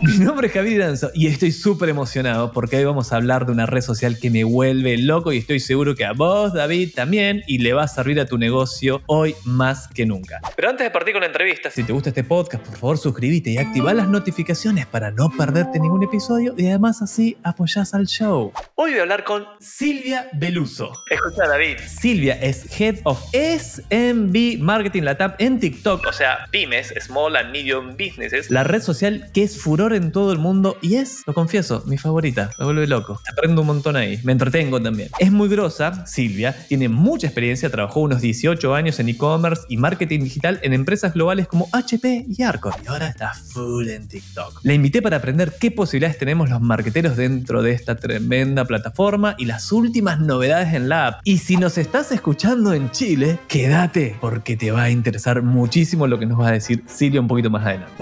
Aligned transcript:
Mi 0.00 0.18
nombre 0.18 0.46
es 0.46 0.52
Javier 0.52 0.74
Iranzo 0.74 1.10
y 1.12 1.26
estoy 1.26 1.50
súper 1.50 1.88
emocionado 1.88 2.52
porque 2.52 2.76
hoy 2.76 2.84
vamos 2.84 3.12
a 3.12 3.16
hablar 3.16 3.46
de 3.46 3.52
una 3.52 3.66
red 3.66 3.80
social 3.80 4.16
que 4.20 4.30
me 4.30 4.44
vuelve 4.44 4.96
loco 4.96 5.32
y 5.32 5.38
estoy 5.38 5.58
seguro 5.58 5.96
que 5.96 6.04
a 6.04 6.12
vos, 6.12 6.52
David, 6.52 6.92
también 6.94 7.42
y 7.48 7.58
le 7.58 7.72
va 7.72 7.82
a 7.82 7.88
servir 7.88 8.20
a 8.20 8.26
tu 8.26 8.38
negocio 8.38 9.02
hoy 9.06 9.34
más 9.44 9.88
que 9.88 10.06
nunca. 10.06 10.40
Pero 10.54 10.70
antes 10.70 10.86
de 10.86 10.92
partir 10.92 11.14
con 11.14 11.22
la 11.22 11.26
entrevista, 11.26 11.68
si 11.72 11.82
te 11.82 11.92
gusta 11.92 12.10
este 12.10 12.22
podcast, 12.22 12.64
por 12.64 12.76
favor 12.76 12.98
suscríbete 12.98 13.50
y 13.50 13.58
activa 13.58 13.92
las 13.92 14.06
notificaciones 14.06 14.86
para 14.86 15.10
no 15.10 15.30
perderte 15.30 15.80
ningún 15.80 16.04
episodio 16.04 16.54
y 16.56 16.68
además 16.68 17.02
así 17.02 17.36
apoyás 17.42 17.92
al 17.92 18.06
show. 18.06 18.52
Hoy 18.76 18.92
voy 18.92 19.00
a 19.00 19.02
hablar 19.02 19.24
con 19.24 19.46
Silvia 19.58 20.28
Beluso. 20.34 20.92
Escucha, 21.10 21.48
David. 21.48 21.78
Silvia 21.78 22.34
es 22.40 22.80
Head 22.80 23.00
of 23.02 23.20
SMB 23.32 24.60
Marketing 24.60 25.02
Latam 25.02 25.34
en 25.40 25.58
TikTok, 25.58 26.06
o 26.06 26.12
sea, 26.12 26.46
pymes, 26.52 26.94
Small 27.00 27.34
and 27.34 27.50
Medium 27.50 27.96
Businesses, 27.96 28.48
la 28.48 28.62
red 28.62 28.80
social 28.80 29.28
que 29.34 29.42
es 29.42 29.60
furor 29.60 29.87
en 29.92 30.12
todo 30.12 30.32
el 30.32 30.38
mundo 30.38 30.76
y 30.82 30.96
es, 30.96 31.22
lo 31.26 31.34
confieso, 31.34 31.82
mi 31.86 31.98
favorita. 31.98 32.50
Me 32.58 32.64
vuelve 32.64 32.86
loco. 32.86 33.20
Aprendo 33.30 33.62
un 33.62 33.66
montón 33.66 33.96
ahí. 33.96 34.20
Me 34.24 34.32
entretengo 34.32 34.80
también. 34.80 35.10
Es 35.18 35.32
muy 35.32 35.48
grosa, 35.48 36.06
Silvia, 36.06 36.54
tiene 36.68 36.88
mucha 36.88 37.26
experiencia, 37.26 37.70
trabajó 37.70 38.00
unos 38.00 38.20
18 38.20 38.74
años 38.74 38.98
en 39.00 39.08
e-commerce 39.08 39.62
y 39.68 39.76
marketing 39.76 40.20
digital 40.20 40.60
en 40.62 40.72
empresas 40.72 41.14
globales 41.14 41.48
como 41.48 41.68
HP 41.72 42.26
y 42.28 42.42
Arcor. 42.42 42.74
Y 42.84 42.88
ahora 42.88 43.08
está 43.08 43.32
full 43.34 43.88
en 43.88 44.08
TikTok. 44.08 44.60
La 44.62 44.74
invité 44.74 45.02
para 45.02 45.18
aprender 45.18 45.54
qué 45.58 45.70
posibilidades 45.70 46.18
tenemos 46.18 46.50
los 46.50 46.60
marketeros 46.60 47.16
dentro 47.16 47.62
de 47.62 47.72
esta 47.72 47.96
tremenda 47.96 48.64
plataforma 48.64 49.34
y 49.38 49.44
las 49.46 49.72
últimas 49.72 50.20
novedades 50.20 50.74
en 50.74 50.88
la 50.88 51.06
app. 51.06 51.20
Y 51.24 51.38
si 51.38 51.56
nos 51.56 51.78
estás 51.78 52.12
escuchando 52.12 52.72
en 52.72 52.90
Chile, 52.90 53.38
quédate 53.48 54.16
porque 54.20 54.56
te 54.56 54.70
va 54.70 54.84
a 54.84 54.90
interesar 54.90 55.42
muchísimo 55.42 56.06
lo 56.06 56.18
que 56.18 56.26
nos 56.26 56.40
va 56.40 56.48
a 56.48 56.52
decir 56.52 56.84
Silvia 56.86 57.20
un 57.20 57.28
poquito 57.28 57.50
más 57.50 57.66
adelante. 57.66 57.92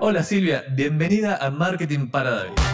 Hola 0.00 0.22
Silvia, 0.22 0.64
bienvenida 0.70 1.36
a 1.40 1.50
Marketing 1.50 2.06
para 2.06 2.30
David. 2.30 2.67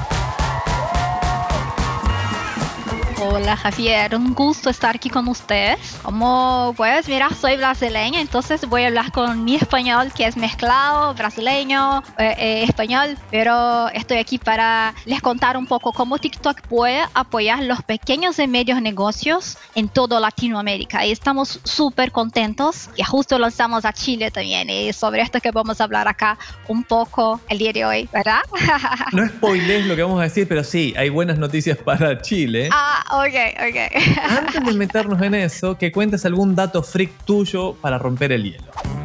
Hola 3.26 3.56
Javier, 3.56 4.14
un 4.16 4.34
gusto 4.34 4.68
estar 4.68 4.96
aquí 4.96 5.08
con 5.08 5.26
ustedes. 5.28 5.78
Como 6.02 6.74
puedes 6.76 7.08
mirar, 7.08 7.32
soy 7.32 7.56
brasileña, 7.56 8.20
entonces 8.20 8.68
voy 8.68 8.82
a 8.82 8.88
hablar 8.88 9.12
con 9.12 9.44
mi 9.44 9.56
español 9.56 10.12
que 10.14 10.26
es 10.26 10.36
mezclado, 10.36 11.14
brasileño, 11.14 12.02
eh, 12.18 12.34
eh, 12.36 12.64
español, 12.64 13.16
pero 13.30 13.88
estoy 13.88 14.18
aquí 14.18 14.36
para 14.36 14.94
les 15.06 15.22
contar 15.22 15.56
un 15.56 15.66
poco 15.66 15.92
cómo 15.92 16.18
TikTok 16.18 16.66
puede 16.68 17.00
apoyar 17.14 17.62
los 17.62 17.80
pequeños 17.82 18.38
y 18.38 18.46
medios 18.46 18.82
negocios 18.82 19.56
en 19.74 19.88
toda 19.88 20.20
Latinoamérica. 20.20 21.06
Y 21.06 21.10
estamos 21.10 21.60
súper 21.64 22.12
contentos 22.12 22.90
que 22.94 23.04
justo 23.04 23.38
lanzamos 23.38 23.86
a 23.86 23.94
Chile 23.94 24.30
también 24.30 24.68
y 24.68 24.92
sobre 24.92 25.22
esto 25.22 25.40
que 25.40 25.50
vamos 25.50 25.80
a 25.80 25.84
hablar 25.84 26.08
acá 26.08 26.36
un 26.68 26.84
poco 26.84 27.40
el 27.48 27.56
día 27.56 27.72
de 27.72 27.86
hoy, 27.86 28.08
¿verdad? 28.12 28.40
No 29.12 29.26
spoiles 29.26 29.86
lo 29.86 29.96
que 29.96 30.02
vamos 30.02 30.20
a 30.20 30.24
decir, 30.24 30.46
pero 30.46 30.62
sí, 30.62 30.92
hay 30.96 31.08
buenas 31.08 31.38
noticias 31.38 31.78
para 31.78 32.20
Chile. 32.20 32.68
Ah, 32.70 33.02
ok, 33.18 33.34
ok. 33.68 34.18
Antes 34.28 34.64
de 34.64 34.72
meternos 34.72 35.20
en 35.22 35.34
eso, 35.34 35.76
que 35.78 35.92
cuentes 35.92 36.24
algún 36.24 36.54
dato 36.54 36.82
freak 36.82 37.10
tuyo 37.24 37.74
para 37.74 37.98
romper 37.98 38.32
el 38.32 38.44
hielo. 38.44 39.03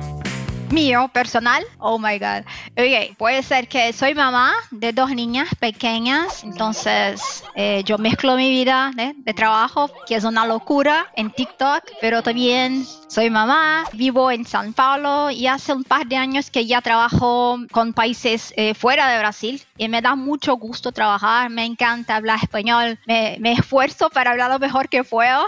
Mío, 0.71 1.09
personal. 1.11 1.63
Oh 1.79 1.97
my 1.97 2.19
God. 2.19 2.45
Ok, 2.77 3.17
puede 3.17 3.41
ser 3.41 3.67
que 3.67 3.91
soy 3.91 4.13
mamá 4.13 4.53
de 4.69 4.93
dos 4.93 5.09
niñas 5.09 5.49
pequeñas, 5.59 6.43
entonces 6.43 7.43
eh, 7.55 7.81
yo 7.85 7.97
mezclo 7.97 8.35
mi 8.35 8.51
vida 8.51 8.91
¿eh? 8.97 9.13
de 9.17 9.33
trabajo, 9.33 9.89
que 10.05 10.15
es 10.15 10.23
una 10.23 10.45
locura 10.45 11.07
en 11.15 11.31
TikTok, 11.31 11.83
pero 11.99 12.21
también 12.21 12.85
soy 13.07 13.31
mamá, 13.31 13.85
vivo 13.93 14.29
en 14.29 14.45
San 14.45 14.73
Paulo 14.73 15.31
y 15.31 15.47
hace 15.47 15.73
un 15.73 15.83
par 15.83 16.05
de 16.05 16.17
años 16.17 16.51
que 16.51 16.67
ya 16.67 16.81
trabajo 16.81 17.57
con 17.71 17.93
países 17.93 18.53
eh, 18.55 18.75
fuera 18.75 19.11
de 19.11 19.17
Brasil 19.17 19.63
y 19.77 19.87
me 19.89 20.01
da 20.03 20.15
mucho 20.15 20.55
gusto 20.55 20.91
trabajar, 20.91 21.49
me 21.49 21.65
encanta 21.65 22.15
hablar 22.15 22.37
español, 22.43 22.99
me, 23.07 23.37
me 23.39 23.53
esfuerzo 23.53 24.11
para 24.11 24.31
hablar 24.31 24.51
lo 24.51 24.59
mejor 24.59 24.87
que 24.87 25.03
puedo, 25.03 25.45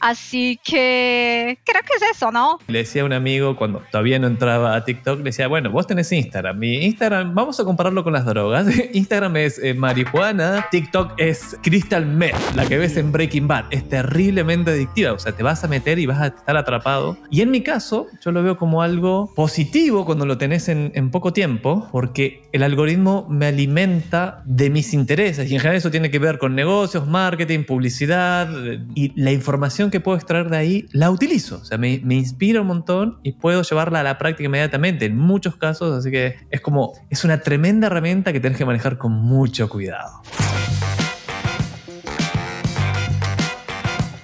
así 0.00 0.60
que 0.62 1.58
creo 1.64 1.80
que 1.82 2.04
es 2.04 2.16
eso, 2.16 2.30
¿no? 2.30 2.58
Le 2.66 2.80
decía 2.80 3.02
a 3.02 3.06
un 3.06 3.14
amigo 3.14 3.56
cuando 3.56 3.82
todavía 3.90 4.18
no 4.18 4.26
entraba 4.26 4.49
a 4.56 4.84
TikTok, 4.84 5.18
le 5.18 5.24
decía, 5.24 5.48
bueno, 5.48 5.70
vos 5.70 5.86
tenés 5.86 6.10
Instagram, 6.12 6.58
mi 6.58 6.84
Instagram, 6.84 7.34
vamos 7.34 7.58
a 7.60 7.64
compararlo 7.64 8.04
con 8.04 8.12
las 8.12 8.24
drogas, 8.24 8.66
Instagram 8.92 9.36
es 9.36 9.58
eh, 9.58 9.74
marihuana, 9.74 10.66
TikTok 10.70 11.14
es 11.18 11.56
crystal 11.62 12.06
meth, 12.06 12.36
la 12.54 12.66
que 12.66 12.78
ves 12.78 12.96
en 12.96 13.12
Breaking 13.12 13.48
Bad, 13.48 13.64
es 13.70 13.88
terriblemente 13.88 14.70
adictiva, 14.72 15.12
o 15.12 15.18
sea, 15.18 15.32
te 15.32 15.42
vas 15.42 15.64
a 15.64 15.68
meter 15.68 15.98
y 15.98 16.06
vas 16.06 16.20
a 16.20 16.26
estar 16.28 16.56
atrapado 16.56 17.16
y 17.30 17.42
en 17.42 17.50
mi 17.50 17.62
caso, 17.62 18.06
yo 18.20 18.32
lo 18.32 18.42
veo 18.42 18.56
como 18.56 18.82
algo 18.82 19.32
positivo 19.34 20.04
cuando 20.04 20.26
lo 20.26 20.38
tenés 20.38 20.68
en, 20.68 20.92
en, 20.94 21.10
poco 21.10 21.32
tiempo, 21.32 21.88
porque 21.92 22.42
el 22.52 22.62
algoritmo 22.62 23.26
me 23.28 23.46
alimenta 23.46 24.42
de 24.44 24.70
mis 24.70 24.94
intereses. 24.94 25.50
Y 25.50 25.54
en 25.54 25.60
general 25.60 25.76
eso 25.76 25.90
tiene 25.90 26.10
que 26.10 26.18
ver 26.18 26.38
con 26.38 26.54
negocios, 26.54 27.06
marketing, 27.06 27.64
publicidad. 27.64 28.48
Y 28.94 29.12
la 29.20 29.32
información 29.32 29.90
que 29.90 30.00
puedo 30.00 30.16
extraer 30.16 30.48
de 30.50 30.56
ahí 30.56 30.86
la 30.92 31.10
utilizo. 31.10 31.56
O 31.56 31.64
sea, 31.64 31.78
me, 31.78 32.00
me 32.04 32.14
inspira 32.14 32.60
un 32.60 32.66
montón 32.66 33.18
y 33.22 33.32
puedo 33.32 33.62
llevarla 33.62 34.00
a 34.00 34.02
la 34.02 34.18
práctica 34.18 34.39
inmediatamente 34.40 35.06
en 35.06 35.16
muchos 35.16 35.56
casos. 35.56 35.98
Así 35.98 36.10
que 36.10 36.38
es 36.50 36.60
como, 36.60 36.94
es 37.08 37.24
una 37.24 37.40
tremenda 37.40 37.86
herramienta 37.86 38.32
que 38.32 38.40
tenés 38.40 38.58
que 38.58 38.64
manejar 38.64 38.98
con 38.98 39.12
mucho 39.12 39.68
cuidado. 39.68 40.22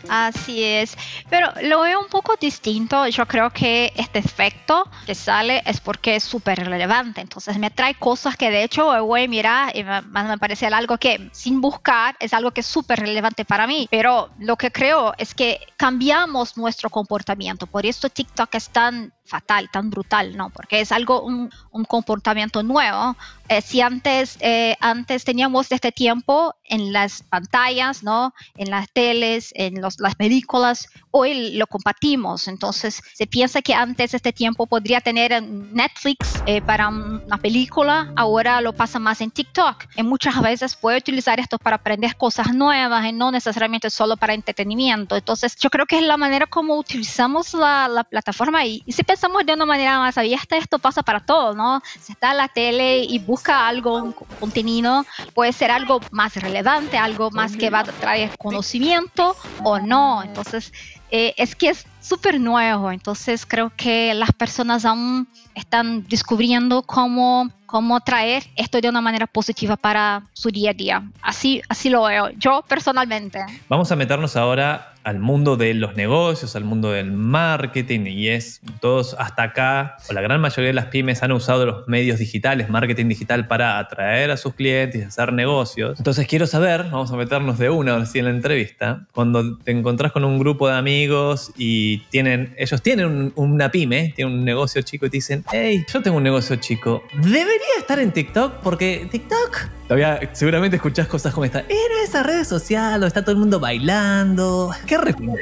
Así 0.09 0.63
es, 0.63 0.97
pero 1.29 1.49
lo 1.63 1.81
veo 1.81 2.01
un 2.01 2.09
poco 2.09 2.37
distinto. 2.41 3.07
Yo 3.09 3.27
creo 3.27 3.51
que 3.51 3.93
este 3.97 4.19
efecto 4.19 4.89
que 5.05 5.15
sale 5.15 5.63
es 5.67 5.81
porque 5.81 6.17
es 6.17 6.25
súper 6.25 6.59
relevante. 6.59 7.21
Entonces 7.21 7.59
me 7.59 7.71
trae 7.71 7.95
cosas 7.95 8.37
que 8.37 8.51
de 8.51 8.63
hecho 8.63 8.87
voy 9.05 9.25
a 9.25 9.29
mirar 9.29 9.77
y 9.77 9.85
me, 9.85 10.01
me 10.03 10.39
parece 10.39 10.67
algo 10.67 10.99
que 10.99 11.29
sin 11.33 11.61
buscar 11.61 12.17
es 12.21 12.33
algo 12.33 12.51
que 12.53 12.61
es 12.61 12.67
súper 12.67 13.01
relevante 13.01 13.45
para 13.45 13.67
mí. 13.67 13.89
Pero 13.91 14.31
lo 14.39 14.57
que 14.57 14.71
creo 14.71 15.13
es 15.19 15.35
que 15.35 15.61
cambiamos 15.77 16.57
nuestro 16.57 16.91
comportamiento. 16.91 17.67
Por 17.67 17.85
eso 17.87 18.09
TikTok 18.09 18.55
es 18.55 18.71
tan 18.71 19.13
fatal, 19.27 19.69
tan 19.71 19.91
brutal, 19.91 20.37
¿no? 20.37 20.51
Porque 20.51 20.81
es 20.81 20.93
algo, 20.93 21.23
un, 21.23 21.51
un 21.71 21.85
comportamiento 21.85 22.63
nuevo. 22.63 23.17
Eh, 23.49 23.61
si 23.61 23.81
antes, 23.81 24.39
eh, 24.41 24.77
antes 24.81 25.25
teníamos 25.25 25.71
este 25.71 25.93
tiempo 25.93 26.55
en 26.65 26.93
las 26.93 27.23
pantallas, 27.23 28.03
¿no? 28.03 28.35
En 28.57 28.71
las 28.71 28.91
teles, 28.91 29.53
en 29.55 29.81
los, 29.81 30.01
las 30.01 30.17
películas, 30.17 30.89
hoy 31.13 31.53
lo 31.53 31.67
compartimos. 31.67 32.49
Entonces, 32.49 33.03
se 33.15 33.27
piensa 33.27 33.63
que 33.63 33.73
antes 33.75 34.15
este 34.15 34.33
tiempo 34.33 34.67
podría 34.67 35.01
tener 35.01 35.41
Netflix 35.43 36.43
eh, 36.47 36.61
para 36.61 36.89
una 36.89 37.39
película, 37.39 38.13
ahora 38.17 38.61
lo 38.61 38.73
pasa 38.73 38.99
más 38.99 39.21
en 39.21 39.31
TikTok. 39.31 39.85
Y 39.97 40.03
muchas 40.03 40.41
veces 40.43 40.75
puede 40.75 40.99
utilizar 40.99 41.39
esto 41.39 41.59
para 41.59 41.77
aprender 41.77 42.17
cosas 42.17 42.53
nuevas 42.53 43.07
y 43.07 43.13
no 43.13 43.31
necesariamente 43.31 43.91
solo 43.91 44.17
para 44.17 44.35
entretenimiento. 44.35 45.17
Entonces, 45.17 45.57
yo 45.57 45.71
creo 45.71 45.87
que 45.87 45.99
es 45.99 46.03
la 46.03 46.17
manera 46.17 46.47
como 46.47 46.77
utilizamos 46.77 47.55
la, 47.55 47.89
la 47.89 48.05
plataforma 48.05 48.65
y, 48.65 48.83
y 48.87 48.93
si 48.93 49.05
pensamos 49.17 49.47
de 49.47 49.55
una 49.55 49.65
manera 49.65 49.99
más 49.99 50.19
abierta, 50.19 50.59
esto 50.59 50.79
pasa 50.79 51.03
para 51.03 51.21
todos, 51.21 51.57
¿no? 51.57 51.81
Si 51.99 52.13
está 52.13 52.33
en 52.33 52.37
la 52.37 52.49
tele 52.49 52.99
y 52.99 53.19
busca 53.19 53.67
algo, 53.67 53.97
un 53.97 54.13
contenido, 54.13 55.07
puede 55.35 55.55
ser 55.55 55.71
algo 55.71 56.01
más 56.11 56.37
relevante, 56.37 56.99
algo 56.99 57.31
más 57.31 57.57
que 57.57 57.71
va 57.71 57.79
a 57.79 57.85
traer 57.85 58.37
conocimiento 58.37 59.35
o 59.65 59.79
no. 59.79 60.23
Entonces, 60.23 60.71
eh, 61.11 61.33
es 61.39 61.57
que 61.57 61.71
es 61.71 61.87
súper 62.03 62.39
nuevo, 62.39 62.93
entonces 62.93 63.47
creo 63.47 63.73
que 63.75 64.13
las 64.13 64.33
personas 64.33 64.85
aún 64.85 65.27
están 65.55 66.07
descubriendo 66.07 66.83
cómo, 66.83 67.51
cómo 67.67 68.01
traer 68.01 68.45
esto 68.57 68.81
de 68.81 68.89
una 68.89 69.01
manera 69.01 69.27
positiva 69.27 69.77
para 69.77 70.23
su 70.33 70.51
día 70.51 70.71
a 70.71 70.75
día. 70.75 71.03
Así, 71.23 71.63
así 71.69 71.91
lo 71.91 72.05
veo 72.05 72.31
yo 72.39 72.65
personalmente. 72.67 73.41
Vamos 73.69 73.91
a 73.93 73.97
meternos 73.97 74.37
ahora 74.37 74.93
al 75.07 75.21
mundo 75.21 75.57
de 75.57 75.73
los 75.73 75.95
negocios, 75.95 76.57
al 76.57 76.65
mundo 76.65 76.91
del 76.91 77.13
marketing 77.13 78.07
y 78.07 78.27
es 78.27 78.61
todos 78.81 79.15
hasta 79.21 79.45
acá, 79.45 79.99
o 80.11 80.13
la 80.13 80.21
gran 80.21 80.41
mayoría 80.41 80.67
de 80.67 80.75
las 80.75 80.87
pymes 80.87 81.23
han 81.23 81.31
usado 81.31 81.65
los 81.65 81.87
medios 81.87 82.19
digitales, 82.19 82.69
marketing 82.69 83.07
digital 83.07 83.47
para 83.47 83.79
atraer 83.79 84.33
a 84.33 84.37
sus 84.37 84.55
clientes 84.55 85.01
y 85.01 85.05
hacer 85.05 85.33
negocios. 85.33 85.97
Entonces 85.99 86.27
quiero 86.27 86.49
saber, 86.49 86.87
vamos 86.91 87.13
a 87.13 87.17
meternos 87.17 87.57
de 87.57 87.71
una 87.71 87.95
así 87.99 88.19
en 88.19 88.25
la 88.25 88.33
entrevista, 88.33 89.07
cuando 89.13 89.57
te 89.59 89.71
encontrás 89.71 90.11
con 90.11 90.25
un 90.25 90.41
grupo 90.41 90.69
de 90.69 90.77
amigos 90.77 91.53
y 91.57 91.99
tienen, 92.11 92.57
ellos 92.59 92.83
tienen 92.83 93.07
un, 93.07 93.33
una 93.37 93.71
pyme, 93.71 94.13
tienen 94.17 94.35
un 94.35 94.45
negocio 94.45 94.83
chico 94.83 95.07
y 95.07 95.11
te 95.11 95.19
dicen, 95.19 95.45
hey, 95.53 95.85
yo 95.87 96.03
tengo 96.03 96.17
un 96.17 96.25
negocio 96.25 96.57
chico, 96.57 97.05
debería 97.57 97.79
estar 97.79 97.99
en 97.99 98.13
TikTok 98.13 98.61
porque 98.63 99.09
TikTok 99.11 99.69
Todavía 99.89 100.19
seguramente 100.33 100.77
escuchás 100.77 101.07
cosas 101.07 101.33
como 101.33 101.45
esta. 101.45 101.61
Era 101.61 102.03
esa 102.03 102.25
red 102.25 102.45
social 102.45 103.01
o 103.03 103.07
está 103.07 103.23
todo 103.23 103.33
el 103.33 103.39
mundo 103.39 103.61
bailando. 103.61 104.73
¿Qué 104.85 104.99
responde? 104.99 105.41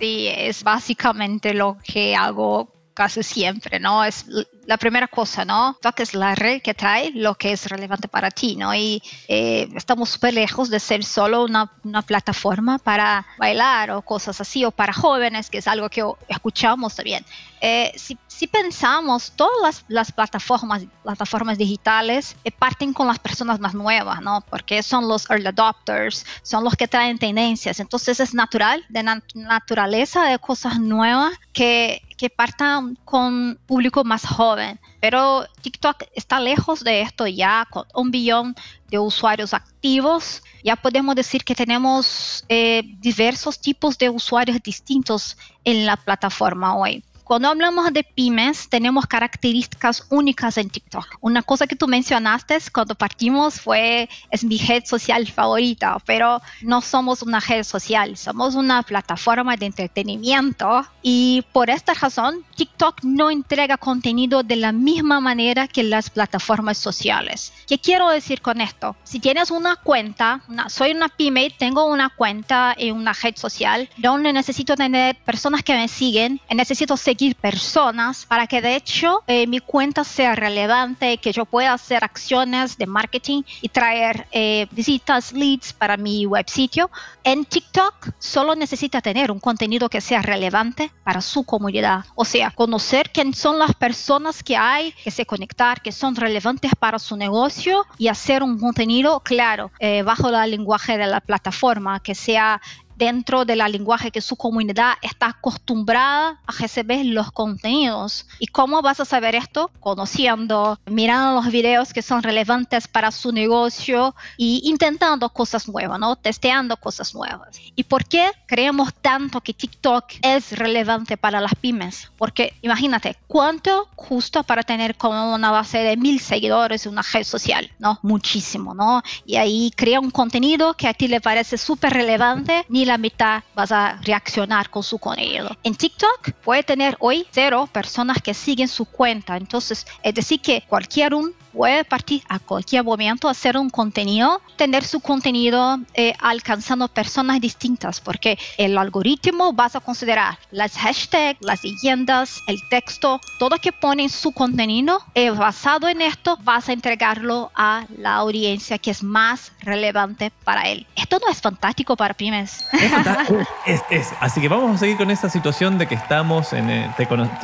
Sí, 0.00 0.28
es 0.28 0.64
básicamente 0.64 1.54
lo 1.54 1.78
que 1.84 2.16
hago 2.16 2.72
casi 2.92 3.22
siempre, 3.22 3.78
¿no? 3.78 4.04
Es 4.04 4.26
la 4.66 4.76
primera 4.76 5.08
cosa, 5.08 5.44
¿no? 5.44 5.74
TikTok 5.74 6.00
es 6.00 6.14
la 6.14 6.34
red 6.34 6.60
que 6.60 6.74
trae 6.74 7.12
lo 7.12 7.34
que 7.36 7.52
es 7.52 7.66
relevante 7.66 8.08
para 8.08 8.30
ti, 8.30 8.56
¿no? 8.56 8.74
Y 8.74 9.02
eh, 9.28 9.68
estamos 9.74 10.10
súper 10.10 10.34
lejos 10.34 10.68
de 10.70 10.80
ser 10.80 11.04
solo 11.04 11.44
una, 11.44 11.70
una, 11.84 12.02
plataforma 12.02 12.78
para 12.78 13.26
bailar 13.38 13.90
o 13.92 14.02
cosas 14.02 14.40
así, 14.40 14.64
o 14.64 14.70
para 14.70 14.92
jóvenes, 14.92 15.50
que 15.50 15.58
es 15.58 15.68
algo 15.68 15.88
que 15.88 16.04
escuchamos 16.28 16.96
también. 16.96 17.24
Eh, 17.60 17.92
si, 17.96 18.18
si, 18.26 18.46
pensamos, 18.46 19.32
todas 19.34 19.56
las, 19.62 19.84
las, 19.88 20.12
plataformas, 20.12 20.84
plataformas 21.02 21.56
digitales 21.56 22.36
eh, 22.44 22.50
parten 22.50 22.92
con 22.92 23.06
las 23.06 23.18
personas 23.18 23.60
más 23.60 23.74
nuevas, 23.74 24.20
¿no? 24.20 24.42
Porque 24.50 24.82
son 24.82 25.08
los 25.08 25.30
early 25.30 25.46
adopters, 25.46 26.26
son 26.42 26.64
los 26.64 26.74
que 26.74 26.86
traen 26.86 27.18
tendencias. 27.18 27.80
Entonces 27.80 28.20
es 28.20 28.34
natural, 28.34 28.84
de 28.88 29.02
nat 29.02 29.24
naturaleza 29.34 30.24
de 30.24 30.38
cosas 30.38 30.78
nuevas, 30.78 31.32
que, 31.52 32.02
que 32.16 32.30
partan 32.30 32.96
con 33.04 33.58
público 33.66 34.04
más 34.04 34.26
joven. 34.26 34.80
Pero 35.00 35.46
TikTok 35.60 36.04
está 36.14 36.40
lejos 36.40 36.82
de 36.82 37.02
esto 37.02 37.26
ya, 37.26 37.66
con 37.70 37.84
un 37.94 38.10
billón 38.10 38.54
de 38.88 38.98
usuarios 38.98 39.54
activos. 39.54 40.42
Ya 40.64 40.76
podemos 40.76 41.14
decir 41.14 41.44
que 41.44 41.54
tenemos 41.54 42.44
eh, 42.48 42.82
diversos 42.98 43.60
tipos 43.60 43.98
de 43.98 44.10
usuarios 44.10 44.62
distintos 44.62 45.36
en 45.64 45.86
la 45.86 45.96
plataforma 45.96 46.76
hoy. 46.76 47.04
Cuando 47.26 47.48
hablamos 47.48 47.92
de 47.92 48.04
pymes, 48.04 48.68
tenemos 48.68 49.04
características 49.06 50.06
únicas 50.10 50.58
en 50.58 50.70
TikTok. 50.70 51.18
Una 51.20 51.42
cosa 51.42 51.66
que 51.66 51.74
tú 51.74 51.88
mencionaste 51.88 52.56
cuando 52.72 52.94
partimos 52.94 53.60
fue, 53.60 54.08
es 54.30 54.44
mi 54.44 54.58
red 54.58 54.84
social 54.84 55.26
favorita, 55.26 55.98
pero 56.06 56.40
no 56.62 56.80
somos 56.80 57.22
una 57.22 57.40
red 57.40 57.64
social, 57.64 58.16
somos 58.16 58.54
una 58.54 58.84
plataforma 58.84 59.56
de 59.56 59.66
entretenimiento 59.66 60.86
y 61.02 61.44
por 61.52 61.68
esta 61.68 61.94
razón 61.94 62.44
TikTok 62.54 63.02
no 63.02 63.28
entrega 63.28 63.76
contenido 63.76 64.44
de 64.44 64.54
la 64.54 64.70
misma 64.70 65.18
manera 65.18 65.66
que 65.66 65.82
las 65.82 66.10
plataformas 66.10 66.78
sociales. 66.78 67.52
¿Qué 67.66 67.80
quiero 67.80 68.08
decir 68.08 68.40
con 68.40 68.60
esto? 68.60 68.94
Si 69.02 69.18
tienes 69.18 69.50
una 69.50 69.74
cuenta, 69.74 70.42
soy 70.68 70.92
una 70.92 71.08
pyme, 71.08 71.50
tengo 71.50 71.86
una 71.86 72.08
cuenta 72.08 72.72
en 72.78 72.94
una 72.94 73.14
red 73.14 73.34
social 73.34 73.90
donde 73.96 74.32
necesito 74.32 74.76
tener 74.76 75.16
personas 75.24 75.64
que 75.64 75.74
me 75.74 75.88
siguen, 75.88 76.40
necesito 76.54 76.96
seguir 76.96 77.15
personas 77.40 78.26
para 78.26 78.46
que 78.46 78.62
de 78.62 78.76
hecho 78.76 79.22
eh, 79.26 79.46
mi 79.46 79.60
cuenta 79.60 80.04
sea 80.04 80.34
relevante, 80.34 81.18
que 81.18 81.32
yo 81.32 81.44
pueda 81.44 81.72
hacer 81.72 82.04
acciones 82.04 82.76
de 82.78 82.86
marketing 82.86 83.42
y 83.60 83.68
traer 83.68 84.26
eh, 84.32 84.66
visitas, 84.70 85.32
leads 85.32 85.72
para 85.72 85.96
mi 85.96 86.26
web 86.26 86.48
sitio. 86.48 86.90
En 87.24 87.44
TikTok 87.44 88.10
solo 88.18 88.54
necesita 88.54 89.00
tener 89.00 89.30
un 89.30 89.40
contenido 89.40 89.88
que 89.88 90.00
sea 90.00 90.22
relevante 90.22 90.92
para 91.04 91.20
su 91.20 91.44
comunidad. 91.44 92.04
O 92.14 92.24
sea, 92.24 92.50
conocer 92.50 93.10
quién 93.12 93.34
son 93.34 93.58
las 93.58 93.74
personas 93.74 94.42
que 94.42 94.56
hay, 94.56 94.92
que 95.04 95.10
se 95.10 95.26
conectar, 95.26 95.82
que 95.82 95.92
son 95.92 96.14
relevantes 96.16 96.72
para 96.78 96.98
su 96.98 97.16
negocio 97.16 97.84
y 97.98 98.08
hacer 98.08 98.42
un 98.42 98.58
contenido 98.58 99.20
claro, 99.20 99.70
eh, 99.78 100.02
bajo 100.02 100.28
el 100.28 100.50
lenguaje 100.50 100.98
de 100.98 101.06
la 101.06 101.20
plataforma, 101.20 102.00
que 102.00 102.14
sea 102.14 102.60
dentro 102.96 103.44
del 103.44 103.58
lenguaje 103.58 104.10
que 104.10 104.20
su 104.20 104.36
comunidad 104.36 104.94
está 105.02 105.28
acostumbrada 105.28 106.40
a 106.46 106.52
recibir 106.58 107.06
los 107.06 107.30
contenidos. 107.30 108.26
¿Y 108.38 108.46
cómo 108.46 108.82
vas 108.82 109.00
a 109.00 109.04
saber 109.04 109.34
esto? 109.34 109.70
Conociendo, 109.80 110.78
mirando 110.86 111.40
los 111.40 111.52
videos 111.52 111.92
que 111.92 112.02
son 112.02 112.22
relevantes 112.22 112.88
para 112.88 113.10
su 113.10 113.32
negocio 113.32 114.14
y 114.36 114.62
intentando 114.64 115.28
cosas 115.30 115.68
nuevas, 115.68 115.98
¿no? 115.98 116.16
Testeando 116.16 116.76
cosas 116.76 117.14
nuevas. 117.14 117.58
¿Y 117.74 117.84
por 117.84 118.04
qué 118.04 118.30
creemos 118.46 118.94
tanto 118.94 119.40
que 119.40 119.52
TikTok 119.52 120.04
es 120.22 120.52
relevante 120.58 121.16
para 121.16 121.40
las 121.40 121.54
pymes? 121.54 122.10
Porque 122.16 122.54
imagínate, 122.62 123.16
¿cuánto 123.26 123.88
justo 123.94 124.42
para 124.42 124.62
tener 124.62 124.96
como 124.96 125.34
una 125.34 125.50
base 125.50 125.78
de 125.78 125.96
mil 125.96 126.20
seguidores 126.20 126.86
en 126.86 126.92
una 126.92 127.02
red 127.12 127.24
social? 127.24 127.70
¿No? 127.78 127.98
Muchísimo, 128.02 128.74
¿no? 128.74 129.02
Y 129.26 129.36
ahí 129.36 129.70
crea 129.76 130.00
un 130.00 130.10
contenido 130.10 130.74
que 130.74 130.88
a 130.88 130.94
ti 130.94 131.08
le 131.08 131.20
parece 131.20 131.58
súper 131.58 131.92
relevante, 131.92 132.64
ni 132.68 132.85
la 132.86 132.98
mitad 132.98 133.42
vas 133.54 133.72
a 133.72 133.98
reaccionar 134.02 134.70
con 134.70 134.82
su 134.82 134.98
contenido. 134.98 135.56
En 135.62 135.74
TikTok 135.74 136.32
puede 136.44 136.62
tener 136.62 136.96
hoy 137.00 137.26
cero 137.30 137.68
personas 137.72 138.22
que 138.22 138.34
siguen 138.34 138.68
su 138.68 138.84
cuenta. 138.84 139.36
Entonces, 139.36 139.86
es 140.02 140.14
decir, 140.14 140.40
que 140.40 140.64
cualquier 140.68 141.14
un 141.14 141.34
puede 141.56 141.84
partir 141.84 142.22
a 142.28 142.38
cualquier 142.38 142.84
momento, 142.84 143.28
hacer 143.28 143.56
un 143.56 143.70
contenido, 143.70 144.42
tener 144.56 144.84
su 144.84 145.00
contenido 145.00 145.78
eh, 145.94 146.12
alcanzando 146.20 146.86
personas 146.86 147.40
distintas, 147.40 148.00
porque 148.00 148.38
el 148.58 148.76
algoritmo 148.76 149.54
vas 149.54 149.74
a 149.74 149.80
considerar 149.80 150.38
las 150.50 150.76
hashtags, 150.76 151.40
las 151.40 151.64
leyendas, 151.64 152.42
el 152.46 152.58
texto, 152.68 153.20
todo 153.38 153.56
que 153.56 153.72
pone 153.72 154.04
en 154.04 154.10
su 154.10 154.32
contenido, 154.32 155.02
eh, 155.14 155.30
basado 155.30 155.88
en 155.88 156.02
esto, 156.02 156.38
vas 156.42 156.68
a 156.68 156.74
entregarlo 156.74 157.50
a 157.54 157.86
la 157.96 158.16
audiencia 158.16 158.76
que 158.78 158.90
es 158.90 159.02
más 159.02 159.52
relevante 159.60 160.30
para 160.44 160.68
él. 160.68 160.86
Esto 160.94 161.18
no 161.18 161.32
es 161.32 161.40
fantástico 161.40 161.96
para 161.96 162.12
pymes. 162.12 162.66
Es, 163.66 163.80
es, 163.90 164.08
Así 164.20 164.40
que 164.40 164.48
vamos 164.48 164.76
a 164.76 164.78
seguir 164.78 164.96
con 164.96 165.10
esta 165.10 165.28
situación 165.28 165.76
de 165.78 165.86
que 165.86 165.96
estamos 165.96 166.52
en, 166.52 166.70
eh, 166.70 166.90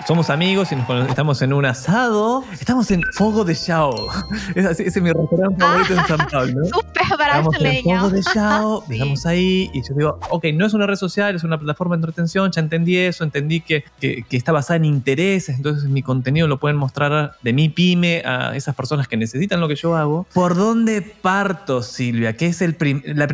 somos 0.06 0.30
amigos 0.30 0.70
y 0.70 0.76
nos 0.76 1.08
estamos 1.08 1.42
en 1.42 1.52
un 1.52 1.64
asado, 1.64 2.44
estamos 2.52 2.90
en 2.92 3.02
Fuego 3.12 3.44
de 3.44 3.56
Chao 3.56 4.08
ese 4.54 4.86
es 4.86 5.02
mi 5.02 5.10
restaurante 5.10 5.60
favorito 5.60 5.94
en 5.94 6.06
San 6.06 6.26
Pablo. 6.28 6.64
Súper 6.66 7.16
brasileño. 7.16 8.10
de 8.10 8.22
Yao, 8.34 8.84
estamos 8.90 9.26
ahí 9.26 9.70
y 9.72 9.82
yo 9.82 9.94
digo, 9.96 10.18
ok, 10.30 10.46
no 10.54 10.66
es 10.66 10.74
una 10.74 10.86
red 10.86 10.96
social, 10.96 11.34
es 11.34 11.44
una 11.44 11.58
plataforma 11.58 11.96
de 11.96 12.00
entretención, 12.00 12.50
ya 12.52 12.60
entendí 12.60 12.96
eso, 12.96 13.24
entendí 13.24 13.60
que, 13.60 13.84
que, 14.00 14.24
está 14.30 14.52
basada 14.52 14.76
en 14.76 14.84
intereses, 14.84 15.56
entonces 15.56 15.88
mi 15.88 16.02
contenido 16.02 16.46
lo 16.46 16.58
pueden 16.58 16.76
mostrar 16.76 17.36
de 17.42 17.52
mi 17.52 17.68
pyme 17.68 18.22
a 18.24 18.54
esas 18.56 18.74
personas 18.74 19.08
que 19.08 19.16
necesitan 19.16 19.60
lo 19.60 19.68
que 19.68 19.76
yo 19.76 19.96
hago. 19.96 20.26
¿Por 20.32 20.54
dónde 20.56 21.02
parto, 21.02 21.82
Silvia? 21.82 22.36
¿Qué 22.36 22.46
es 22.46 22.62
el 22.62 22.76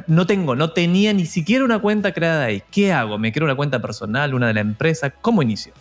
no 0.07 0.27
tengo, 0.27 0.57
no 0.57 0.71
tenía 0.71 1.13
ni 1.13 1.27
siquiera 1.27 1.65
una 1.65 1.79
cuenta 1.79 1.88
creada 2.13 2.45
ahí. 2.45 2.63
¿Qué 2.71 2.93
hago? 2.93 3.19
¿Me 3.19 3.33
creo 3.33 3.45
una 3.47 3.57
cuenta 3.57 3.81
personal, 3.81 4.35
una 4.35 4.49
de 4.49 4.55
la 4.55 4.61
empresa? 4.61 5.11
¿Cómo 5.11 5.43
inicio? 5.43 5.73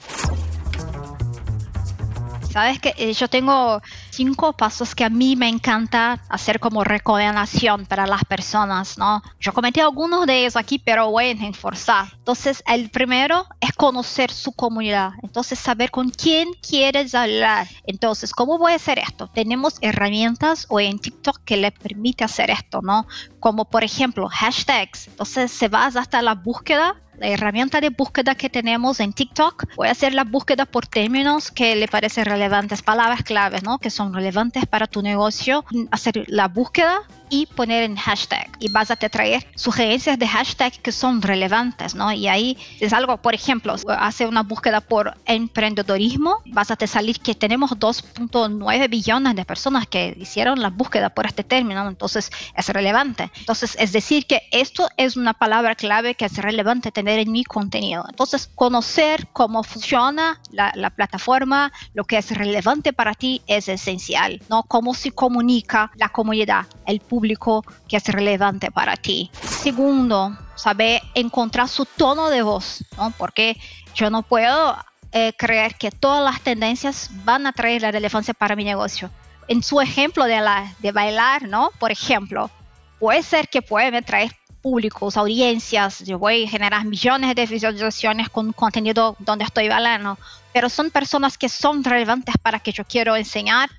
Sabes 2.58 2.80
que 2.80 2.96
eh, 2.98 3.14
yo 3.14 3.28
tengo 3.28 3.84
cinco 4.10 4.52
pasos 4.52 4.96
que 4.96 5.04
a 5.04 5.12
mí 5.12 5.36
me 5.36 5.48
encanta 5.48 6.24
hacer 6.28 6.60
como 6.60 6.84
recomendación 6.84 7.86
para 7.86 8.08
las 8.08 8.26
personas, 8.26 8.98
¿no? 8.98 9.22
Yo 9.40 9.54
comenté 9.54 9.80
algunos 9.80 10.26
de 10.26 10.40
ellos 10.40 10.56
aquí, 10.56 10.80
pero 10.80 11.12
voy 11.12 11.30
a 11.30 11.34
reforzar. 11.36 12.08
Entonces, 12.16 12.64
el 12.66 12.90
primero 12.90 13.46
es 13.62 13.74
conocer 13.74 14.32
su 14.32 14.54
comunidad. 14.54 15.12
Entonces, 15.22 15.60
saber 15.60 15.92
con 15.92 16.10
quién 16.10 16.50
quieres 16.68 17.14
hablar. 17.14 17.68
Entonces, 17.86 18.34
¿cómo 18.34 18.58
voy 18.58 18.72
a 18.72 18.78
hacer 18.78 18.98
esto? 18.98 19.28
Tenemos 19.28 19.78
herramientas 19.82 20.66
hoy 20.70 20.88
en 20.88 20.98
TikTok 20.98 21.44
que 21.46 21.58
le 21.58 21.72
permite 21.72 22.24
hacer 22.24 22.50
esto, 22.50 22.82
¿no? 22.82 23.06
Como 23.40 23.66
por 23.66 23.84
ejemplo, 23.84 24.28
hashtags. 24.30 25.10
Entonces, 25.10 25.52
se 25.52 25.68
va 25.68 25.86
hasta 25.86 26.24
la 26.24 26.34
búsqueda 26.34 26.96
la 27.18 27.28
herramienta 27.28 27.82
de 27.82 27.90
búsqueda 27.90 28.36
que 28.36 28.50
tenemos 28.50 29.00
en 29.00 29.14
TikTok, 29.14 29.66
voy 29.76 29.88
a 29.88 29.92
hacer 29.92 30.14
la 30.14 30.24
búsqueda 30.24 30.66
por 30.66 30.88
términos 30.88 31.52
que 31.52 31.76
le 31.76 31.88
parecen 31.88 32.26
relevantes, 32.26 32.82
palabras 32.82 33.24
claves, 33.24 33.64
¿no? 33.64 33.80
Que 33.80 33.90
son 33.90 34.14
relevantes 34.14 34.66
para 34.66 34.88
tu 34.88 35.02
negocio, 35.02 35.66
hacer 35.92 36.26
la 36.28 36.48
búsqueda 36.48 37.02
y 37.30 37.46
poner 37.48 37.84
en 37.84 37.96
hashtag. 37.96 38.50
Y 38.60 38.72
vas 38.72 38.92
a 38.92 38.96
te 38.96 39.10
traer 39.10 39.46
sugerencias 39.56 40.18
de 40.18 40.28
hashtag 40.28 40.74
que 40.82 40.92
son 40.92 41.22
relevantes, 41.22 41.96
¿no? 41.96 42.12
Y 42.12 42.28
ahí 42.28 42.58
es 42.80 42.94
algo, 42.94 43.18
por 43.18 43.34
ejemplo, 43.34 43.76
hace 43.88 44.28
una 44.28 44.44
búsqueda 44.44 44.82
por 44.82 45.18
emprendedorismo, 45.26 46.42
vas 46.46 46.72
a 46.72 46.76
te 46.76 46.88
salir 46.88 47.20
que 47.20 47.36
tenemos 47.36 47.72
2.9 47.72 48.90
billones 48.90 49.36
de 49.36 49.46
personas 49.46 49.88
que 49.88 50.16
hicieron 50.20 50.62
la 50.62 50.70
búsqueda 50.70 51.10
por 51.10 51.26
este 51.26 51.44
término, 51.44 51.88
entonces 51.88 52.32
es 52.56 52.70
relevante. 52.70 53.32
Entonces, 53.40 53.76
es 53.80 53.92
decir 53.92 54.26
que 54.26 54.44
esto 54.52 54.88
es 54.98 55.18
una 55.18 55.34
palabra 55.34 55.76
clave 55.76 56.16
que 56.16 56.26
es 56.26 56.38
relevante 56.38 56.92
tener 56.92 57.07
en 57.10 57.32
mi 57.32 57.44
contenido. 57.44 58.06
Entonces, 58.10 58.50
conocer 58.54 59.28
cómo 59.34 59.64
funciona 59.64 60.42
la, 60.52 60.72
la 60.76 60.90
plataforma, 60.90 61.72
lo 61.94 62.04
que 62.04 62.18
es 62.18 62.32
relevante 62.32 62.94
para 62.94 63.14
ti 63.14 63.42
es 63.48 63.68
esencial, 63.68 64.42
¿no? 64.50 64.64
Cómo 64.64 64.94
se 64.94 65.12
comunica 65.12 65.92
la 65.96 66.10
comunidad, 66.10 66.66
el 66.86 67.00
público 67.00 67.64
que 67.88 67.98
es 67.98 68.08
relevante 68.08 68.72
para 68.72 68.96
ti. 68.96 69.32
Segundo, 69.42 70.38
saber 70.58 71.02
encontrar 71.14 71.70
su 71.70 71.86
tono 71.86 72.30
de 72.30 72.42
voz, 72.42 72.84
¿no? 72.98 73.12
porque 73.12 73.58
yo 73.96 74.10
no 74.10 74.24
puedo 74.24 74.76
eh, 75.12 75.34
creer 75.38 75.76
que 75.76 75.92
todas 75.92 76.24
las 76.24 76.42
tendencias 76.42 77.10
van 77.24 77.48
a 77.48 77.54
traer 77.54 77.82
la 77.82 77.92
relevancia 77.92 78.34
para 78.34 78.56
mi 78.56 78.64
negocio. 78.64 79.10
En 79.48 79.64
su 79.64 79.80
ejemplo 79.80 80.26
de, 80.26 80.42
la, 80.42 80.74
de 80.80 80.92
bailar, 80.92 81.44
¿no? 81.44 81.72
Por 81.80 81.92
ejemplo, 81.92 82.52
puede 83.00 83.24
ser 83.24 83.48
que 83.48 83.62
puede 83.62 84.02
traer 84.02 84.32
públicos, 84.68 85.16
audiencias, 85.16 86.04
yo 86.04 86.20
voy 86.20 86.44
a 86.44 86.50
generar 86.50 86.84
millones 86.84 87.34
de 87.34 87.46
visualizaciones 87.46 88.30
con 88.30 88.52
contenido 88.52 89.16
donde 89.20 89.46
estoy 89.46 89.70
bailando, 89.70 90.18
pero 90.52 90.68
son 90.68 90.92
personas 90.92 91.38
que 91.38 91.48
son 91.48 91.86
relevantes 91.86 92.36
para 92.42 92.60
que 92.60 92.74
yo 92.74 92.84
quiero 92.84 93.16
enseñar 93.16 93.70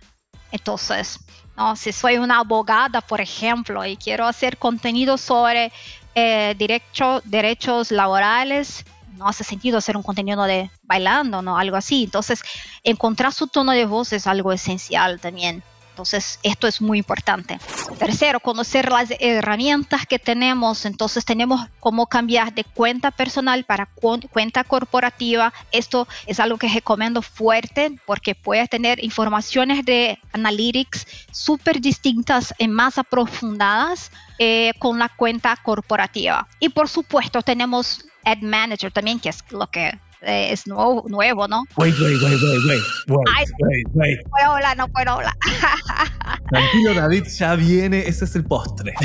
Entonces, 0.50 1.20
¿no? 1.58 1.76
si 1.76 1.92
soy 1.92 2.16
una 2.16 2.38
abogada, 2.38 3.02
por 3.02 3.20
ejemplo, 3.20 3.84
y 3.84 3.98
quiero 3.98 4.26
hacer 4.26 4.56
contenido 4.56 5.18
sobre 5.18 5.72
eh, 6.14 6.54
derecho, 6.56 7.20
derechos 7.26 7.90
laborales, 7.90 8.86
no 9.18 9.28
hace 9.28 9.44
sentido 9.44 9.76
hacer 9.76 9.94
un 9.94 10.02
contenido 10.02 10.44
de 10.44 10.70
bailando, 10.84 11.42
¿no? 11.42 11.58
Algo 11.58 11.76
así. 11.76 12.04
Entonces, 12.04 12.40
encontrar 12.82 13.34
su 13.34 13.46
tono 13.46 13.72
de 13.72 13.84
voz 13.84 14.14
es 14.14 14.26
algo 14.26 14.52
esencial 14.52 15.20
también. 15.20 15.62
Entonces, 15.98 16.38
esto 16.44 16.68
es 16.68 16.80
muy 16.80 16.98
importante. 16.98 17.58
Tercero, 17.98 18.38
conocer 18.38 18.88
las 18.88 19.08
herramientas 19.18 20.06
que 20.06 20.20
tenemos. 20.20 20.86
Entonces, 20.86 21.24
tenemos 21.24 21.66
cómo 21.80 22.06
cambiar 22.06 22.54
de 22.54 22.62
cuenta 22.62 23.10
personal 23.10 23.64
para 23.64 23.86
cuenta 24.30 24.62
corporativa. 24.62 25.52
Esto 25.72 26.06
es 26.26 26.38
algo 26.38 26.56
que 26.56 26.68
recomiendo 26.68 27.20
fuerte 27.20 27.98
porque 28.06 28.36
puedes 28.36 28.70
tener 28.70 29.02
informaciones 29.02 29.84
de 29.84 30.20
analytics 30.32 31.04
súper 31.32 31.80
distintas 31.80 32.54
y 32.58 32.68
más 32.68 32.96
aprofundadas 32.96 34.12
eh, 34.38 34.74
con 34.78 35.00
la 35.00 35.08
cuenta 35.08 35.56
corporativa. 35.56 36.46
Y 36.60 36.68
por 36.68 36.88
supuesto, 36.88 37.42
tenemos 37.42 38.04
Ad 38.24 38.38
Manager 38.38 38.92
también, 38.92 39.18
que 39.18 39.30
es 39.30 39.42
lo 39.50 39.66
que 39.68 39.98
eh, 40.22 40.52
es 40.52 40.66
nuevo, 40.66 41.04
nuevo, 41.08 41.46
¿no? 41.46 41.64
Wait, 41.76 41.94
wait, 42.00 42.20
wait, 42.22 42.42
wait, 42.42 42.64
wait, 42.66 42.82
wait, 43.06 43.48
wait, 43.60 43.86
wait. 43.94 44.18
No 44.24 44.30
puedo 44.30 44.52
hablar, 44.52 44.76
no 44.76 44.88
puedo 44.88 45.10
hablar. 45.10 45.34
Tranquilo, 46.50 46.94
David, 46.94 47.24
ya 47.24 47.54
viene, 47.54 48.00
ese 48.00 48.24
es 48.24 48.34
el 48.34 48.44
postre. 48.44 48.94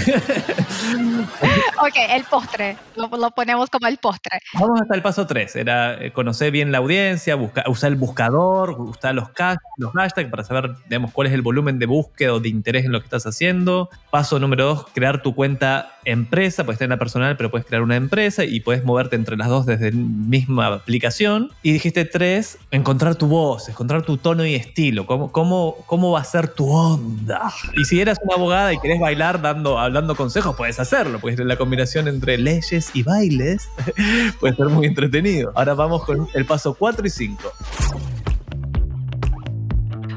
ok, 1.80 1.96
el 2.10 2.24
postre, 2.24 2.78
lo, 2.96 3.08
lo, 3.16 3.32
ponemos 3.32 3.70
como 3.70 3.88
el 3.88 3.98
postre. 3.98 4.40
Vamos 4.54 4.82
hasta 4.82 4.96
el 4.96 5.02
paso 5.02 5.28
3, 5.28 5.56
era 5.58 6.04
eh, 6.04 6.12
conocer 6.12 6.52
bien 6.52 6.72
la 6.72 6.80
audiencia, 6.80 7.36
buscar, 7.36 7.70
usar 7.70 7.92
el 7.92 7.98
buscador, 7.98 8.72
usar 8.80 9.14
los, 9.14 9.30
los 9.78 9.92
hashtags 9.94 10.30
para 10.30 10.44
saber, 10.44 10.76
digamos, 10.88 11.12
cuál 11.12 11.28
es 11.28 11.34
el 11.34 11.42
volumen 11.42 11.80
de 11.80 11.86
búsqueda 11.86 12.34
o 12.34 12.40
de 12.40 12.50
interés 12.50 12.86
en 12.86 12.92
lo 12.92 13.00
que 13.00 13.06
estás 13.06 13.26
haciendo. 13.26 13.90
Paso 14.10 14.40
número 14.40 14.66
2, 14.66 14.88
crear 14.94 15.22
tu 15.22 15.36
cuenta 15.36 15.93
empresa, 16.06 16.64
puedes 16.64 16.80
tener 16.80 16.90
una 16.90 17.00
personal, 17.00 17.38
pero 17.38 17.52
puedes 17.52 17.66
crear 17.66 17.82
una 17.82 17.96
empresa 17.96 18.44
y 18.44 18.60
puedes 18.60 18.84
moverte 18.84 19.16
entre 19.16 19.38
las 19.38 19.50
dos 19.50 19.66
desde 19.66 19.92
la 19.92 19.98
misma 19.98 20.68
aplicación. 20.68 21.52
Y 21.62 21.74
dijiste 21.74 22.06
3, 22.06 22.58
encontrar 22.72 23.16
tu 23.16 23.28
voz, 23.28 23.70
encontrar 23.70 24.04
tu 24.04 24.18
tono 24.18 24.46
y 24.46 24.56
estilo, 24.56 25.06
cómo, 25.06 25.32
cómo, 25.32 25.78
cómo 25.86 26.12
va 26.12 26.22
a 26.22 26.24
ser 26.24 26.48
tu 26.48 26.70
onda. 26.70 27.54
Y 27.78 27.86
si 27.86 28.00
eras 28.00 28.20
una 28.24 28.36
abogada 28.36 28.74
y 28.74 28.80
querés 28.80 29.00
bailar 29.00 29.42
dando, 29.42 29.80
hablando 29.80 30.16
consejos, 30.16 30.56
puedes 30.56 30.80
hacerlo, 30.80 31.20
porque 31.20 31.44
la 31.44 31.58
combinación 31.58 32.08
entre 32.08 32.38
leyes 32.38 32.92
y 32.94 33.04
bailes 33.04 33.68
puede 34.40 34.56
ser 34.56 34.68
muy 34.68 34.88
entretenido. 34.88 35.52
Ahora 35.56 35.74
vamos 35.74 36.04
con 36.04 36.28
el 36.34 36.46
paso 36.46 36.74
4 36.74 37.06
y 37.06 37.10
5. 37.10 37.54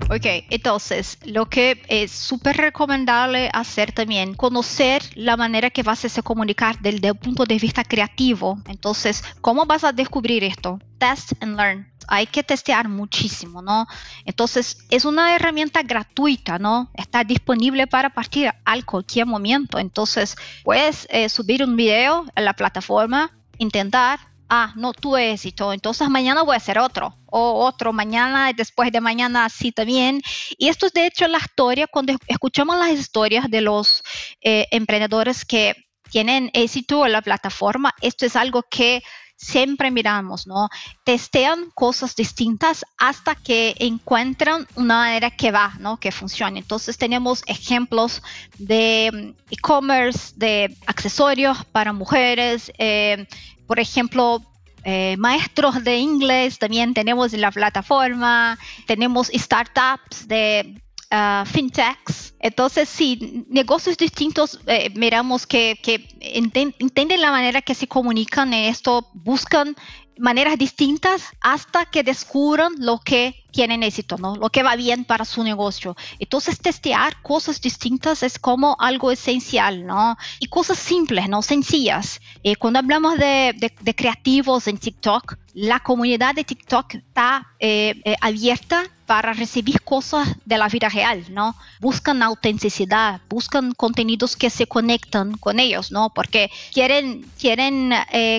Ok, 0.09 0.25
entonces 0.51 1.19
lo 1.25 1.47
que 1.47 1.83
es 1.89 2.13
súper 2.13 2.57
recomendable 2.57 3.51
hacer 3.53 3.91
también, 3.91 4.35
conocer 4.35 5.03
la 5.17 5.37
manera 5.37 5.71
que 5.71 5.83
vas 5.83 6.05
a 6.05 6.23
comunicar 6.23 6.79
desde 6.81 7.09
el 7.09 7.17
punto 7.17 7.45
de 7.45 7.59
vista 7.59 7.83
creativo. 7.83 8.57
Entonces, 8.67 9.25
¿cómo 9.41 9.67
vas 9.67 9.83
a 9.83 9.93
descubrir 9.93 10.45
esto? 10.45 10.79
Test 10.99 11.33
and 11.41 11.57
learn. 11.57 11.93
Hay 12.07 12.29
que 12.29 12.45
testear 12.45 12.89
muchísimo, 12.89 13.63
¿no? 13.63 13.89
Entonces, 14.25 14.79
es 14.91 15.05
una 15.05 15.35
herramienta 15.35 15.83
gratuita, 15.83 16.61
¿no? 16.61 16.89
Está 16.95 17.25
disponible 17.25 17.89
para 17.89 18.11
partir 18.11 18.53
a 18.65 18.83
cualquier 18.83 19.27
momento. 19.27 19.81
Entonces, 19.81 20.37
puedes 20.63 21.09
eh, 21.11 21.29
subir 21.29 21.65
un 21.65 21.75
video 21.75 22.25
en 22.37 22.45
la 22.45 22.55
plataforma, 22.55 23.33
intentar 23.59 24.21
ah, 24.49 24.73
no 24.77 24.93
tuve 24.93 25.33
éxito, 25.33 25.73
entonces 25.73 26.09
mañana 26.09 26.43
voy 26.43 26.55
a 26.55 26.59
hacer 26.59 26.79
otro, 26.79 27.19
o 27.27 27.65
otro, 27.65 27.93
mañana, 27.93 28.53
después 28.53 28.93
de 28.93 29.01
mañana, 29.01 29.49
sí 29.49 29.73
también. 29.73 30.23
Y 30.59 30.69
esto 30.69 30.87
es 30.87 30.93
de 30.93 31.07
hecho 31.07 31.29
la 31.29 31.39
historia, 31.39 31.87
cuando 31.87 32.15
escuchamos 32.27 32.77
las 32.79 32.91
historias 32.91 33.51
de 33.51 33.61
los 33.61 34.03
eh, 34.41 34.67
emprendedores 34.71 35.45
que 35.45 35.75
tienen 36.11 36.51
éxito 36.55 37.05
en 37.07 37.13
la 37.13 37.23
plataforma, 37.23 37.95
esto 38.01 38.27
es 38.27 38.37
algo 38.37 38.63
que 38.71 39.03
siempre 39.37 39.91
miramos, 39.91 40.47
¿no? 40.47 40.69
Testean 41.05 41.71
cosas 41.75 42.17
distintas 42.17 42.85
hasta 42.99 43.35
que 43.35 43.77
encuentran 43.79 44.67
una 44.75 45.01
manera 45.01 45.31
que 45.31 45.51
va, 45.51 45.75
¿no? 45.79 45.99
Que 45.99 46.11
funcione. 46.11 46.61
Entonces 46.61 46.99
tenemos 46.99 47.43
ejemplos 47.47 48.23
de 48.59 49.11
mm, 49.13 49.53
e-commerce, 49.53 50.33
de 50.37 50.77
accesorios 50.87 51.65
para 51.67 51.93
mujeres, 51.93 52.73
eh, 52.79 53.27
por 53.67 53.79
ejemplo, 53.81 54.43
eh, 54.85 55.17
maestros 55.19 55.83
de 55.83 55.97
inglés 55.97 56.61
también 56.61 56.95
tenemos 56.95 57.35
en 57.35 57.41
la 57.41 57.51
plataforma, 57.51 58.57
tenemos 58.87 59.29
startups 59.35 60.29
de 60.29 60.81
uh, 61.13 61.45
fintechs. 61.47 62.35
Entonces, 62.39 62.89
sí, 62.89 63.45
negocios 63.49 63.97
distintos, 63.97 64.61
eh, 64.67 64.91
miramos 64.95 65.47
que, 65.47 65.79
que 65.83 66.09
entienden 66.21 67.21
la 67.21 67.31
manera 67.31 67.63
que 67.63 67.75
se 67.75 67.89
comunican 67.89 68.53
en 68.53 68.65
esto, 68.65 69.11
buscan 69.15 69.77
maneras 70.19 70.59
distintas 70.59 71.25
hasta 71.41 71.87
que 71.87 72.03
descubran 72.03 72.73
lo 72.79 73.01
que 73.01 73.45
tienen 73.51 73.83
éxito, 73.83 74.19
¿no? 74.19 74.37
Lo 74.37 74.51
que 74.51 74.63
va 74.63 74.77
bien 74.77 75.05
para 75.05 75.25
su 75.25 75.43
negocio. 75.43 75.97
Entonces, 76.19 76.61
testear 76.61 77.23
cosas 77.23 77.61
distintas 77.61 78.23
es 78.23 78.39
como 78.39 78.77
algo 78.79 79.11
esencial, 79.11 79.87
¿no? 79.87 80.17
Y 80.41 80.49
cosas 80.49 80.79
simples, 80.79 81.29
¿no? 81.29 81.43
Sencillas. 81.43 82.21
Eh, 82.43 82.57
cuando 82.57 82.79
hablamos 82.79 83.19
de, 83.19 83.55
de, 83.81 83.95
creativos 83.95 84.69
en 84.69 84.79
TikTok, 84.79 85.39
la 85.55 85.81
comunidad 85.81 86.35
de 86.35 86.45
TikTok 86.45 86.97
está 86.97 87.47
eh, 87.59 88.01
eh, 88.05 88.17
abierta 88.21 88.85
para 89.07 89.33
recibir 89.33 89.83
cosas 89.83 90.29
de 90.45 90.59
la 90.59 90.69
vida 90.69 90.89
real, 90.89 91.25
¿no? 91.31 91.55
Buscan 91.81 92.23
autenticidad, 92.23 93.21
buscan 93.29 93.73
contenidos 93.73 94.37
que 94.37 94.51
se 94.51 94.67
conectan 94.67 95.37
con 95.39 95.61
ellos, 95.61 95.93
¿no? 95.93 96.13
Porque 96.13 96.51
quieren, 96.73 97.23
quieren 97.39 97.95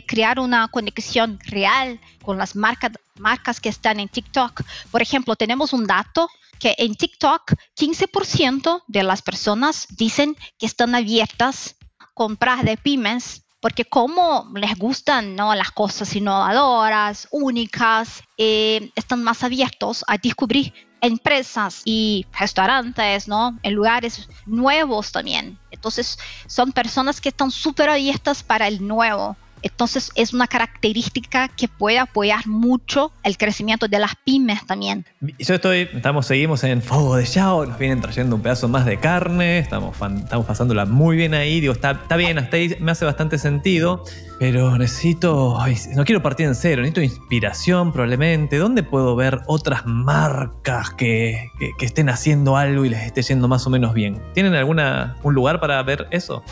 crear 0.05 0.39
una 0.39 0.67
conexión 0.67 1.39
real 1.45 1.99
con 2.21 2.37
las 2.37 2.55
marcas, 2.55 2.91
marcas 3.17 3.59
que 3.59 3.69
están 3.69 3.99
en 3.99 4.09
TikTok. 4.09 4.61
Por 4.91 5.01
ejemplo, 5.01 5.35
tenemos 5.35 5.73
un 5.73 5.87
dato 5.87 6.29
que 6.59 6.75
en 6.77 6.95
TikTok 6.95 7.53
15% 7.77 8.83
de 8.87 9.03
las 9.03 9.21
personas 9.21 9.87
dicen 9.91 10.35
que 10.57 10.65
están 10.65 10.95
abiertas 10.95 11.75
a 11.99 12.07
comprar 12.13 12.65
de 12.65 12.77
pymes 12.77 13.43
porque 13.59 13.85
como 13.85 14.49
les 14.55 14.77
gustan 14.77 15.35
¿no? 15.35 15.53
las 15.55 15.71
cosas 15.71 16.15
innovadoras, 16.15 17.27
únicas, 17.31 18.23
eh, 18.37 18.91
están 18.95 19.23
más 19.23 19.43
abiertos 19.43 20.03
a 20.07 20.17
descubrir 20.17 20.73
empresas 21.01 21.81
y 21.85 22.25
restaurantes, 22.37 23.27
¿no? 23.27 23.57
En 23.63 23.73
lugares 23.73 24.27
nuevos 24.45 25.11
también. 25.11 25.59
Entonces, 25.71 26.17
son 26.47 26.71
personas 26.71 27.21
que 27.21 27.29
están 27.29 27.51
súper 27.51 27.89
abiertas 27.89 28.43
para 28.43 28.67
el 28.67 28.85
nuevo. 28.85 29.37
Entonces 29.61 30.11
es 30.15 30.33
una 30.33 30.47
característica 30.47 31.47
que 31.47 31.67
puede 31.67 31.99
apoyar 31.99 32.47
mucho 32.47 33.11
el 33.23 33.37
crecimiento 33.37 33.87
de 33.87 33.99
las 33.99 34.13
pymes 34.23 34.65
también. 34.65 35.05
Yo 35.39 35.55
estoy, 35.55 35.89
estamos, 35.93 36.25
seguimos 36.25 36.63
en 36.63 36.81
Fuego 36.81 37.15
de 37.15 37.25
Yao, 37.25 37.65
nos 37.65 37.77
vienen 37.77 38.01
trayendo 38.01 38.35
un 38.35 38.41
pedazo 38.41 38.67
más 38.67 38.85
de 38.85 38.97
carne, 38.99 39.59
estamos, 39.59 39.95
estamos 39.95 40.45
pasándola 40.45 40.85
muy 40.85 41.17
bien 41.17 41.33
ahí, 41.33 41.59
digo, 41.59 41.73
está, 41.73 41.91
está 41.91 42.15
bien, 42.15 42.37
hasta 42.37 42.57
ahí 42.57 42.75
me 42.79 42.91
hace 42.91 43.05
bastante 43.05 43.37
sentido, 43.37 44.03
pero 44.39 44.77
necesito, 44.77 45.57
no 45.95 46.05
quiero 46.05 46.21
partir 46.21 46.45
en 46.45 46.55
cero, 46.55 46.81
necesito 46.81 47.01
inspiración 47.01 47.91
probablemente. 47.91 48.57
¿Dónde 48.57 48.83
puedo 48.83 49.15
ver 49.15 49.41
otras 49.47 49.85
marcas 49.85 50.91
que, 50.91 51.49
que, 51.59 51.71
que 51.77 51.85
estén 51.85 52.09
haciendo 52.09 52.57
algo 52.57 52.85
y 52.85 52.89
les 52.89 53.03
esté 53.03 53.21
yendo 53.23 53.47
más 53.47 53.65
o 53.65 53.69
menos 53.69 53.93
bien? 53.93 54.21
¿Tienen 54.33 54.53
alguna, 54.53 55.17
un 55.23 55.33
lugar 55.33 55.59
para 55.59 55.81
ver 55.83 56.07
eso? 56.11 56.43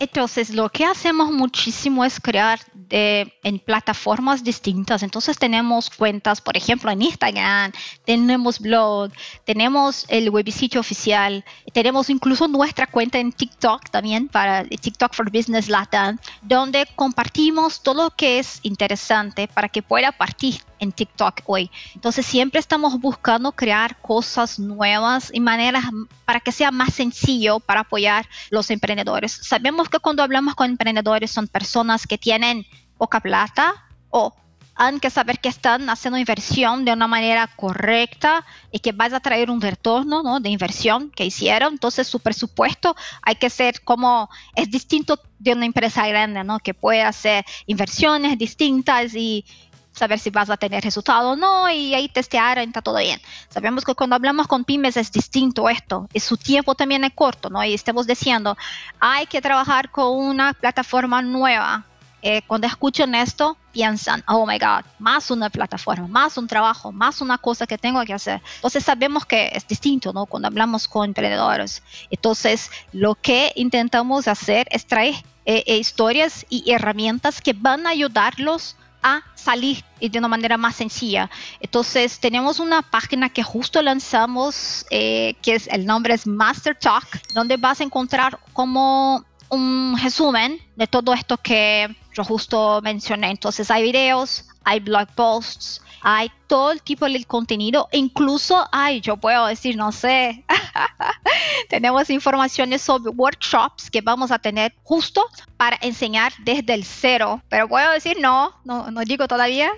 Entonces, 0.00 0.50
lo 0.50 0.68
que 0.68 0.84
hacemos 0.84 1.32
muchísimo 1.32 2.04
es 2.04 2.20
crear 2.20 2.60
de, 2.72 3.32
en 3.42 3.58
plataformas 3.58 4.44
distintas. 4.44 5.02
Entonces, 5.02 5.36
tenemos 5.38 5.90
cuentas, 5.90 6.40
por 6.40 6.56
ejemplo, 6.56 6.90
en 6.90 7.02
Instagram, 7.02 7.72
tenemos 8.04 8.60
blog, 8.60 9.10
tenemos 9.44 10.06
el 10.08 10.30
website 10.30 10.76
oficial, 10.76 11.44
tenemos 11.72 12.10
incluso 12.10 12.46
nuestra 12.46 12.86
cuenta 12.86 13.18
en 13.18 13.32
TikTok 13.32 13.90
también, 13.90 14.28
para 14.28 14.64
TikTok 14.64 15.14
for 15.14 15.32
Business 15.32 15.68
Latin, 15.68 16.20
donde 16.42 16.86
compartimos 16.94 17.82
todo 17.82 18.04
lo 18.04 18.10
que 18.10 18.38
es 18.38 18.60
interesante 18.62 19.48
para 19.48 19.68
que 19.68 19.82
pueda 19.82 20.12
partir 20.12 20.67
en 20.78 20.92
TikTok 20.92 21.42
hoy. 21.46 21.70
Entonces 21.94 22.26
siempre 22.26 22.60
estamos 22.60 23.00
buscando 23.00 23.52
crear 23.52 24.00
cosas 24.00 24.58
nuevas 24.58 25.30
y 25.32 25.40
maneras 25.40 25.84
para 26.24 26.40
que 26.40 26.52
sea 26.52 26.70
más 26.70 26.94
sencillo 26.94 27.60
para 27.60 27.80
apoyar 27.80 28.28
los 28.50 28.70
emprendedores. 28.70 29.32
Sabemos 29.32 29.88
que 29.88 29.98
cuando 29.98 30.22
hablamos 30.22 30.54
con 30.54 30.70
emprendedores 30.70 31.30
son 31.30 31.48
personas 31.48 32.06
que 32.06 32.18
tienen 32.18 32.66
poca 32.96 33.20
plata 33.20 33.74
o 34.10 34.34
han 34.78 35.00
que 35.00 35.10
saber 35.10 35.40
que 35.40 35.48
están 35.48 35.90
haciendo 35.90 36.18
inversión 36.18 36.84
de 36.84 36.92
una 36.92 37.08
manera 37.08 37.48
correcta 37.56 38.46
y 38.70 38.78
que 38.78 38.92
vas 38.92 39.12
a 39.12 39.18
traer 39.18 39.50
un 39.50 39.60
retorno 39.60 40.22
¿no? 40.22 40.38
de 40.38 40.50
inversión 40.50 41.10
que 41.10 41.26
hicieron. 41.26 41.72
Entonces 41.72 42.06
su 42.06 42.20
presupuesto 42.20 42.94
hay 43.22 43.34
que 43.34 43.50
ser 43.50 43.82
como, 43.82 44.30
es 44.54 44.70
distinto 44.70 45.20
de 45.40 45.52
una 45.52 45.66
empresa 45.66 46.06
grande, 46.06 46.44
¿no? 46.44 46.60
que 46.60 46.74
puede 46.74 47.02
hacer 47.02 47.44
inversiones 47.66 48.38
distintas 48.38 49.16
y 49.16 49.44
saber 49.92 50.18
si 50.18 50.30
vas 50.30 50.50
a 50.50 50.56
tener 50.56 50.84
resultado 50.84 51.30
o 51.30 51.36
no 51.36 51.70
y 51.70 51.94
ahí 51.94 52.08
testear, 52.08 52.58
está 52.58 52.82
todo 52.82 52.98
bien. 52.98 53.20
Sabemos 53.48 53.84
que 53.84 53.94
cuando 53.94 54.16
hablamos 54.16 54.46
con 54.46 54.64
pymes 54.64 54.96
es 54.96 55.10
distinto 55.12 55.68
esto 55.68 56.08
y 56.12 56.20
su 56.20 56.36
tiempo 56.36 56.74
también 56.74 57.04
es 57.04 57.12
corto, 57.14 57.50
¿no? 57.50 57.64
Y 57.64 57.74
estamos 57.74 58.06
diciendo, 58.06 58.56
hay 59.00 59.26
que 59.26 59.40
trabajar 59.40 59.90
con 59.90 60.16
una 60.16 60.54
plataforma 60.54 61.22
nueva. 61.22 61.84
Eh, 62.20 62.42
cuando 62.48 62.66
escuchan 62.66 63.14
esto, 63.14 63.56
piensan, 63.70 64.24
oh 64.26 64.44
my 64.44 64.58
God, 64.58 64.84
más 64.98 65.30
una 65.30 65.50
plataforma, 65.50 66.08
más 66.08 66.36
un 66.36 66.48
trabajo, 66.48 66.90
más 66.90 67.20
una 67.20 67.38
cosa 67.38 67.64
que 67.64 67.78
tengo 67.78 68.02
que 68.04 68.12
hacer. 68.12 68.42
Entonces 68.56 68.84
sabemos 68.84 69.24
que 69.24 69.50
es 69.52 69.68
distinto, 69.68 70.12
¿no? 70.12 70.26
Cuando 70.26 70.48
hablamos 70.48 70.88
con 70.88 71.04
emprendedores. 71.04 71.82
Entonces, 72.10 72.70
lo 72.92 73.14
que 73.14 73.52
intentamos 73.54 74.26
hacer 74.26 74.66
es 74.72 74.84
traer 74.84 75.14
eh, 75.46 75.62
eh, 75.66 75.78
historias 75.78 76.44
y 76.48 76.72
herramientas 76.72 77.40
que 77.40 77.52
van 77.52 77.86
a 77.86 77.90
ayudarlos 77.90 78.76
a 79.02 79.22
salir 79.34 79.84
de 80.00 80.18
una 80.18 80.28
manera 80.28 80.56
más 80.56 80.76
sencilla. 80.76 81.30
Entonces 81.60 82.18
tenemos 82.20 82.60
una 82.60 82.82
página 82.82 83.28
que 83.28 83.42
justo 83.42 83.82
lanzamos, 83.82 84.86
eh, 84.90 85.34
que 85.42 85.54
es 85.54 85.68
el 85.68 85.86
nombre 85.86 86.14
es 86.14 86.26
Master 86.26 86.76
Talk, 86.76 87.06
donde 87.34 87.56
vas 87.56 87.80
a 87.80 87.84
encontrar 87.84 88.38
como 88.52 89.24
un 89.50 89.98
resumen 90.02 90.60
de 90.76 90.86
todo 90.86 91.12
esto 91.14 91.36
que 91.38 91.96
yo 92.14 92.24
justo 92.24 92.80
mencioné. 92.82 93.30
Entonces 93.30 93.70
hay 93.70 93.82
videos, 93.82 94.44
hay 94.64 94.80
blog 94.80 95.08
posts, 95.14 95.80
hay 96.02 96.30
todo 96.46 96.72
el 96.72 96.82
tipo 96.82 97.06
de 97.06 97.24
contenido, 97.24 97.88
incluso 97.92 98.66
hay, 98.72 99.00
yo 99.00 99.18
puedo 99.18 99.46
decir, 99.46 99.76
no 99.76 99.92
sé, 99.92 100.44
tenemos 101.68 102.08
informaciones 102.10 102.80
sobre 102.82 103.10
workshops 103.10 103.90
que 103.90 104.00
vamos 104.00 104.30
a 104.30 104.38
tener 104.38 104.74
justo 104.82 105.24
para 105.58 105.76
enseñar 105.82 106.32
desde 106.44 106.72
el 106.72 106.84
cero, 106.84 107.42
pero 107.48 107.68
puedo 107.68 107.92
decir 107.92 108.16
no, 108.20 108.52
no, 108.64 108.90
no 108.90 109.00
digo 109.02 109.28
todavía. 109.28 109.70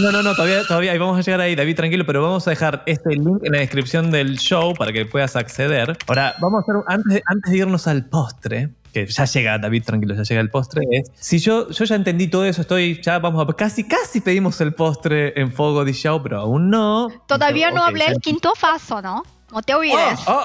No, 0.00 0.12
no, 0.12 0.22
no, 0.22 0.34
todavía, 0.34 0.64
todavía, 0.66 0.98
vamos 0.98 1.18
a 1.18 1.22
llegar 1.22 1.40
ahí, 1.40 1.54
David, 1.54 1.76
tranquilo, 1.76 2.06
pero 2.06 2.22
vamos 2.22 2.46
a 2.46 2.50
dejar 2.50 2.82
este 2.86 3.10
link 3.10 3.40
en 3.42 3.52
la 3.52 3.58
descripción 3.58 4.10
del 4.10 4.38
show 4.38 4.74
para 4.74 4.92
que 4.92 5.04
puedas 5.04 5.36
acceder. 5.36 5.98
Ahora, 6.06 6.34
vamos 6.40 6.60
a 6.60 6.62
hacer, 6.62 6.82
antes, 6.86 7.22
antes 7.26 7.52
de 7.52 7.58
irnos 7.58 7.86
al 7.86 8.06
postre, 8.06 8.70
que 8.92 9.06
ya 9.06 9.24
llega, 9.24 9.58
David, 9.58 9.84
tranquilo, 9.84 10.14
ya 10.14 10.22
llega 10.22 10.40
el 10.40 10.50
postre, 10.50 10.82
es, 10.90 11.10
si 11.14 11.38
yo, 11.38 11.70
yo 11.70 11.84
ya 11.84 11.94
entendí 11.96 12.28
todo 12.28 12.44
eso, 12.44 12.62
estoy, 12.62 13.00
ya 13.02 13.18
vamos 13.18 13.46
a, 13.46 13.52
casi, 13.54 13.86
casi 13.86 14.20
pedimos 14.20 14.60
el 14.60 14.74
postre 14.74 15.38
en 15.40 15.52
Fogo 15.52 15.84
de 15.84 15.92
Show, 15.92 16.22
pero 16.22 16.40
aún 16.40 16.70
no. 16.70 17.08
Todavía 17.26 17.70
no 17.70 17.84
hablé 17.84 18.06
el 18.06 18.18
quinto 18.20 18.52
paso, 18.60 19.02
¿no? 19.02 19.22
No 19.50 19.62
te 19.62 19.74
olvides. 19.74 20.20
Oh, 20.26 20.42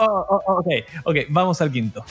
oh, 0.00 0.26
oh, 0.28 0.54
ok, 0.58 0.66
ok, 1.04 1.16
vamos 1.30 1.60
al 1.62 1.72
quinto. 1.72 2.04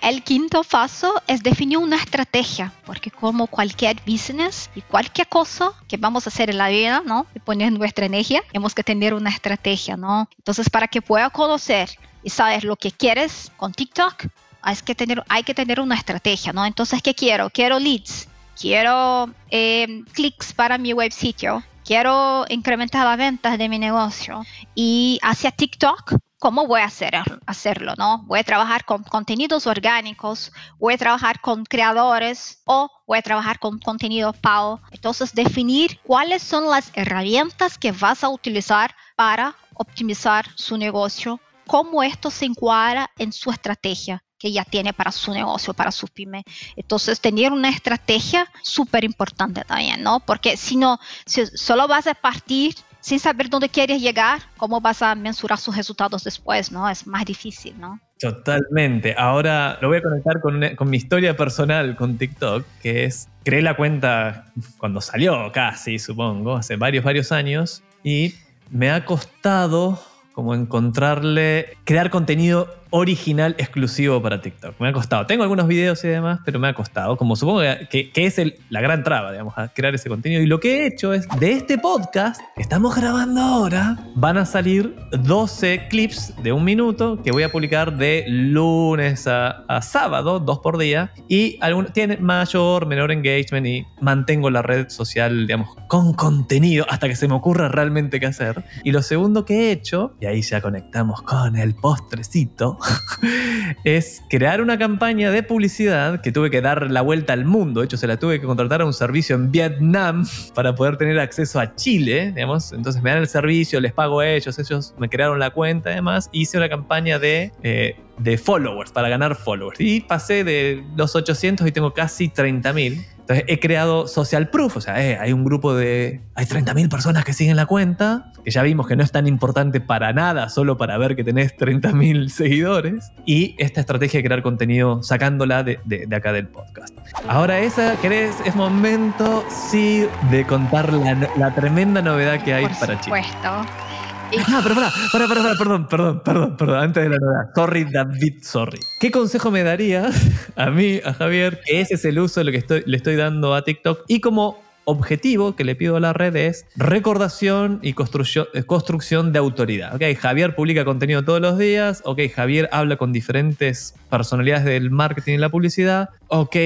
El 0.00 0.22
quinto 0.22 0.62
paso 0.62 1.12
es 1.26 1.42
definir 1.42 1.78
una 1.78 1.96
estrategia, 1.96 2.72
porque 2.84 3.10
como 3.10 3.46
cualquier 3.48 3.96
business 4.06 4.70
y 4.74 4.80
cualquier 4.82 5.28
cosa 5.28 5.72
que 5.88 5.96
vamos 5.96 6.26
a 6.26 6.30
hacer 6.30 6.50
en 6.50 6.58
la 6.58 6.68
vida, 6.68 7.02
¿no? 7.04 7.26
Y 7.34 7.40
poner 7.40 7.72
nuestra 7.72 8.06
energía, 8.06 8.42
tenemos 8.46 8.74
que 8.74 8.84
tener 8.84 9.12
una 9.12 9.30
estrategia, 9.30 9.96
¿no? 9.96 10.28
Entonces, 10.38 10.70
para 10.70 10.86
que 10.86 11.02
pueda 11.02 11.30
conocer 11.30 11.90
y 12.22 12.30
saber 12.30 12.64
lo 12.64 12.76
que 12.76 12.92
quieres 12.92 13.50
con 13.56 13.72
TikTok, 13.72 14.26
hay 14.62 14.76
que 14.76 14.94
tener, 14.94 15.24
hay 15.28 15.42
que 15.42 15.54
tener 15.54 15.80
una 15.80 15.96
estrategia, 15.96 16.52
¿no? 16.52 16.64
Entonces, 16.64 17.02
¿qué 17.02 17.14
quiero? 17.14 17.50
Quiero 17.50 17.80
leads, 17.80 18.28
quiero 18.60 19.28
eh, 19.50 20.04
clics 20.12 20.52
para 20.52 20.78
mi 20.78 20.92
web 20.92 21.12
sitio, 21.12 21.64
quiero 21.92 22.46
incrementar 22.48 23.04
las 23.04 23.18
ventas 23.18 23.58
de 23.58 23.68
mi 23.68 23.78
negocio 23.78 24.42
y 24.74 25.18
hacia 25.20 25.50
TikTok 25.50 26.14
¿cómo 26.38 26.66
voy 26.66 26.80
a 26.80 26.86
hacer, 26.86 27.12
hacerlo? 27.44 27.92
¿no? 27.98 28.24
Voy 28.24 28.38
a 28.38 28.44
trabajar 28.44 28.86
con 28.86 29.02
contenidos 29.02 29.66
orgánicos, 29.66 30.52
voy 30.78 30.94
a 30.94 30.96
trabajar 30.96 31.42
con 31.42 31.64
creadores 31.66 32.62
o 32.64 32.88
voy 33.06 33.18
a 33.18 33.22
trabajar 33.22 33.58
con 33.58 33.78
contenido 33.78 34.32
pago. 34.32 34.80
Entonces, 34.90 35.34
definir 35.34 36.00
cuáles 36.00 36.42
son 36.42 36.66
las 36.70 36.90
herramientas 36.94 37.76
que 37.76 37.92
vas 37.92 38.24
a 38.24 38.30
utilizar 38.30 38.94
para 39.14 39.54
optimizar 39.74 40.46
su 40.54 40.78
negocio, 40.78 41.40
cómo 41.66 42.02
esto 42.02 42.30
se 42.30 42.46
encuadra 42.46 43.10
en 43.18 43.34
su 43.34 43.50
estrategia 43.50 44.24
que 44.42 44.50
ya 44.50 44.64
tiene 44.64 44.92
para 44.92 45.12
su 45.12 45.32
negocio, 45.32 45.72
para 45.72 45.92
su 45.92 46.08
pyme. 46.08 46.42
Entonces, 46.74 47.20
tener 47.20 47.52
una 47.52 47.68
estrategia 47.68 48.48
súper 48.60 49.04
importante 49.04 49.62
también, 49.64 50.02
¿no? 50.02 50.18
Porque 50.18 50.56
si 50.56 50.74
no, 50.76 50.98
si 51.24 51.46
solo 51.46 51.86
vas 51.86 52.08
a 52.08 52.14
partir 52.14 52.74
sin 52.98 53.20
saber 53.20 53.48
dónde 53.48 53.68
quieres 53.68 54.02
llegar, 54.02 54.40
¿cómo 54.56 54.80
vas 54.80 55.00
a 55.00 55.14
mensurar 55.14 55.58
sus 55.58 55.76
resultados 55.76 56.24
después? 56.24 56.72
¿no? 56.72 56.88
Es 56.90 57.06
más 57.06 57.24
difícil, 57.24 57.78
¿no? 57.78 58.00
Totalmente. 58.18 59.14
Ahora 59.16 59.78
lo 59.80 59.88
voy 59.88 59.98
a 59.98 60.02
conectar 60.02 60.40
con, 60.40 60.74
con 60.74 60.90
mi 60.90 60.96
historia 60.96 61.36
personal 61.36 61.94
con 61.94 62.18
TikTok, 62.18 62.64
que 62.80 63.04
es, 63.04 63.28
creé 63.44 63.62
la 63.62 63.76
cuenta 63.76 64.46
cuando 64.78 65.00
salió 65.00 65.52
casi, 65.52 66.00
supongo, 66.00 66.56
hace 66.56 66.74
varios, 66.74 67.04
varios 67.04 67.30
años, 67.30 67.84
y 68.02 68.34
me 68.70 68.90
ha 68.90 69.04
costado 69.04 70.02
como 70.32 70.54
encontrarle, 70.54 71.76
crear 71.84 72.10
contenido 72.10 72.81
original 72.92 73.56
exclusivo 73.58 74.22
para 74.22 74.40
TikTok. 74.40 74.78
Me 74.78 74.88
ha 74.88 74.92
costado. 74.92 75.26
Tengo 75.26 75.42
algunos 75.42 75.66
videos 75.66 76.04
y 76.04 76.08
demás, 76.08 76.40
pero 76.44 76.60
me 76.60 76.68
ha 76.68 76.74
costado. 76.74 77.16
Como 77.16 77.36
supongo 77.36 77.60
que, 77.90 78.12
es 78.14 78.40
la 78.68 78.80
gran 78.80 79.02
traba, 79.02 79.32
digamos, 79.32 79.54
a 79.56 79.68
crear 79.68 79.94
ese 79.94 80.08
contenido. 80.08 80.40
Y 80.42 80.46
lo 80.46 80.60
que 80.60 80.80
he 80.80 80.86
hecho 80.86 81.12
es, 81.12 81.26
de 81.40 81.52
este 81.52 81.78
podcast 81.78 82.40
que 82.54 82.62
estamos 82.62 82.94
grabando 82.94 83.40
ahora, 83.40 83.98
van 84.14 84.36
a 84.36 84.46
salir 84.46 84.94
12 85.10 85.88
clips 85.88 86.34
de 86.42 86.52
un 86.52 86.64
minuto 86.64 87.20
que 87.22 87.32
voy 87.32 87.42
a 87.42 87.50
publicar 87.50 87.96
de 87.96 88.24
lunes 88.28 89.26
a, 89.26 89.64
sábado, 89.82 90.38
dos 90.38 90.58
por 90.58 90.78
día. 90.78 91.12
Y 91.28 91.58
algunos 91.60 91.92
tienen 91.92 92.22
mayor, 92.22 92.86
menor 92.86 93.10
engagement 93.10 93.66
y 93.66 93.86
mantengo 94.00 94.50
la 94.50 94.62
red 94.62 94.90
social, 94.90 95.46
digamos, 95.46 95.74
con 95.88 96.12
contenido 96.12 96.86
hasta 96.88 97.08
que 97.08 97.16
se 97.16 97.26
me 97.26 97.34
ocurra 97.34 97.68
realmente 97.68 98.20
qué 98.20 98.26
hacer. 98.26 98.64
Y 98.84 98.92
lo 98.92 99.02
segundo 99.02 99.44
que 99.46 99.54
he 99.54 99.72
hecho, 99.72 100.14
y 100.20 100.26
ahí 100.26 100.42
ya 100.42 100.60
conectamos 100.60 101.22
con 101.22 101.56
el 101.56 101.74
postrecito, 101.74 102.78
es 103.84 104.22
crear 104.28 104.60
una 104.60 104.78
campaña 104.78 105.30
de 105.30 105.42
publicidad 105.42 106.20
que 106.20 106.32
tuve 106.32 106.50
que 106.50 106.60
dar 106.60 106.90
la 106.90 107.02
vuelta 107.02 107.32
al 107.32 107.44
mundo. 107.44 107.80
De 107.80 107.86
hecho, 107.86 107.96
se 107.96 108.06
la 108.06 108.16
tuve 108.16 108.40
que 108.40 108.46
contratar 108.46 108.82
a 108.82 108.84
un 108.84 108.92
servicio 108.92 109.36
en 109.36 109.50
Vietnam 109.50 110.26
para 110.54 110.74
poder 110.74 110.96
tener 110.96 111.18
acceso 111.18 111.60
a 111.60 111.74
Chile, 111.74 112.32
digamos. 112.34 112.72
Entonces 112.72 113.02
me 113.02 113.10
dan 113.10 113.20
el 113.20 113.28
servicio, 113.28 113.80
les 113.80 113.92
pago 113.92 114.20
a 114.20 114.28
ellos, 114.28 114.58
ellos 114.58 114.94
me 114.98 115.08
crearon 115.08 115.38
la 115.38 115.50
cuenta 115.50 115.90
además. 115.90 116.28
Hice 116.32 116.58
una 116.58 116.68
campaña 116.68 117.18
de, 117.18 117.52
eh, 117.62 117.96
de 118.18 118.38
followers, 118.38 118.92
para 118.92 119.08
ganar 119.08 119.36
followers. 119.36 119.80
Y 119.80 120.00
pasé 120.00 120.44
de 120.44 120.84
los 120.96 121.14
800 121.16 121.66
y 121.66 121.72
tengo 121.72 121.92
casi 121.92 122.28
30.000. 122.28 123.06
Entonces 123.32 123.54
he 123.54 123.60
creado 123.60 124.06
social 124.06 124.48
proof, 124.48 124.76
o 124.76 124.80
sea, 124.80 125.02
eh, 125.02 125.18
hay 125.18 125.32
un 125.32 125.44
grupo 125.44 125.74
de... 125.74 126.20
Hay 126.34 126.46
30.000 126.46 126.88
personas 126.88 127.24
que 127.24 127.32
siguen 127.32 127.56
la 127.56 127.66
cuenta, 127.66 128.32
que 128.44 128.50
ya 128.50 128.62
vimos 128.62 128.86
que 128.86 128.96
no 128.96 129.02
es 129.02 129.12
tan 129.12 129.26
importante 129.26 129.80
para 129.80 130.12
nada, 130.12 130.48
solo 130.48 130.76
para 130.76 130.98
ver 130.98 131.16
que 131.16 131.24
tenés 131.24 131.56
30.000 131.56 132.28
seguidores. 132.30 133.10
Y 133.24 133.54
esta 133.58 133.80
estrategia 133.80 134.18
de 134.18 134.24
crear 134.24 134.42
contenido 134.42 135.02
sacándola 135.02 135.62
de, 135.62 135.80
de, 135.84 136.14
acá 136.14 136.32
del 136.32 136.48
podcast. 136.48 136.96
Ahora 137.26 137.58
esa, 137.60 137.96
¿querés? 138.00 138.36
Es 138.44 138.54
momento, 138.54 139.44
sí, 139.48 140.06
de 140.30 140.44
contar 140.44 140.92
la, 140.92 141.14
la 141.36 141.54
tremenda 141.54 142.02
novedad 142.02 142.42
que 142.42 142.54
hay 142.54 142.66
Por 142.66 142.78
para 142.78 143.00
Chile. 143.00 143.22
supuesto. 143.22 143.91
Ah, 144.48 144.60
pero 144.62 144.74
para, 144.74 144.92
para, 145.12 145.28
para, 145.28 145.58
perdón, 145.58 145.86
perdón, 145.88 146.22
perdón, 146.24 146.56
perdón, 146.56 146.76
antes 146.82 147.02
de 147.02 147.08
la 147.10 147.18
novedad. 147.18 147.50
Sorry, 147.54 147.84
David, 147.84 148.34
sorry. 148.42 148.80
¿Qué 149.00 149.10
consejo 149.10 149.50
me 149.50 149.62
daría 149.62 150.10
a 150.56 150.70
mí, 150.70 151.00
a 151.04 151.12
Javier, 151.12 151.60
que 151.64 151.80
ese 151.80 151.94
es 151.94 152.04
el 152.04 152.18
uso 152.18 152.40
de 152.40 152.44
lo 152.44 152.52
que 152.52 152.82
le 152.86 152.96
estoy 152.96 153.16
dando 153.16 153.54
a 153.54 153.62
TikTok? 153.62 154.04
Y 154.08 154.20
como 154.20 154.60
objetivo 154.84 155.54
que 155.54 155.64
le 155.64 155.76
pido 155.76 155.96
a 155.96 156.00
la 156.00 156.12
red 156.12 156.34
es 156.34 156.66
recordación 156.76 157.78
y 157.82 157.92
construcción, 157.92 158.46
eh, 158.54 158.64
construcción 158.64 159.32
de 159.32 159.38
autoridad. 159.38 159.94
Ok, 159.94 160.02
Javier 160.18 160.54
publica 160.54 160.84
contenido 160.84 161.24
todos 161.24 161.40
los 161.40 161.58
días. 161.58 162.02
Ok, 162.04 162.20
Javier 162.34 162.68
habla 162.72 162.96
con 162.96 163.12
diferentes 163.12 163.94
personalidades 164.10 164.64
del 164.64 164.90
marketing 164.90 165.34
y 165.34 165.38
la 165.38 165.50
publicidad. 165.50 166.10
Ok, 166.28 166.56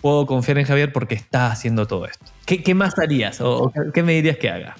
puedo 0.00 0.26
confiar 0.26 0.58
en 0.58 0.64
Javier 0.64 0.92
porque 0.92 1.14
está 1.14 1.50
haciendo 1.50 1.86
todo 1.86 2.06
esto. 2.06 2.24
¿Qué, 2.46 2.62
qué 2.62 2.74
más 2.74 2.98
harías 2.98 3.40
o 3.40 3.70
qué 3.92 4.02
me 4.02 4.14
dirías 4.14 4.38
que 4.38 4.48
haga? 4.48 4.76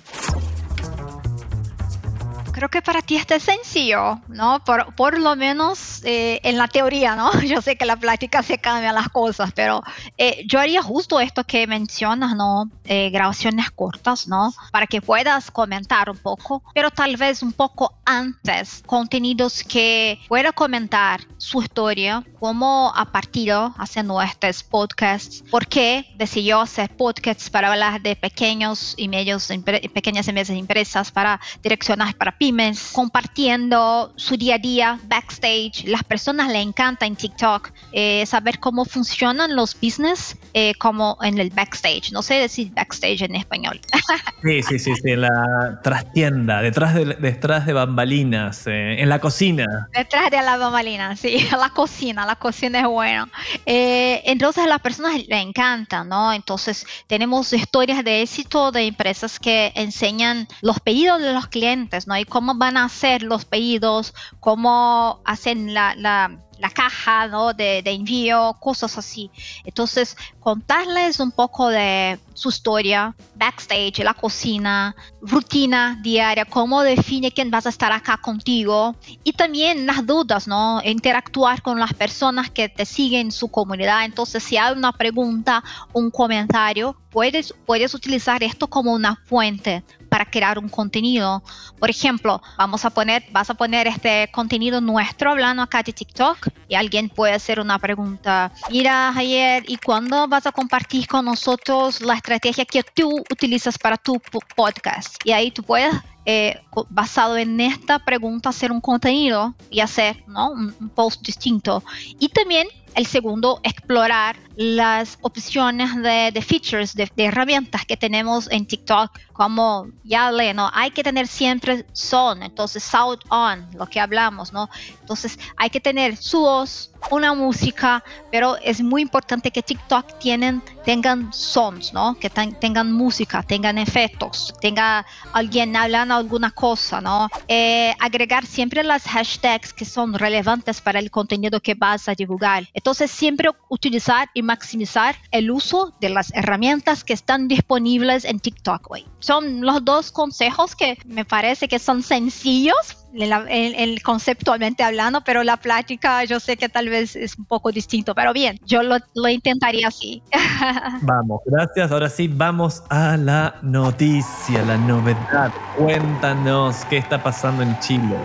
Creo 2.58 2.68
que 2.68 2.82
para 2.82 3.02
ti 3.02 3.14
este 3.14 3.36
es 3.36 3.44
sencillo, 3.44 4.20
¿no? 4.26 4.64
Por, 4.64 4.92
por 4.96 5.20
lo 5.20 5.36
menos 5.36 6.02
eh, 6.04 6.40
en 6.42 6.58
la 6.58 6.66
teoría, 6.66 7.14
¿no? 7.14 7.30
Yo 7.42 7.62
sé 7.62 7.76
que 7.76 7.84
la 7.84 7.94
práctica 7.94 8.42
se 8.42 8.58
cambian 8.58 8.96
las 8.96 9.08
cosas, 9.10 9.52
pero 9.54 9.82
eh, 10.16 10.44
yo 10.46 10.58
haría 10.58 10.82
justo 10.82 11.20
esto 11.20 11.44
que 11.44 11.66
mencionas, 11.68 12.34
¿no? 12.34 12.68
Eh, 12.84 13.10
grabaciones 13.10 13.70
cortas, 13.70 14.26
¿no? 14.26 14.52
Para 14.72 14.88
que 14.88 15.00
puedas 15.00 15.52
comentar 15.52 16.10
un 16.10 16.18
poco, 16.18 16.64
pero 16.74 16.90
tal 16.90 17.16
vez 17.16 17.42
un 17.44 17.52
poco 17.52 17.94
antes, 18.04 18.82
contenidos 18.86 19.62
que 19.62 20.18
pueda 20.26 20.50
comentar 20.50 21.20
su 21.36 21.62
historia, 21.62 22.24
cómo 22.40 22.92
ha 22.96 23.12
partido 23.12 23.72
haciendo 23.78 24.20
estos 24.20 24.64
podcasts, 24.64 25.44
por 25.48 25.68
qué 25.68 26.06
decidió 26.16 26.60
hacer 26.60 26.90
podcasts 26.96 27.50
para 27.50 27.70
hablar 27.70 28.02
de 28.02 28.16
pequeños 28.16 28.94
y 28.96 29.06
medios, 29.06 29.48
pequeñas 29.94 30.26
y 30.26 30.32
medias 30.32 30.50
empresas, 30.50 31.12
para 31.12 31.40
direccionar 31.62 32.16
para 32.16 32.36
pymes 32.36 32.47
compartiendo 32.92 34.12
su 34.16 34.36
día 34.36 34.56
a 34.56 34.58
día 34.58 35.00
backstage. 35.04 35.84
Las 35.86 36.02
personas 36.04 36.48
le 36.48 36.60
encanta 36.60 37.06
en 37.06 37.16
TikTok 37.16 37.70
eh, 37.92 38.24
saber 38.26 38.58
cómo 38.58 38.84
funcionan 38.84 39.54
los 39.54 39.74
business 39.80 40.36
eh, 40.54 40.74
como 40.78 41.18
en 41.22 41.38
el 41.38 41.50
backstage. 41.50 42.12
No 42.12 42.22
sé 42.22 42.34
decir 42.34 42.72
backstage 42.72 43.22
en 43.22 43.34
español. 43.34 43.80
sí, 44.42 44.62
sí, 44.62 44.78
sí, 44.78 44.92
sí, 44.94 45.10
en 45.10 45.22
la 45.22 45.80
trastienda, 45.82 46.62
detrás 46.62 46.94
de, 46.94 47.04
detrás 47.04 47.66
de 47.66 47.72
bambalinas, 47.72 48.66
eh, 48.66 49.00
en 49.00 49.08
la 49.08 49.20
cocina. 49.20 49.88
Detrás 49.94 50.30
de 50.30 50.36
la 50.38 50.56
bambalina, 50.56 51.16
sí, 51.16 51.46
la 51.58 51.70
cocina, 51.70 52.26
la 52.26 52.36
cocina 52.36 52.80
es 52.80 52.86
buena. 52.86 53.28
entonces 53.66 54.64
a 54.64 54.66
las 54.66 54.80
personas 54.80 55.14
le 55.26 55.40
encantan, 55.40 56.08
¿no? 56.08 56.32
Entonces 56.32 56.86
tenemos 57.06 57.52
historias 57.52 58.04
de 58.04 58.22
éxito 58.22 58.72
de 58.72 58.86
empresas 58.86 59.38
que 59.38 59.72
enseñan 59.74 60.48
los 60.62 60.80
pedidos 60.80 61.20
de 61.20 61.32
los 61.32 61.46
clientes, 61.48 62.06
¿no? 62.06 62.16
Y 62.16 62.24
cómo 62.38 62.54
van 62.54 62.76
a 62.76 62.84
hacer 62.84 63.24
los 63.24 63.44
pedidos, 63.44 64.14
cómo 64.38 65.20
hacen 65.24 65.74
la, 65.74 65.96
la 65.96 66.38
la 66.58 66.70
caja 66.70 67.28
¿no? 67.28 67.52
de, 67.52 67.82
de, 67.82 67.92
envío, 67.92 68.56
cosas 68.60 68.98
así. 68.98 69.30
Entonces, 69.64 70.16
contarles 70.40 71.20
un 71.20 71.30
poco 71.30 71.68
de 71.68 72.18
su 72.34 72.48
historia, 72.48 73.14
backstage, 73.36 74.00
la 74.00 74.14
cocina, 74.14 74.94
rutina 75.20 75.98
diaria, 76.02 76.44
cómo 76.44 76.82
define 76.82 77.32
quién 77.32 77.50
vas 77.50 77.66
a 77.66 77.68
estar 77.68 77.92
acá 77.92 78.16
contigo 78.18 78.96
y 79.24 79.32
también 79.32 79.86
las 79.86 80.04
dudas, 80.04 80.48
¿no? 80.48 80.80
Interactuar 80.84 81.62
con 81.62 81.78
las 81.78 81.94
personas 81.94 82.50
que 82.50 82.68
te 82.68 82.84
siguen 82.84 83.18
en 83.18 83.32
su 83.32 83.48
comunidad. 83.48 84.04
Entonces, 84.04 84.42
si 84.42 84.56
hay 84.56 84.72
una 84.74 84.92
pregunta, 84.92 85.62
un 85.92 86.10
comentario, 86.10 86.96
puedes, 87.10 87.54
puedes 87.66 87.94
utilizar 87.94 88.42
esto 88.42 88.68
como 88.68 88.92
una 88.92 89.16
fuente 89.26 89.84
para 90.08 90.24
crear 90.24 90.58
un 90.58 90.68
contenido. 90.68 91.42
Por 91.78 91.90
ejemplo, 91.90 92.42
vamos 92.56 92.84
a 92.84 92.90
poner, 92.90 93.24
vas 93.30 93.50
a 93.50 93.54
poner 93.54 93.86
este 93.86 94.30
contenido 94.32 94.80
nuestro 94.80 95.30
hablando 95.30 95.62
acá 95.62 95.82
de 95.82 95.92
TikTok 95.92 96.48
y 96.68 96.74
alguien 96.74 97.08
puede 97.08 97.34
hacer 97.34 97.60
una 97.60 97.78
pregunta. 97.78 98.52
Mira, 98.70 99.12
Javier, 99.12 99.64
¿y 99.66 99.76
cuándo 99.76 100.26
vas 100.28 100.46
a 100.46 100.52
compartir 100.52 101.06
con 101.06 101.24
nosotros 101.24 102.00
la 102.00 102.14
estrategia 102.14 102.64
que 102.64 102.82
tú 102.82 103.24
utilizas 103.30 103.78
para 103.78 103.96
tu 103.96 104.20
podcast? 104.56 105.16
Y 105.24 105.32
ahí 105.32 105.50
tú 105.50 105.62
puedes 105.62 105.94
eh, 106.30 106.60
basado 106.90 107.38
en 107.38 107.58
esta 107.60 107.98
pregunta 108.00 108.50
hacer 108.50 108.70
un 108.70 108.82
contenido 108.82 109.54
y 109.70 109.80
hacer 109.80 110.24
¿no? 110.26 110.50
un, 110.50 110.74
un, 110.78 110.88
post 110.90 111.22
distinto. 111.24 111.82
Y 112.18 112.28
también 112.28 112.68
el 112.94 113.06
segundo, 113.06 113.60
explorar 113.62 114.36
las 114.56 115.18
opciones 115.22 115.94
de, 116.02 116.32
de 116.32 116.42
features, 116.42 116.94
de, 116.94 117.10
de, 117.14 117.24
herramientas 117.26 117.86
que 117.86 117.96
tenemos 117.96 118.50
en 118.50 118.66
TikTok, 118.66 119.10
como 119.32 119.86
ya 120.02 120.32
le, 120.32 120.52
¿no? 120.52 120.68
Hay 120.74 120.90
que 120.90 121.04
tener 121.04 121.28
siempre 121.28 121.86
son, 121.92 122.42
entonces 122.42 122.82
sound 122.82 123.20
on, 123.28 123.68
lo 123.74 123.86
que 123.86 124.00
hablamos, 124.00 124.52
¿no? 124.52 124.68
Entonces 125.00 125.38
hay 125.56 125.70
que 125.70 125.80
tener 125.80 126.16
su 126.16 126.40
voz, 126.40 126.90
una 127.10 127.34
música, 127.34 128.02
pero 128.32 128.56
es 128.56 128.82
muy 128.82 129.02
importante 129.02 129.50
que 129.50 129.62
TikTok 129.62 130.18
tienen, 130.18 130.60
tengan 130.84 131.32
sons, 131.32 131.92
¿no? 131.92 132.16
Que 132.18 132.28
tengan 132.28 132.92
música, 132.92 133.42
tengan 133.42 133.78
efectos, 133.78 134.52
tenga 134.60 135.06
alguien 135.32 135.76
hablando 135.76 136.14
alguna 136.14 136.50
cosa, 136.50 137.00
¿no? 137.00 137.28
Eh, 137.46 137.94
agregar 138.00 138.44
siempre 138.44 138.82
las 138.82 139.04
hashtags 139.04 139.72
que 139.72 139.84
son 139.84 140.14
relevantes 140.14 140.80
para 140.80 140.98
el 140.98 141.10
contenido 141.10 141.60
que 141.60 141.74
vas 141.74 142.08
a 142.08 142.14
divulgar. 142.14 142.66
Entonces 142.78 143.10
siempre 143.10 143.50
utilizar 143.68 144.28
y 144.34 144.42
maximizar 144.42 145.16
el 145.32 145.50
uso 145.50 145.92
de 146.00 146.10
las 146.10 146.32
herramientas 146.32 147.02
que 147.02 147.12
están 147.12 147.48
disponibles 147.48 148.24
en 148.24 148.38
TikTok 148.38 148.88
hoy. 148.88 149.04
Son 149.18 149.62
los 149.62 149.84
dos 149.84 150.12
consejos 150.12 150.76
que 150.76 150.96
me 151.04 151.24
parece 151.24 151.66
que 151.66 151.80
son 151.80 152.04
sencillos, 152.04 152.76
el, 153.12 154.00
conceptualmente 154.04 154.84
hablando, 154.84 155.22
pero 155.22 155.42
la 155.42 155.56
plática 155.56 156.22
yo 156.22 156.38
sé 156.38 156.56
que 156.56 156.68
tal 156.68 156.88
vez 156.88 157.16
es 157.16 157.36
un 157.36 157.46
poco 157.46 157.72
distinto, 157.72 158.14
pero 158.14 158.32
bien, 158.32 158.60
yo 158.64 158.84
lo, 158.84 158.98
lo 159.12 159.28
intentaría 159.28 159.88
así. 159.88 160.22
Vamos, 161.02 161.40
gracias. 161.46 161.90
Ahora 161.90 162.08
sí, 162.08 162.28
vamos 162.28 162.84
a 162.90 163.16
la 163.16 163.56
noticia, 163.62 164.62
la 164.62 164.76
novedad. 164.76 165.52
Cuéntanos 165.76 166.84
qué 166.88 166.98
está 166.98 167.20
pasando 167.20 167.64
en 167.64 167.76
Chile. 167.80 168.16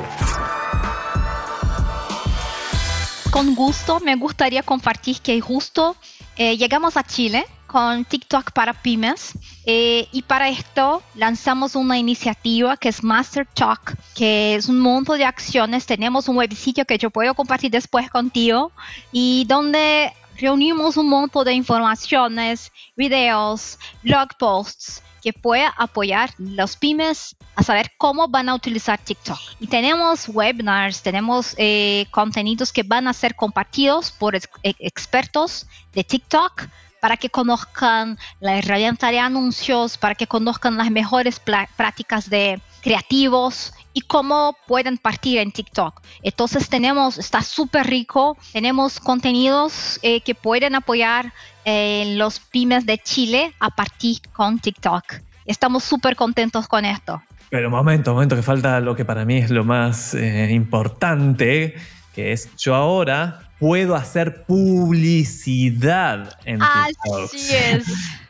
Con 3.34 3.56
gusto, 3.56 4.00
me 4.00 4.16
gustaría 4.16 4.62
compartir 4.62 5.20
que 5.20 5.42
justo 5.42 5.96
eh, 6.38 6.56
llegamos 6.56 6.98
a 6.98 7.04
Chile 7.04 7.48
con 7.66 8.06
TikTok 8.06 8.52
para 8.52 8.74
pymes 8.74 9.32
eh, 9.66 10.08
y 10.12 10.22
para 10.22 10.50
esto 10.50 11.02
lanzamos 11.16 11.76
una 11.76 11.98
iniciativa 11.98 12.78
que 12.78 12.90
es 12.90 13.04
Master 13.04 13.48
Talk, 13.52 13.98
que 14.14 14.54
es 14.54 14.70
un 14.70 14.80
monto 14.80 15.14
de 15.14 15.26
acciones. 15.26 15.88
Tenemos 15.88 16.28
un 16.28 16.38
websitio 16.38 16.86
que 16.86 17.00
yo 17.00 17.10
puedo 17.10 17.34
compartir 17.34 17.72
después 17.72 18.08
contigo 18.12 18.72
y 19.12 19.46
donde 19.46 20.14
reunimos 20.38 20.96
un 20.98 21.10
monto 21.10 21.44
de 21.44 21.54
informaciones, 21.54 22.72
videos, 22.96 23.80
blog 24.04 24.28
posts 24.38 25.02
que 25.24 25.32
pueda 25.32 25.70
apoyar 25.78 26.32
los 26.38 26.76
pymes 26.76 27.38
a 27.56 27.64
saber 27.64 27.92
cómo 27.98 28.28
van 28.28 28.50
a 28.50 28.56
utilizar 28.56 29.00
TikTok. 29.00 29.40
Y 29.62 29.68
tenemos 29.68 30.28
webinars, 30.28 31.02
tenemos 31.02 31.56
eh, 31.58 32.08
contenidos 32.12 32.74
que 32.74 32.84
van 32.84 33.08
a 33.08 33.14
ser 33.14 33.36
compartidos 33.36 34.12
por 34.12 34.36
ex 34.36 34.50
expertos 34.64 35.66
de 35.94 36.04
TikTok 36.04 36.68
para 37.00 37.16
que 37.16 37.30
conozcan 37.30 38.18
la 38.42 38.58
herramienta 38.58 39.12
de 39.12 39.20
anuncios, 39.20 39.98
para 39.98 40.16
que 40.16 40.28
conozcan 40.28 40.78
las 40.78 40.92
mejores 40.92 41.40
prácticas 41.40 42.30
de 42.30 42.62
creativos 42.82 43.74
y 43.94 44.02
cómo 44.02 44.56
pueden 44.68 44.98
partir 44.98 45.38
en 45.38 45.52
TikTok. 45.52 46.02
Entonces 46.22 46.70
tenemos, 46.70 47.18
está 47.18 47.42
súper 47.42 47.88
rico, 47.88 48.38
tenemos 48.52 49.00
contenidos 49.00 50.00
eh, 50.02 50.22
que 50.22 50.36
pueden 50.36 50.76
apoyar 50.76 51.34
eh, 51.66 52.14
los 52.18 52.40
pymes 52.40 52.86
de 52.86 52.98
Chile 52.98 53.54
a 53.60 53.70
partir 53.70 54.18
con 54.34 54.60
TikTok. 54.60 55.04
Estamos 55.46 55.84
súper 55.84 56.16
contentos 56.16 56.68
con 56.68 56.86
esto. 56.86 57.22
Pero 57.50 57.70
momento, 57.70 58.14
momento, 58.14 58.36
que 58.36 58.42
falta 58.42 58.80
lo 58.80 58.96
que 58.96 59.06
para 59.06 59.26
mí 59.26 59.38
es 59.38 59.52
lo 59.52 59.64
más 59.64 60.16
eh, 60.16 60.50
importante, 60.52 61.76
que 62.16 62.32
es 62.32 62.50
yo 62.58 62.74
ahora 62.74 63.52
puedo 63.60 63.96
hacer 63.96 64.44
publicidad 64.46 66.38
en 66.46 66.60
TikTok. 66.60 67.24
Así 67.26 67.54
es. 67.54 67.86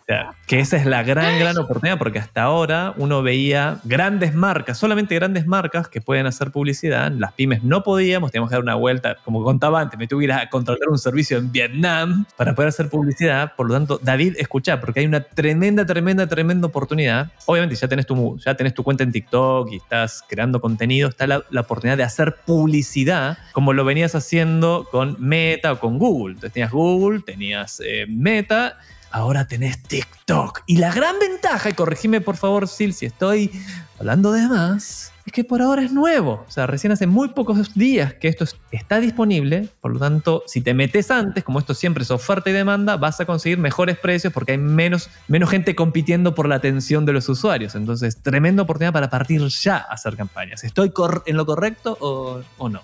que 0.47 0.59
esa 0.59 0.77
es 0.77 0.85
la 0.85 1.03
gran, 1.03 1.39
gran 1.39 1.57
oportunidad, 1.57 1.97
porque 1.97 2.19
hasta 2.19 2.43
ahora 2.43 2.93
uno 2.97 3.21
veía 3.23 3.79
grandes 3.83 4.33
marcas, 4.33 4.77
solamente 4.77 5.15
grandes 5.15 5.47
marcas 5.47 5.87
que 5.87 6.01
pueden 6.01 6.25
hacer 6.25 6.51
publicidad. 6.51 7.11
Las 7.11 7.33
pymes 7.33 7.63
no 7.63 7.83
podíamos, 7.83 8.31
teníamos 8.31 8.49
que 8.49 8.55
dar 8.55 8.63
una 8.63 8.75
vuelta, 8.75 9.17
como 9.23 9.43
contaba 9.43 9.81
antes, 9.81 9.97
me 9.97 10.07
tuve 10.07 10.21
que 10.21 10.25
ir 10.25 10.31
a 10.33 10.49
contratar 10.49 10.89
un 10.89 10.97
servicio 10.97 11.37
en 11.37 11.51
Vietnam 11.51 12.25
para 12.37 12.53
poder 12.55 12.69
hacer 12.69 12.89
publicidad. 12.89 13.53
Por 13.55 13.67
lo 13.67 13.73
tanto, 13.73 13.99
David, 14.01 14.35
escucha, 14.37 14.79
porque 14.79 15.01
hay 15.01 15.05
una 15.05 15.21
tremenda, 15.21 15.85
tremenda, 15.85 16.27
tremenda 16.27 16.67
oportunidad. 16.67 17.31
Obviamente, 17.45 17.75
ya 17.75 17.87
tenés 17.87 18.05
tu, 18.05 18.37
ya 18.39 18.55
tenés 18.55 18.73
tu 18.73 18.83
cuenta 18.83 19.03
en 19.03 19.11
TikTok 19.11 19.71
y 19.71 19.77
estás 19.77 20.23
creando 20.27 20.59
contenido, 20.59 21.09
está 21.09 21.27
la, 21.27 21.43
la 21.49 21.61
oportunidad 21.61 21.97
de 21.97 22.03
hacer 22.03 22.35
publicidad 22.45 23.37
como 23.53 23.73
lo 23.73 23.85
venías 23.85 24.15
haciendo 24.15 24.87
con 24.91 25.15
Meta 25.19 25.73
o 25.73 25.79
con 25.79 25.97
Google. 25.97 26.35
Entonces 26.35 26.53
tenías 26.53 26.71
Google, 26.71 27.21
tenías 27.21 27.81
eh, 27.85 28.05
Meta 28.07 28.77
ahora 29.13 29.47
tenés 29.47 29.81
TikTok. 29.83 30.63
Y 30.65 30.77
la 30.77 30.91
gran 30.91 31.17
ventaja, 31.19 31.69
y 31.69 31.73
corregime 31.73 32.19
por 32.19 32.35
favor, 32.35 32.67
Sil, 32.67 32.91
si 32.93 33.05
estoy 33.05 33.51
hablando 33.99 34.31
de 34.33 34.47
más, 34.47 35.13
es 35.25 35.31
que 35.31 35.43
por 35.43 35.61
ahora 35.61 35.83
es 35.83 35.93
nuevo. 35.93 36.43
O 36.47 36.51
sea, 36.51 36.67
recién 36.67 36.91
hace 36.91 37.07
muy 37.07 37.29
pocos 37.29 37.75
días 37.75 38.15
que 38.15 38.27
esto 38.27 38.43
está 38.71 38.99
disponible. 38.99 39.69
Por 39.79 39.93
lo 39.93 39.99
tanto, 39.99 40.43
si 40.47 40.61
te 40.61 40.73
metes 40.73 41.11
antes, 41.11 41.43
como 41.43 41.59
esto 41.59 41.73
siempre 41.73 42.03
es 42.03 42.11
oferta 42.11 42.49
y 42.49 42.53
demanda, 42.53 42.97
vas 42.97 43.21
a 43.21 43.25
conseguir 43.25 43.59
mejores 43.59 43.97
precios 43.97 44.33
porque 44.33 44.53
hay 44.53 44.57
menos, 44.57 45.09
menos 45.27 45.49
gente 45.49 45.75
compitiendo 45.75 46.35
por 46.35 46.49
la 46.49 46.55
atención 46.55 47.05
de 47.05 47.13
los 47.13 47.29
usuarios. 47.29 47.75
Entonces, 47.75 48.17
tremenda 48.17 48.63
oportunidad 48.63 48.93
para 48.93 49.09
partir 49.09 49.45
ya 49.47 49.77
a 49.77 49.93
hacer 49.93 50.17
campañas. 50.17 50.63
¿Estoy 50.63 50.91
en 51.27 51.37
lo 51.37 51.45
correcto 51.45 51.97
o, 52.01 52.41
o 52.57 52.69
no? 52.69 52.81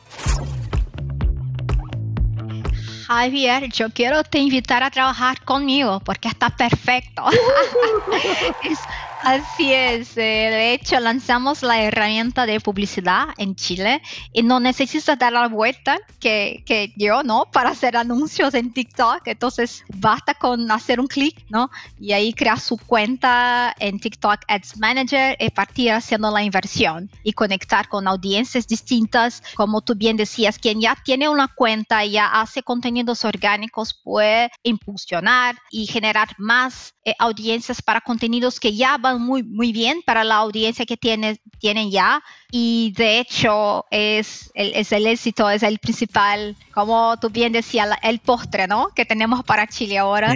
Javier, 3.10 3.70
yo 3.74 3.90
quiero 3.90 4.24
te 4.24 4.38
invitar 4.40 4.84
a 4.84 4.92
trabajar 4.92 5.44
conmigo 5.44 6.00
porque 6.02 6.28
está 6.30 6.50
perfecto. 6.52 7.24
Así 9.22 9.74
es, 9.74 10.16
eh, 10.18 10.22
de 10.22 10.74
hecho 10.74 10.98
lanzamos 11.02 11.62
la 11.62 11.82
herramienta 11.82 12.46
de 12.46 12.62
publicidad 12.62 13.26
en 13.38 13.54
Chile 13.54 14.02
y 14.32 14.44
no 14.44 14.62
necesitas 14.62 15.20
dar 15.20 15.34
la 15.34 15.50
vuelta 15.50 15.98
que, 16.22 16.64
que 16.66 16.94
yo, 16.96 17.22
¿no? 17.24 17.46
Para 17.52 17.72
hacer 17.72 17.98
anuncios 17.98 18.54
en 18.54 18.72
TikTok, 18.72 19.28
entonces 19.28 19.84
basta 19.94 20.34
con 20.36 20.72
hacer 20.72 21.02
un 21.02 21.08
clic, 21.08 21.46
¿no? 21.50 21.70
Y 22.00 22.14
ahí 22.14 22.32
crear 22.32 22.62
su 22.62 22.78
cuenta 22.78 23.76
en 23.80 24.00
TikTok 24.00 24.40
Ads 24.48 24.78
Manager 24.78 25.36
y 25.38 25.50
partir 25.50 25.92
haciendo 25.92 26.32
la 26.32 26.42
inversión 26.42 27.12
y 27.22 27.34
conectar 27.34 27.90
con 27.90 28.08
audiencias 28.08 28.68
distintas, 28.68 29.44
como 29.56 29.82
tú 29.82 29.96
bien 29.96 30.16
decías, 30.16 30.58
quien 30.58 30.80
ya 30.80 30.96
tiene 31.04 31.28
una 31.28 31.50
cuenta 31.50 32.06
ya 32.06 32.28
hace 32.28 32.64
contenidos 32.64 33.26
orgánicos 33.26 34.00
puede 34.02 34.50
impulsionar 34.64 35.58
y 35.72 35.88
generar 35.88 36.30
más 36.38 36.94
eh, 37.04 37.14
audiencias 37.20 37.82
para 37.82 38.00
contenidos 38.00 38.60
que 38.62 38.76
ya 38.76 38.98
van 38.98 39.09
muy, 39.18 39.44
muy 39.44 39.72
bien 39.72 40.02
para 40.06 40.24
la 40.24 40.36
audiencia 40.36 40.86
que 40.86 40.98
tiene, 40.98 41.40
tienen 41.60 41.92
ya 41.92 42.22
y 42.52 42.94
de 42.98 43.20
hecho 43.20 43.86
es 43.92 44.52
el, 44.54 44.74
es 44.76 44.92
el 44.92 45.08
éxito, 45.08 45.50
es 45.50 45.64
el 45.64 45.80
principal, 45.80 46.56
como 46.74 47.18
tú 47.20 47.30
bien 47.30 47.52
decías, 47.52 47.90
el 48.04 48.20
postre, 48.20 48.68
¿no? 48.68 48.90
Que 48.96 49.06
tenemos 49.06 49.44
para 49.44 49.68
Chile 49.68 49.98
ahora. 49.98 50.34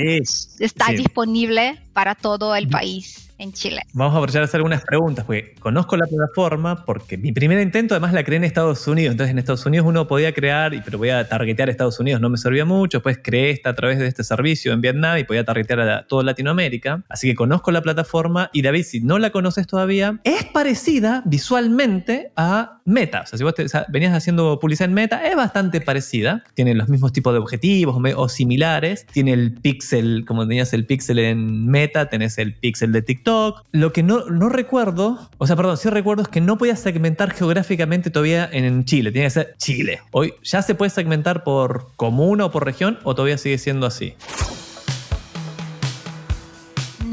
Está 0.60 0.92
disponible 0.92 1.80
para 1.94 2.16
todo 2.16 2.56
el 2.56 2.68
país 2.70 3.33
en 3.38 3.54
Chile. 3.54 3.82
Vamos 3.94 4.14
a 4.14 4.18
aprovechar 4.18 4.42
a 4.42 4.46
hacer 4.46 4.60
algunas 4.60 4.84
preguntas, 4.84 5.26
porque 5.26 5.56
conozco 5.60 5.98
la 5.98 6.06
plataforma, 6.06 6.86
porque 6.86 7.18
mi 7.18 7.32
primer 7.32 7.60
intento 7.62 7.94
además 7.94 8.14
la 8.14 8.24
creé 8.24 8.38
en 8.38 8.44
Estados 8.44 8.88
Unidos, 8.88 9.12
entonces 9.12 9.32
en 9.32 9.40
Estados 9.40 9.66
Unidos 9.66 9.88
uno 9.88 10.08
podía 10.08 10.34
crear, 10.34 10.74
pero 10.84 10.98
voy 10.98 11.10
a 11.10 11.28
targetear 11.28 11.70
a 11.70 11.72
Estados 11.72 12.00
Unidos, 12.00 12.22
no 12.22 12.30
me 12.30 12.38
servía 12.38 12.66
mucho, 12.66 13.00
después 13.00 13.20
creé 13.22 13.52
esta 13.52 13.72
a 13.72 13.76
través 13.76 14.00
de 14.00 14.08
este 14.08 14.24
servicio 14.24 14.74
en 14.74 14.82
Vietnam 14.82 15.18
y 15.18 15.24
podía 15.24 15.44
targetear 15.44 15.80
a 15.82 16.08
toda 16.08 16.24
Latinoamérica, 16.24 17.04
así 17.10 17.28
que 17.28 17.36
conozco 17.36 17.72
la 17.72 17.82
plataforma 17.82 18.50
y 18.54 18.62
David, 18.62 18.84
si 18.84 19.02
no 19.02 19.20
la 19.20 19.32
conoces 19.32 19.68
todavía, 19.68 20.20
es 20.24 20.46
parecida 20.46 21.24
visualmente 21.26 22.32
a 22.36 22.82
Meta, 22.86 23.22
o 23.22 23.26
sea, 23.26 23.38
si 23.38 23.44
vos 23.44 23.54
venías 23.90 24.14
haciendo 24.14 24.60
publicidad 24.60 24.90
en 24.90 24.94
Meta, 24.94 25.28
es 25.28 25.36
bastante 25.36 25.82
parecida, 25.82 26.44
tiene 26.54 26.76
los 26.76 26.90
mismos 26.90 27.14
tipos 27.14 27.34
de 27.34 27.40
objetivos 27.40 27.98
o, 28.16 28.30
similares, 28.30 29.06
tiene 29.06 29.34
el 29.34 29.54
pixel, 29.54 30.26
como 30.28 30.48
tenías 30.48 30.74
el 30.74 30.86
pixel 30.86 31.20
en 31.20 31.68
Meta, 31.68 32.10
tenés 32.10 32.38
el 32.38 32.56
pixel 32.56 32.92
de 32.92 33.02
TikTok, 33.02 33.23
lo 33.72 33.94
que 33.94 34.04
no, 34.04 34.26
no 34.26 34.50
recuerdo, 34.50 35.30
o 35.38 35.48
sea, 35.48 35.56
perdón, 35.56 35.78
sí 35.78 35.90
recuerdo 35.90 36.24
es 36.24 36.28
que 36.28 36.42
no 36.42 36.58
podía 36.58 36.76
segmentar 36.76 37.32
geográficamente 37.32 38.10
todavía 38.10 38.50
en 38.52 38.86
Chile, 38.86 39.12
tiene 39.12 39.28
que 39.28 39.32
ser 39.32 39.56
Chile. 39.58 40.02
Hoy 40.12 40.34
ya 40.44 40.62
se 40.62 40.76
puede 40.76 40.90
segmentar 40.90 41.44
por 41.44 41.88
comuna 41.96 42.46
o 42.46 42.52
por 42.52 42.66
región 42.66 43.00
o 43.04 43.16
todavía 43.16 43.38
sigue 43.38 43.58
siendo 43.58 43.86
así. 43.86 44.16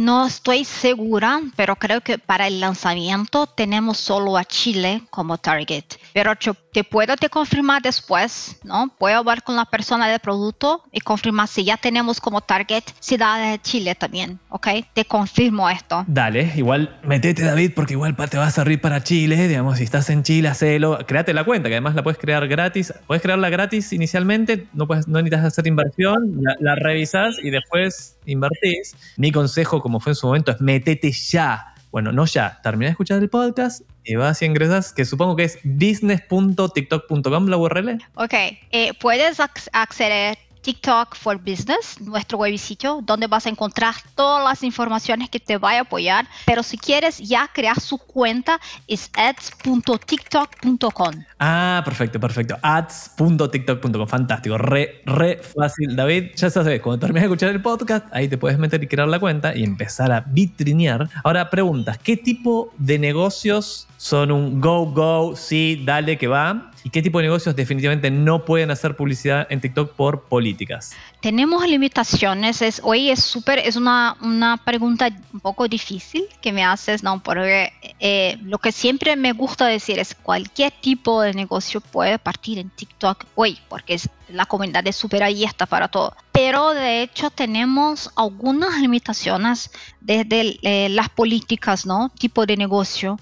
No 0.01 0.27
estoy 0.27 0.65
segura, 0.65 1.43
pero 1.57 1.77
creo 1.77 2.01
que 2.01 2.17
para 2.17 2.47
el 2.47 2.59
lanzamiento 2.59 3.47
tenemos 3.47 3.99
solo 3.99 4.39
a 4.39 4.47
Chile 4.47 5.03
como 5.11 5.37
target. 5.37 5.85
Pero 6.15 6.33
te 6.73 6.85
puedo 6.85 7.17
te 7.17 7.29
confirmar 7.29 7.83
después, 7.83 8.59
¿no? 8.65 8.91
Puedo 8.99 9.19
hablar 9.19 9.43
con 9.43 9.57
la 9.57 9.67
persona 9.67 10.09
del 10.09 10.19
producto 10.21 10.83
y 10.91 11.01
confirmar 11.01 11.49
si 11.49 11.65
ya 11.65 11.77
tenemos 11.77 12.19
como 12.19 12.41
target 12.41 12.85
ciudades 12.99 13.51
de 13.53 13.59
Chile 13.61 13.95
también, 13.95 14.39
¿ok? 14.49 14.69
Te 14.95 15.05
confirmo 15.05 15.69
esto. 15.69 16.03
Dale, 16.07 16.51
igual 16.57 16.99
metete 17.03 17.45
David 17.45 17.73
porque 17.75 17.93
igual 17.93 18.17
te 18.17 18.39
va 18.39 18.47
a 18.47 18.51
servir 18.51 18.81
para 18.81 19.03
Chile, 19.03 19.49
digamos, 19.49 19.77
si 19.77 19.85
estás 19.85 20.09
en 20.09 20.23
Chile, 20.23 20.49
hacelo, 20.49 20.99
créate 21.07 21.35
la 21.35 21.45
cuenta, 21.45 21.69
que 21.69 21.75
además 21.75 21.95
la 21.95 22.03
puedes 22.03 22.19
crear 22.19 22.49
gratis. 22.49 22.95
Puedes 23.07 23.23
crearla 23.23 23.51
gratis 23.51 23.93
inicialmente, 23.93 24.67
no, 24.73 24.87
puedes, 24.87 25.09
no 25.09 25.19
necesitas 25.19 25.45
hacer 25.45 25.67
inversión, 25.67 26.39
la, 26.41 26.57
la 26.59 26.75
revisas 26.75 27.37
y 27.43 27.51
después 27.51 28.17
invertís. 28.25 28.97
Mi 29.17 29.33
consejo, 29.33 29.81
fue 29.99 30.13
en 30.13 30.17
su 30.17 30.27
momento, 30.27 30.53
es 30.53 30.61
metete 30.61 31.11
ya. 31.11 31.75
Bueno, 31.91 32.13
no 32.13 32.25
ya, 32.27 32.61
termina 32.63 32.87
de 32.87 32.93
escuchar 32.93 33.21
el 33.21 33.29
podcast 33.29 33.83
y 34.05 34.15
vas 34.15 34.43
y 34.43 34.45
ingresas, 34.45 34.93
que 34.93 35.05
supongo 35.05 35.35
que 35.35 35.45
es 35.45 35.59
business.tiktok.com 35.65 37.47
la 37.49 37.57
URL. 37.57 37.99
Ok, 38.15 38.35
eh, 38.35 38.93
puedes 39.01 39.39
acceder 39.73 40.39
TikTok 40.63 41.15
for 41.15 41.39
Business, 41.39 42.01
nuestro 42.01 42.39
web 42.39 42.57
sitio, 42.59 43.01
donde 43.03 43.27
vas 43.27 43.47
a 43.47 43.49
encontrar 43.49 43.95
todas 44.15 44.45
las 44.45 44.63
informaciones 44.63 45.31
que 45.31 45.41
te 45.41 45.59
va 45.59 45.73
a 45.73 45.81
apoyar. 45.81 46.27
Pero 46.47 46.63
si 46.63 46.79
quieres 46.79 47.19
ya 47.19 47.49
crear 47.53 47.81
su 47.81 47.99
cuenta, 47.99 48.61
es 48.87 49.11
ads.tiktok.com. 49.17 51.25
Ah, 51.39 51.83
perfecto, 51.85 52.21
perfecto. 52.21 52.57
ads.tiktok.com. 52.63 54.07
Fantástico. 54.07 54.59
Re, 54.59 55.03
re 55.07 55.41
fácil. 55.57 55.97
David, 55.97 56.31
ya 56.37 56.51
sabes, 56.51 56.81
cuando 56.81 57.01
termines 57.01 57.23
de 57.23 57.27
escuchar 57.27 57.51
el 57.51 57.63
podcast, 57.63 58.07
ahí 58.13 58.29
te 58.29 58.39
puedes 58.39 58.59
meter 58.59 58.83
y 58.83 58.87
crear 58.87 59.09
la 59.09 59.19
cuenta 59.19 59.57
y 59.57 59.65
empezar 59.65 60.13
a 60.13 60.21
vitrinear. 60.21 61.09
Ahora, 61.25 61.51
preguntas: 61.51 61.99
¿qué 61.99 62.17
tipo 62.17 62.73
de 62.79 62.99
negocios 62.99 63.87
son 63.97 64.33
un 64.33 64.61
go, 64.61 64.87
go, 64.87 65.37
sí, 65.37 65.83
dale 65.85 66.19
que 66.19 66.27
va? 66.27 66.70
¿Y 66.83 66.91
qué 66.91 67.03
tipo 67.03 67.19
de 67.19 67.25
negocios 67.25 67.55
definitivamente 67.55 68.11
no 68.11 68.45
pueden 68.45 68.71
hacer 68.71 68.97
publicidad 68.97 69.47
en 69.51 69.61
TikTok 69.61 69.93
por 69.93 70.23
políticas? 70.23 70.93
Tenemos 71.21 71.67
limitaciones. 71.69 72.63
Es, 72.63 72.81
hoy 72.83 73.11
es 73.11 73.23
súper, 73.23 73.59
es 73.59 73.77
una, 73.77 74.17
una, 74.23 74.57
pregunta 74.57 75.11
un 75.33 75.41
poco 75.41 75.69
difícil 75.69 76.25
que 76.41 76.53
me 76.53 76.65
haces, 76.65 77.03
¿no? 77.03 77.23
Porque 77.23 77.73
eh, 77.99 78.39
lo 78.43 78.59
que 78.59 78.73
siempre 78.73 79.17
me 79.17 79.33
gusta 79.33 79.67
decir 79.67 79.99
es 79.99 80.15
cualquier 80.15 80.73
tipo 80.73 81.21
de 81.21 81.35
negocio 81.35 81.81
puede 81.81 82.19
partir 82.19 82.59
en 82.59 82.71
TikTok 82.71 83.27
hoy, 83.35 83.59
porque 83.69 83.95
es, 83.95 84.09
la 84.29 84.47
comunidad 84.47 84.87
es 84.87 84.97
súper 84.97 85.23
abierta 85.23 85.67
para 85.67 85.89
todo. 85.89 86.17
Pero 86.33 86.73
de 86.73 87.03
hecho 87.03 87.31
tenemos 87.31 88.11
algunas 88.17 88.81
limitaciones 88.81 89.71
desde 90.01 90.59
eh, 90.63 90.89
las 90.89 91.11
políticas, 91.11 91.85
¿no? 91.85 92.11
Tipo 92.19 92.47
de 92.47 92.57
negocio. 92.57 93.19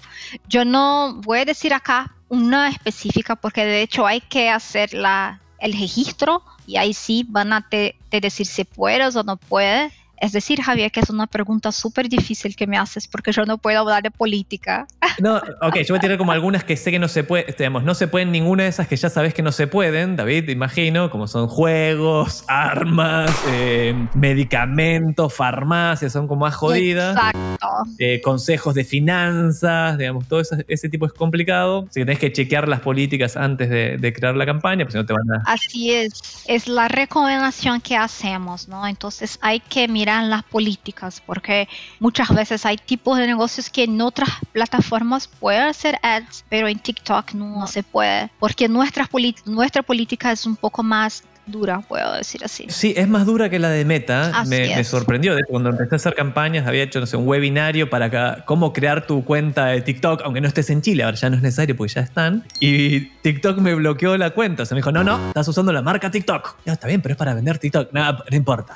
Yo 0.47 0.63
no 0.63 1.15
voy 1.15 1.39
a 1.39 1.45
decir 1.45 1.73
acá 1.73 2.15
una 2.29 2.69
específica 2.69 3.35
porque 3.35 3.65
de 3.65 3.81
hecho 3.81 4.05
hay 4.05 4.21
que 4.21 4.49
hacer 4.49 4.93
la, 4.93 5.41
el 5.59 5.73
registro 5.73 6.43
y 6.65 6.77
ahí 6.77 6.93
sí 6.93 7.25
van 7.27 7.53
a 7.53 7.67
te, 7.67 7.95
te 8.09 8.21
decir 8.21 8.45
si 8.45 8.63
puedes 8.63 9.15
o 9.15 9.23
no 9.23 9.37
puedes 9.37 9.91
es 10.21 10.31
decir, 10.31 10.61
Javier, 10.61 10.91
que 10.91 10.99
es 10.99 11.09
una 11.09 11.27
pregunta 11.27 11.71
súper 11.71 12.09
difícil 12.09 12.55
que 12.55 12.67
me 12.67 12.77
haces 12.77 13.07
porque 13.07 13.31
yo 13.31 13.45
no 13.45 13.57
puedo 13.57 13.79
hablar 13.79 14.03
de 14.03 14.11
política. 14.11 14.87
No, 15.19 15.35
ok, 15.35 15.75
yo 15.79 15.89
voy 15.89 15.97
a 15.97 15.99
tirar 15.99 16.17
como 16.17 16.31
algunas 16.31 16.63
que 16.63 16.77
sé 16.77 16.91
que 16.91 16.99
no 16.99 17.09
se 17.09 17.25
puede, 17.25 17.53
digamos, 17.57 17.83
no 17.83 17.93
se 17.93 18.07
pueden 18.07 18.31
ninguna 18.31 18.63
de 18.63 18.69
esas 18.69 18.87
que 18.87 18.95
ya 18.95 19.09
sabes 19.09 19.33
que 19.33 19.41
no 19.41 19.51
se 19.51 19.67
pueden, 19.67 20.15
David, 20.15 20.47
imagino, 20.47 21.09
como 21.09 21.27
son 21.27 21.49
juegos, 21.49 22.45
armas, 22.47 23.29
eh, 23.49 23.93
medicamentos, 24.13 25.33
farmacias, 25.33 26.13
son 26.13 26.25
como 26.25 26.45
más 26.45 26.55
jodidas. 26.55 27.17
Exacto. 27.17 27.67
Eh, 27.97 28.21
consejos 28.21 28.75
de 28.75 28.85
finanzas, 28.85 29.97
digamos, 29.97 30.25
todo 30.25 30.39
ese, 30.39 30.89
tipo 30.89 31.05
es 31.05 31.11
complicado. 31.11 31.85
Así 31.89 31.99
que 31.99 32.05
tenés 32.05 32.19
que 32.19 32.31
chequear 32.31 32.69
las 32.69 32.79
políticas 32.79 33.35
antes 33.35 33.69
de, 33.69 34.13
crear 34.13 34.37
la 34.37 34.45
campaña, 34.45 34.85
porque 34.85 34.93
si 34.93 34.97
no 34.99 35.05
te 35.05 35.13
van 35.13 35.31
a... 35.33 35.51
Así 35.51 35.91
es, 35.91 36.43
es 36.47 36.69
la 36.69 36.87
recomendación 36.87 37.81
que 37.81 37.97
hacemos, 37.97 38.69
¿no? 38.69 38.87
Entonces 38.87 39.37
hay 39.41 39.59
que 39.59 39.89
mirar 39.89 40.08
las 40.09 40.43
políticas, 40.43 41.21
porque 41.25 41.67
muchas 41.99 42.29
veces 42.33 42.65
hay 42.65 42.77
tipos 42.77 43.17
de 43.17 43.27
negocios 43.27 43.69
que 43.69 43.83
en 43.83 44.01
otras 44.01 44.29
plataformas 44.51 45.27
pueden 45.27 45.63
hacer 45.63 45.99
ads, 46.01 46.45
pero 46.49 46.67
en 46.67 46.79
TikTok 46.79 47.33
no 47.33 47.67
se 47.67 47.83
puede, 47.83 48.29
porque 48.39 48.67
nuestra, 48.67 49.07
nuestra 49.45 49.83
política 49.83 50.31
es 50.31 50.45
un 50.45 50.55
poco 50.55 50.83
más 50.83 51.23
dura, 51.51 51.81
puedo 51.81 52.13
decir 52.13 52.43
así. 52.43 52.65
Sí, 52.69 52.93
es 52.95 53.07
más 53.07 53.25
dura 53.25 53.49
que 53.49 53.59
la 53.59 53.69
de 53.69 53.85
Meta. 53.85 54.43
Me, 54.47 54.83
sorprendió. 54.83 55.35
De 55.35 55.43
cuando 55.43 55.69
empecé 55.69 55.95
a 55.95 55.97
hacer 55.97 56.15
campañas, 56.15 56.67
había 56.67 56.83
hecho, 56.83 56.99
no 56.99 57.05
sé, 57.05 57.17
un 57.17 57.27
webinario 57.27 57.89
para 57.89 58.43
cómo 58.45 58.73
crear 58.73 59.07
tu 59.07 59.23
cuenta 59.23 59.67
de 59.67 59.81
TikTok, 59.81 60.21
aunque 60.23 60.41
no 60.41 60.47
estés 60.47 60.69
en 60.69 60.81
Chile. 60.81 61.03
Ahora 61.03 61.17
ya 61.17 61.29
no 61.29 61.35
es 61.35 61.41
necesario 61.41 61.75
porque 61.75 61.93
ya 61.93 62.01
están. 62.01 62.45
Y 62.59 63.01
TikTok 63.21 63.59
me 63.59 63.75
bloqueó 63.75 64.17
la 64.17 64.31
cuenta. 64.31 64.63
O 64.63 64.65
sea, 64.65 64.75
me 64.75 64.79
dijo, 64.79 64.91
no, 64.91 65.03
no, 65.03 65.29
estás 65.29 65.47
usando 65.47 65.71
la 65.71 65.81
marca 65.81 66.11
TikTok. 66.11 66.57
Ya 66.65 66.73
está 66.73 66.87
bien, 66.87 67.01
pero 67.01 67.13
es 67.13 67.17
para 67.17 67.33
vender 67.33 67.57
TikTok. 67.57 67.91
Nada, 67.93 68.23
no 68.29 68.37
importa. 68.37 68.75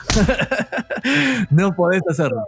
no 1.49 1.75
podés 1.75 2.01
hacerlo. 2.09 2.43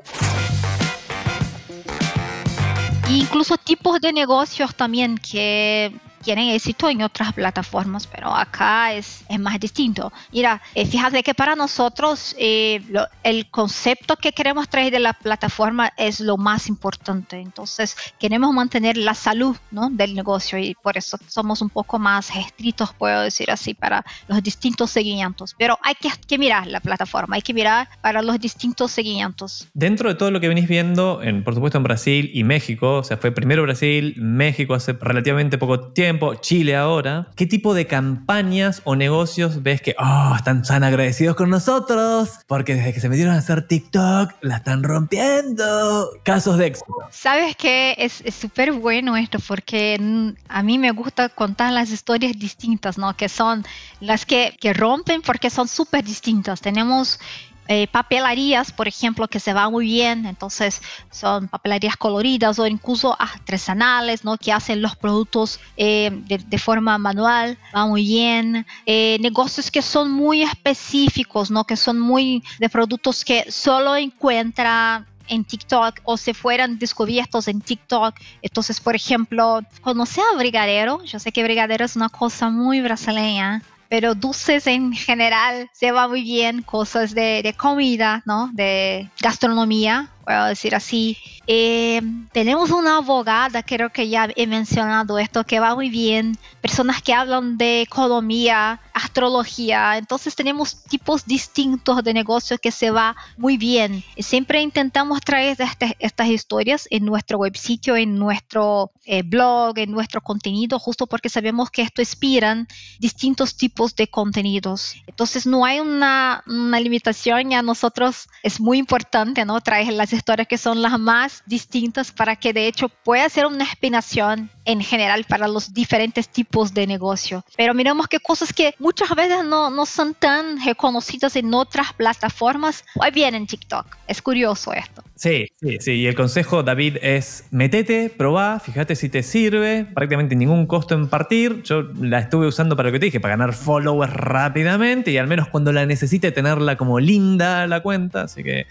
Incluso 3.09 3.55
tipos 3.57 4.01
de 4.01 4.11
negocios 4.11 4.73
también 4.75 5.17
que 5.17 5.93
tienen 6.25 6.49
éxito 6.49 6.89
en 6.89 7.03
otras 7.03 7.33
plataformas, 7.33 8.07
pero 8.07 8.35
acá 8.35 8.91
es, 8.93 9.23
es 9.29 9.39
más 9.39 9.59
distinto. 9.59 10.11
Mira, 10.33 10.59
eh, 10.73 10.85
fíjate 10.87 11.21
que 11.21 11.35
para 11.35 11.55
nosotros 11.55 12.35
eh, 12.39 12.81
el 13.21 13.47
concepto 13.51 14.15
que 14.15 14.31
queremos 14.31 14.67
traer 14.67 14.91
de 14.91 14.99
la 14.99 15.13
plataforma 15.13 15.93
es 15.97 16.19
lo 16.19 16.35
más 16.37 16.67
importante. 16.67 17.39
Entonces, 17.39 17.95
queremos 18.19 18.51
mantener 18.55 18.97
la 18.97 19.13
salud 19.13 19.55
¿no? 19.69 19.89
del 19.91 20.15
negocio 20.15 20.57
y 20.57 20.73
por 20.73 20.97
eso 20.97 21.17
somos 21.27 21.61
un 21.61 21.69
poco 21.69 21.99
más 21.99 22.35
estrictos, 22.35 22.91
puedo 22.97 23.21
decir 23.21 23.51
así, 23.51 23.75
para 23.75 24.03
los 24.27 24.41
distintos 24.41 24.89
seguimientos. 24.89 25.55
Pero 25.59 25.77
hay 25.83 25.93
que, 25.93 26.09
que 26.27 26.39
mirar 26.39 26.65
la 26.65 26.79
plataforma, 26.79 27.35
hay 27.35 27.43
que 27.43 27.53
mirar 27.53 27.87
para 28.01 28.23
los 28.23 28.39
distintos 28.39 28.91
seguimientos. 28.91 29.67
Dentro 29.75 30.09
de 30.09 30.15
todo 30.15 30.31
lo 30.31 30.39
que 30.39 30.47
venís 30.47 30.67
viendo, 30.67 31.21
en, 31.21 31.43
por 31.43 31.53
supuesto 31.53 31.77
en 31.77 31.83
Brasil 31.83 32.31
y 32.33 32.43
México, 32.43 32.97
o 32.97 33.03
sea, 33.03 33.17
fue 33.17 33.31
primero 33.31 33.61
Brasil, 33.61 34.15
México 34.17 34.73
hace 34.73 34.93
relativamente 34.93 35.59
poco 35.59 35.91
tiempo, 35.93 36.14
Chile 36.41 36.75
ahora, 36.75 37.27
¿qué 37.35 37.45
tipo 37.45 37.73
de 37.73 37.87
campañas 37.87 38.81
o 38.85 38.95
negocios 38.95 39.63
ves 39.63 39.81
que 39.81 39.95
oh, 39.99 40.33
están 40.35 40.63
tan 40.63 40.83
agradecidos 40.83 41.35
con 41.35 41.49
nosotros? 41.49 42.39
Porque 42.47 42.75
desde 42.75 42.93
que 42.93 42.99
se 42.99 43.09
metieron 43.09 43.33
a 43.33 43.39
hacer 43.39 43.67
TikTok, 43.67 44.33
la 44.41 44.57
están 44.57 44.83
rompiendo. 44.83 46.09
Casos 46.23 46.57
de 46.57 46.67
éxito. 46.67 46.93
Sabes 47.11 47.55
que 47.55 47.95
es 47.97 48.23
súper 48.35 48.71
bueno 48.71 49.17
esto 49.17 49.39
porque 49.47 49.99
a 50.47 50.63
mí 50.63 50.77
me 50.77 50.91
gusta 50.91 51.29
contar 51.29 51.71
las 51.73 51.91
historias 51.91 52.37
distintas, 52.37 52.97
¿no? 52.97 53.15
Que 53.15 53.29
son 53.29 53.65
las 53.99 54.25
que, 54.25 54.55
que 54.59 54.73
rompen 54.73 55.21
porque 55.21 55.49
son 55.49 55.67
súper 55.67 56.03
distintas. 56.03 56.61
Tenemos 56.61 57.19
eh, 57.67 57.87
papelerías, 57.87 58.71
por 58.71 58.87
ejemplo, 58.87 59.27
que 59.27 59.39
se 59.39 59.53
va 59.53 59.69
muy 59.69 59.85
bien, 59.85 60.25
entonces 60.25 60.81
son 61.09 61.47
papelerías 61.47 61.97
coloridas 61.97 62.59
o 62.59 62.67
incluso 62.67 63.15
artesanales, 63.19 64.23
¿no? 64.23 64.37
Que 64.37 64.51
hacen 64.51 64.81
los 64.81 64.95
productos 64.95 65.59
eh, 65.77 66.11
de, 66.11 66.57
forma 66.57 66.97
manual, 66.97 67.57
va 67.75 67.85
muy 67.87 68.03
bien. 68.03 68.65
Eh, 68.85 69.17
negocios 69.19 69.71
que 69.71 69.81
son 69.81 70.11
muy 70.11 70.43
específicos, 70.43 71.49
¿no? 71.49 71.63
Que 71.65 71.75
son 71.75 71.99
muy 71.99 72.43
de 72.59 72.69
productos 72.69 73.25
que 73.25 73.51
solo 73.51 73.95
encuentra 73.95 75.05
en 75.27 75.43
TikTok 75.43 76.01
o 76.03 76.17
se 76.17 76.33
fueran 76.33 76.77
descubiertos 76.77 77.47
en 77.47 77.61
TikTok. 77.61 78.15
Entonces, 78.41 78.79
por 78.79 78.95
ejemplo, 78.95 79.61
conocer 79.81 80.23
a 80.33 80.37
Brigadero, 80.37 81.03
yo 81.03 81.19
sé 81.19 81.31
que 81.31 81.43
Brigadero 81.43 81.85
es 81.85 81.95
una 81.95 82.09
cosa 82.09 82.49
muy 82.49 82.81
brasileña, 82.81 83.63
pero 83.89 84.15
dulces 84.15 84.67
en 84.67 84.93
general 84.93 85.69
se 85.73 85.91
va 85.91 86.07
muy 86.07 86.23
bien, 86.23 86.61
cosas 86.61 87.13
de, 87.13 87.41
de 87.43 87.53
comida, 87.53 88.23
¿no? 88.25 88.49
De 88.53 89.09
gastronomía, 89.21 90.09
puedo 90.25 90.45
decir 90.45 90.75
así. 90.75 91.17
Eh, 91.47 92.01
tenemos 92.31 92.71
una 92.71 92.97
abogada, 92.97 93.61
creo 93.61 93.91
que 93.91 94.09
ya 94.09 94.27
he 94.35 94.47
mencionado 94.47 95.19
esto, 95.19 95.43
que 95.43 95.59
va 95.59 95.75
muy 95.75 95.89
bien. 95.89 96.37
Personas 96.61 97.01
que 97.01 97.13
hablan 97.13 97.57
de 97.57 97.81
economía, 97.81 98.81
astrología. 98.93 99.97
Entonces 99.97 100.35
tenemos 100.35 100.83
tipos 100.83 101.25
distintos 101.25 102.03
de 102.03 102.13
negocios 102.13 102.59
que 102.59 102.71
se 102.71 102.89
va 102.89 103.15
muy 103.37 103.57
bien. 103.57 104.03
Siempre 104.17 104.61
intentamos 104.61 105.21
traer 105.21 105.55
este, 105.59 105.95
estas 105.99 106.27
historias 106.27 106.87
en 106.89 107.05
nuestro 107.05 107.37
web 107.37 107.55
sitio, 107.55 107.95
en 107.95 108.17
nuestro 108.17 108.91
eh, 109.05 109.21
blog, 109.21 109.77
en 109.77 109.91
nuestro 109.91 110.21
contenido, 110.21 110.79
justo 110.79 111.05
porque 111.05 111.29
sabemos 111.29 111.69
que 111.69 111.83
esto 111.83 112.01
inspiran 112.01 112.67
distintos 112.99 113.55
tipos 113.55 113.95
de 113.95 114.07
contenidos. 114.07 114.95
Entonces 115.05 115.45
no 115.45 115.63
hay 115.63 115.79
una, 115.79 116.43
una 116.47 116.79
limitación 116.79 117.51
y 117.51 117.55
a 117.55 117.61
nosotros 117.61 118.27
es 118.41 118.59
muy 118.59 118.79
importante 118.79 119.45
¿no? 119.45 119.61
traer 119.61 119.93
las 119.93 120.13
historias 120.15 120.47
que 120.47 120.57
son 120.57 120.81
las 120.81 120.99
más 120.99 121.43
distintas 121.45 122.11
para 122.11 122.35
que 122.35 122.53
de 122.53 122.67
hecho 122.67 122.89
pueda 122.89 123.27
ser 123.29 123.45
una 123.45 123.63
inspiración 123.63 124.49
en 124.65 124.81
general 124.81 125.25
para 125.25 125.47
los 125.47 125.73
diferentes 125.73 126.27
tipos 126.29 126.73
de 126.73 126.87
negocio. 126.87 127.43
Pero 127.55 127.73
miremos 127.73 128.07
que 128.07 128.19
cosas 128.19 128.51
que 128.53 128.73
muchas 128.79 129.09
veces 129.15 129.43
no, 129.45 129.69
no 129.69 129.85
son 129.85 130.13
tan 130.13 130.63
reconocidas 130.63 131.35
en 131.35 131.53
otras 131.53 131.93
plataformas, 131.93 132.83
hoy 132.95 133.11
bien 133.11 133.35
en 133.35 133.47
TikTok. 133.47 133.85
Es 134.07 134.21
curioso 134.21 134.73
esto. 134.73 135.03
Sí, 135.15 135.47
sí, 135.61 135.77
sí. 135.79 135.91
Y 135.93 136.07
el 136.07 136.15
consejo, 136.15 136.61
David, 136.63 136.97
es 137.01 137.45
metete, 137.51 138.09
probá, 138.09 138.59
fíjate 138.59 138.95
si 138.95 139.09
te 139.09 139.23
sirve. 139.23 139.85
Prácticamente 139.93 140.35
ningún 140.35 140.67
costo 140.67 140.93
en 140.93 141.07
partir. 141.07 141.63
Yo 141.63 141.83
la 142.01 142.19
estuve 142.19 142.47
usando 142.47 142.75
para 142.75 142.89
lo 142.89 142.93
que 142.93 142.99
te 142.99 143.05
dije, 143.05 143.19
para 143.19 143.35
ganar 143.35 143.53
followers 143.53 144.13
rápidamente 144.13 145.11
y 145.11 145.17
al 145.17 145.27
menos 145.27 145.47
cuando 145.47 145.71
la 145.71 145.85
necesite 145.85 146.31
tenerla 146.31 146.75
como 146.75 146.99
linda 146.99 147.65
la 147.67 147.81
cuenta. 147.81 148.23
Así 148.23 148.43
que. 148.43 148.67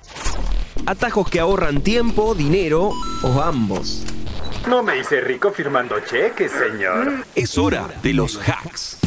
Atajos 0.86 1.30
que 1.30 1.40
ahorran 1.40 1.80
tiempo, 1.80 2.34
dinero 2.34 2.92
o 3.22 3.42
ambos. 3.42 4.04
No 4.68 4.82
me 4.82 4.98
hice 4.98 5.20
rico 5.20 5.50
firmando 5.50 6.00
cheques, 6.00 6.52
señor. 6.52 7.24
Es 7.34 7.58
hora 7.58 7.88
de 8.02 8.14
los 8.14 8.36
hacks. 8.48 8.98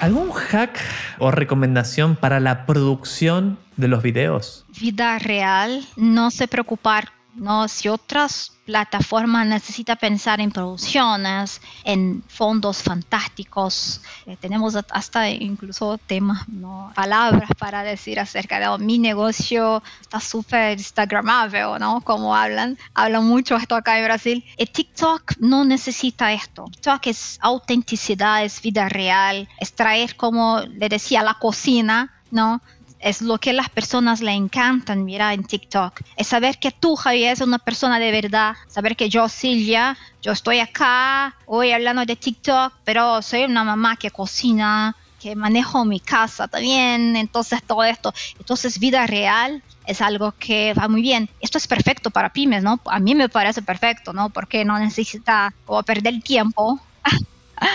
¿Algún 0.00 0.32
hack 0.32 0.78
o 1.18 1.30
recomendación 1.30 2.16
para 2.16 2.40
la 2.40 2.66
producción 2.66 3.58
de 3.76 3.88
los 3.88 4.02
videos? 4.02 4.66
Vida 4.80 5.18
real, 5.18 5.86
no 5.96 6.30
se 6.30 6.46
preocupar 6.46 7.12
¿no? 7.34 7.68
Si 7.68 7.88
otras 7.88 8.52
plataformas 8.64 9.46
necesitan 9.46 9.98
pensar 9.98 10.40
en 10.40 10.50
producciones, 10.50 11.60
en 11.84 12.22
fondos 12.28 12.82
fantásticos, 12.82 14.00
eh, 14.26 14.36
tenemos 14.40 14.74
hasta 14.90 15.28
incluso 15.28 15.98
temas, 15.98 16.48
¿no? 16.48 16.92
palabras 16.94 17.50
para 17.58 17.82
decir 17.82 18.18
acerca 18.18 18.58
de 18.58 18.68
oh, 18.68 18.78
mi 18.78 18.98
negocio 18.98 19.82
está 20.00 20.20
súper 20.20 20.78
instagramable, 20.78 21.62
¿no? 21.78 22.00
Como 22.00 22.34
hablan, 22.34 22.78
hablan 22.94 23.24
mucho 23.26 23.56
esto 23.56 23.74
acá 23.74 23.98
en 23.98 24.04
Brasil. 24.04 24.44
Y 24.56 24.66
TikTok 24.66 25.34
no 25.40 25.64
necesita 25.64 26.32
esto. 26.32 26.64
TikTok 26.70 27.06
es 27.08 27.38
autenticidad, 27.42 28.44
es 28.44 28.62
vida 28.62 28.88
real, 28.88 29.48
es 29.60 29.74
traer, 29.74 30.16
como 30.16 30.60
le 30.60 30.88
decía, 30.88 31.22
la 31.22 31.34
cocina, 31.34 32.12
¿no? 32.30 32.60
Es 33.04 33.20
lo 33.20 33.38
que 33.38 33.52
las 33.52 33.68
personas 33.68 34.22
le 34.22 34.32
encantan 34.32 35.04
mirar 35.04 35.34
en 35.34 35.44
TikTok. 35.44 36.00
Es 36.16 36.26
saber 36.28 36.58
que 36.58 36.70
tú, 36.70 36.96
Javier, 36.96 37.34
es 37.34 37.42
una 37.42 37.58
persona 37.58 37.98
de 37.98 38.10
verdad. 38.10 38.56
Saber 38.66 38.96
que 38.96 39.10
yo, 39.10 39.28
Silvia, 39.28 39.98
yo 40.22 40.32
estoy 40.32 40.60
acá, 40.60 41.36
hoy 41.44 41.72
hablando 41.72 42.06
de 42.06 42.16
TikTok, 42.16 42.72
pero 42.82 43.20
soy 43.20 43.44
una 43.44 43.62
mamá 43.62 43.96
que 43.96 44.10
cocina, 44.10 44.96
que 45.20 45.36
manejo 45.36 45.84
mi 45.84 46.00
casa 46.00 46.48
también. 46.48 47.14
Entonces, 47.14 47.62
todo 47.62 47.84
esto. 47.84 48.14
Entonces, 48.38 48.78
vida 48.78 49.06
real 49.06 49.62
es 49.86 50.00
algo 50.00 50.32
que 50.38 50.72
va 50.72 50.88
muy 50.88 51.02
bien. 51.02 51.28
Esto 51.40 51.58
es 51.58 51.68
perfecto 51.68 52.10
para 52.10 52.32
pymes, 52.32 52.62
¿no? 52.62 52.80
A 52.86 53.00
mí 53.00 53.14
me 53.14 53.28
parece 53.28 53.60
perfecto, 53.60 54.14
¿no? 54.14 54.30
Porque 54.30 54.64
no 54.64 54.78
necesita 54.78 55.52
como 55.66 55.82
perder 55.82 56.22
tiempo 56.22 56.80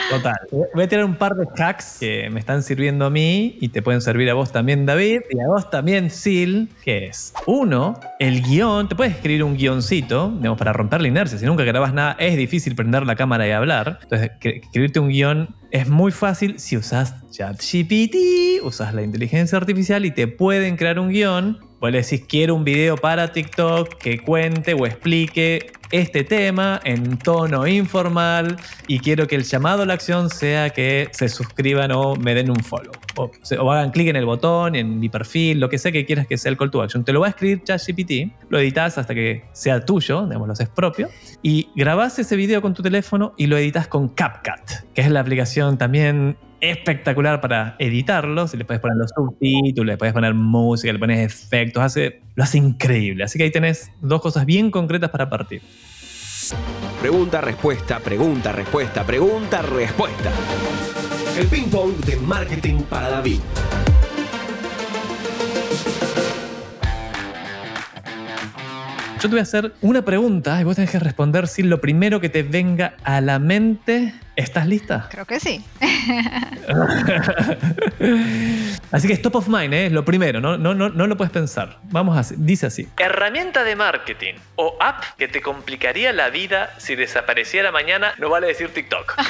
Total. 0.09 0.35
Voy 0.73 0.83
a 0.83 0.87
tirar 0.87 1.05
un 1.05 1.15
par 1.15 1.35
de 1.35 1.47
hacks 1.57 1.97
que 1.99 2.29
me 2.29 2.39
están 2.39 2.63
sirviendo 2.63 3.05
a 3.05 3.09
mí 3.09 3.57
y 3.61 3.69
te 3.69 3.81
pueden 3.81 4.01
servir 4.01 4.29
a 4.29 4.33
vos 4.33 4.51
también, 4.51 4.85
David, 4.85 5.21
y 5.29 5.39
a 5.39 5.47
vos 5.47 5.69
también, 5.69 6.09
Sil, 6.09 6.69
que 6.83 7.07
es, 7.07 7.33
uno, 7.45 7.99
el 8.19 8.41
guion, 8.41 8.89
te 8.89 8.95
puedes 8.95 9.13
escribir 9.13 9.43
un 9.43 9.55
guioncito, 9.55 10.31
digamos, 10.35 10.57
para 10.57 10.73
romper 10.73 11.01
la 11.01 11.07
inercia. 11.07 11.37
Si 11.37 11.45
nunca 11.45 11.63
grabas 11.63 11.93
nada, 11.93 12.15
es 12.19 12.37
difícil 12.37 12.75
prender 12.75 13.05
la 13.05 13.15
cámara 13.15 13.47
y 13.47 13.51
hablar. 13.51 13.99
Entonces, 14.03 14.31
escribirte 14.41 14.99
un 14.99 15.09
guion 15.09 15.55
es 15.71 15.87
muy 15.87 16.11
fácil 16.11 16.59
si 16.59 16.77
usas 16.77 17.13
ChatGPT, 17.29 18.63
usas 18.63 18.93
la 18.93 19.03
inteligencia 19.03 19.57
artificial 19.57 20.05
y 20.05 20.11
te 20.11 20.27
pueden 20.27 20.77
crear 20.77 20.99
un 20.99 21.09
guion. 21.09 21.68
Vos 21.79 21.91
le 21.91 22.01
decís, 22.01 22.25
quiero 22.27 22.55
un 22.55 22.65
video 22.65 22.97
para 22.97 23.31
TikTok 23.31 23.95
que 23.95 24.19
cuente 24.19 24.73
o 24.73 24.85
explique 24.85 25.71
este 25.91 26.23
tema 26.23 26.79
en 26.83 27.17
tono 27.17 27.65
informal 27.65 28.57
y 28.87 28.99
quiero 28.99 29.27
que 29.27 29.35
el 29.35 29.43
llamado 29.43 29.83
a 29.83 29.85
la 29.85 29.93
acción 29.93 30.29
sea 30.29 30.69
que 30.71 31.07
se 31.11 31.29
suscriban 31.29 31.91
o 31.93 32.15
me 32.15 32.35
den 32.35 32.49
un 32.49 32.57
follow. 32.57 32.91
O, 33.15 33.71
hagan 33.71 33.91
clic 33.91 34.09
en 34.09 34.17
el 34.17 34.25
botón, 34.25 34.75
en 34.75 34.99
mi 34.99 35.07
perfil, 35.07 35.59
lo 35.59 35.69
que 35.69 35.77
sea 35.77 35.91
que 35.91 36.05
quieras 36.05 36.27
que 36.27 36.37
sea 36.37 36.51
el 36.51 36.57
call 36.57 36.69
to 36.69 36.81
action. 36.81 37.05
Te 37.05 37.13
lo 37.13 37.21
va 37.21 37.27
a 37.27 37.29
escribir 37.29 37.63
ChatGPT, 37.63 38.49
lo 38.49 38.59
editas 38.59 38.97
hasta 38.97 39.15
que 39.15 39.45
sea 39.53 39.85
tuyo, 39.85 40.25
digamos, 40.25 40.47
lo 40.47 40.53
haces 40.53 40.69
propio, 40.69 41.09
y 41.41 41.69
grabás 41.75 42.19
ese 42.19 42.35
video 42.35 42.61
con 42.61 42.73
tu 42.73 42.83
teléfono 42.83 43.33
y 43.37 43.47
lo 43.47 43.57
editas 43.57 43.87
con 43.87 44.09
CapCut, 44.09 44.93
que 44.93 45.01
es 45.01 45.09
la 45.09 45.21
aplicación 45.21 45.77
también 45.77 46.37
espectacular 46.61 47.41
para 47.41 47.75
editarlo. 47.79 48.47
Si 48.47 48.57
le 48.57 48.65
puedes 48.65 48.81
poner 48.81 48.97
los 48.97 49.11
subtítulos, 49.15 49.85
le 49.85 49.97
puedes 49.97 50.13
poner 50.13 50.33
música, 50.33 50.91
le 50.91 50.99
pones 50.99 51.19
efectos, 51.19 51.83
hace, 51.83 52.21
lo 52.35 52.43
hace 52.43 52.57
increíble. 52.57 53.23
Así 53.23 53.37
que 53.37 53.45
ahí 53.45 53.51
tenés 53.51 53.91
dos 54.01 54.21
cosas 54.21 54.45
bien 54.45 54.71
concretas 54.71 55.09
para 55.09 55.29
partir. 55.29 55.61
Pregunta, 57.01 57.41
respuesta, 57.41 57.99
pregunta, 57.99 58.51
respuesta, 58.51 59.03
pregunta, 59.05 59.61
respuesta. 59.61 60.31
El 61.37 61.47
ping 61.47 61.69
pong 61.69 61.95
de 62.05 62.17
marketing 62.17 62.81
para 62.89 63.09
David. 63.09 63.39
Yo 69.21 69.23
te 69.23 69.31
voy 69.31 69.39
a 69.39 69.43
hacer 69.43 69.73
una 69.81 70.03
pregunta 70.03 70.61
y 70.61 70.63
vos 70.63 70.77
tenés 70.77 70.91
que 70.91 70.99
responder 70.99 71.49
si 71.49 71.61
lo 71.61 71.81
primero 71.81 72.21
que 72.21 72.29
te 72.29 72.41
venga 72.41 72.93
a 73.03 73.19
la 73.19 73.37
mente. 73.37 74.13
¿Estás 74.37 74.65
lista? 74.65 75.09
Creo 75.11 75.25
que 75.25 75.41
sí. 75.41 75.61
así 78.91 79.07
que 79.09 79.13
stop 79.13 79.35
of 79.35 79.49
mind, 79.49 79.73
¿eh? 79.73 79.87
es 79.87 79.91
lo 79.91 80.05
primero, 80.05 80.39
no, 80.39 80.57
no, 80.57 80.73
no, 80.73 80.87
no 80.87 81.05
lo 81.05 81.17
puedes 81.17 81.33
pensar. 81.33 81.79
Vamos 81.91 82.17
a 82.17 82.33
dice 82.37 82.67
así. 82.67 82.87
Herramienta 82.97 83.65
de 83.65 83.75
marketing 83.75 84.35
o 84.55 84.77
app 84.79 85.03
que 85.17 85.27
te 85.27 85.41
complicaría 85.41 86.13
la 86.13 86.29
vida 86.29 86.69
si 86.77 86.95
desapareciera 86.95 87.73
mañana, 87.73 88.13
no 88.19 88.29
vale 88.29 88.47
decir 88.47 88.73
TikTok. 88.73 89.15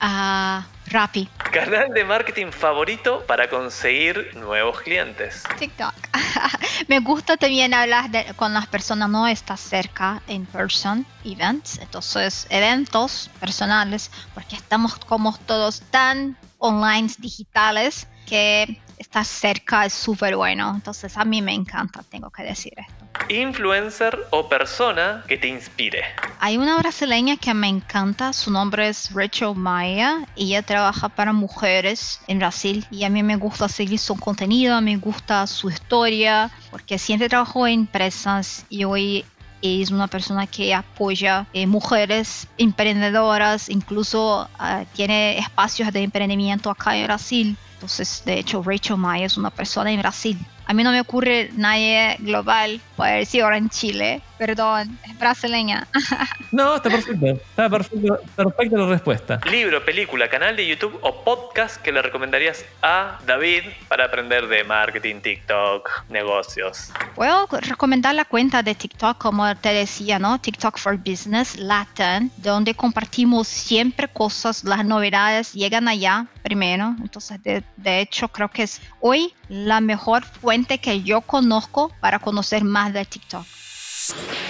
Ah, 0.00 0.64
Rappi. 0.90 1.28
Canal 1.52 1.94
de 1.94 2.04
marketing 2.04 2.50
favorito 2.50 3.24
para 3.26 3.48
conseguir 3.48 4.32
nuevos 4.34 4.80
clientes. 4.80 5.44
TikTok. 5.58 5.94
Me 6.88 7.00
gusta 7.00 7.36
también 7.36 7.72
hablar 7.72 8.10
con 8.36 8.52
las 8.52 8.66
personas, 8.66 9.08
no 9.08 9.26
estás 9.26 9.60
cerca, 9.60 10.22
en 10.26 10.44
person, 10.46 11.06
events, 11.24 11.78
entonces 11.78 12.46
eventos 12.50 13.30
personales, 13.40 14.10
porque 14.34 14.56
estamos 14.56 14.96
como 14.96 15.36
todos 15.46 15.80
tan 15.90 16.36
online, 16.58 17.08
digitales, 17.18 18.06
que 18.26 18.80
estar 18.98 19.24
cerca 19.24 19.84
es 19.84 19.92
súper 19.92 20.36
bueno. 20.36 20.72
Entonces 20.74 21.16
a 21.16 21.24
mí 21.24 21.42
me 21.42 21.54
encanta, 21.54 22.02
tengo 22.10 22.30
que 22.30 22.42
decir 22.42 22.74
esto. 22.76 23.04
Influencer 23.28 24.18
o 24.30 24.48
persona 24.48 25.24
que 25.26 25.36
te 25.36 25.48
inspire. 25.48 26.02
Hay 26.40 26.56
una 26.56 26.78
brasileña 26.78 27.36
que 27.36 27.52
me 27.54 27.68
encanta, 27.68 28.32
su 28.32 28.50
nombre 28.50 28.88
es 28.88 29.12
Rachel 29.12 29.54
Maya 29.54 30.26
y 30.34 30.48
ella 30.48 30.62
trabaja 30.62 31.08
para 31.08 31.32
mujeres 31.32 32.20
en 32.26 32.38
Brasil 32.38 32.86
y 32.90 33.04
a 33.04 33.10
mí 33.10 33.22
me 33.22 33.36
gusta 33.36 33.68
seguir 33.68 33.98
su 33.98 34.16
contenido, 34.16 34.80
me 34.80 34.96
gusta 34.96 35.46
su 35.46 35.68
historia, 35.68 36.50
porque 36.70 36.98
siempre 36.98 37.28
trabajó 37.28 37.66
en 37.66 37.80
empresas 37.80 38.64
y 38.68 38.84
hoy 38.84 39.24
es 39.62 39.90
una 39.90 40.06
persona 40.06 40.46
que 40.46 40.74
apoya 40.74 41.46
eh, 41.52 41.66
mujeres 41.66 42.46
emprendedoras, 42.58 43.68
incluso 43.68 44.48
ah, 44.58 44.84
tiene 44.94 45.38
espacios 45.38 45.92
de 45.92 46.02
emprendimiento 46.02 46.70
acá 46.70 46.96
en 46.96 47.06
Brasil. 47.06 47.56
Entonces, 47.78 48.22
de 48.24 48.40
hecho, 48.40 48.60
Rachel 48.60 48.96
Maya 48.96 49.26
es 49.26 49.36
una 49.36 49.50
persona 49.50 49.92
en 49.92 50.00
Brasil 50.00 50.36
a 50.68 50.74
mí 50.74 50.84
no 50.84 50.92
me 50.92 51.00
ocurre 51.00 51.48
nadie 51.56 52.16
global, 52.18 52.82
puede 52.94 53.20
decir 53.20 53.42
ahora 53.42 53.56
en 53.56 53.70
Chile, 53.70 54.20
perdón, 54.36 54.98
es 55.02 55.18
brasileña. 55.18 55.88
No, 56.50 56.76
está 56.76 56.88
perfecto. 56.88 57.26
Está 57.26 57.68
perfecto, 57.68 58.20
perfecta 58.34 58.78
la 58.78 58.86
respuesta. 58.86 59.40
Libro, 59.50 59.84
película, 59.84 60.30
canal 60.30 60.56
de 60.56 60.66
YouTube 60.66 60.98
o 61.02 61.22
podcast 61.22 61.76
que 61.82 61.92
le 61.92 62.00
recomendarías 62.00 62.64
a 62.80 63.18
David 63.26 63.64
para 63.86 64.06
aprender 64.06 64.48
de 64.48 64.64
marketing, 64.64 65.20
TikTok, 65.20 66.08
negocios. 66.08 66.90
Puedo 67.14 67.46
recomendar 67.60 68.14
la 68.14 68.24
cuenta 68.24 68.62
de 68.62 68.74
TikTok, 68.74 69.18
como 69.18 69.54
te 69.56 69.74
decía, 69.74 70.18
¿no? 70.18 70.40
TikTok 70.40 70.78
for 70.78 70.96
Business 70.96 71.58
Latin, 71.58 72.32
donde 72.38 72.74
compartimos 72.74 73.46
siempre 73.46 74.08
cosas, 74.08 74.64
las 74.64 74.86
novedades 74.86 75.52
llegan 75.52 75.86
allá 75.86 76.28
primero. 76.48 76.96
Entonces, 77.02 77.42
de, 77.42 77.62
de 77.76 78.00
hecho, 78.00 78.28
creo 78.28 78.48
que 78.48 78.62
es 78.62 78.80
hoy 79.00 79.34
la 79.50 79.82
mejor 79.82 80.24
fuente 80.24 80.78
que 80.78 81.02
yo 81.02 81.20
conozco 81.20 81.92
para 82.00 82.18
conocer 82.18 82.64
más 82.64 82.94
de 82.94 83.04
TikTok. 83.04 83.44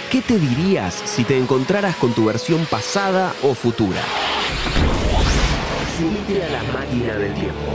¿Qué 0.09 0.21
te 0.21 0.39
dirías 0.39 0.93
si 0.93 1.25
te 1.25 1.37
encontraras 1.37 1.97
con 1.97 2.13
tu 2.13 2.23
versión 2.25 2.65
pasada 2.67 3.33
o 3.43 3.53
futura? 3.53 4.01
Subite 5.97 6.41
a 6.45 6.49
la 6.49 6.63
máquina 6.71 7.13
del 7.15 7.33
tiempo. 7.33 7.69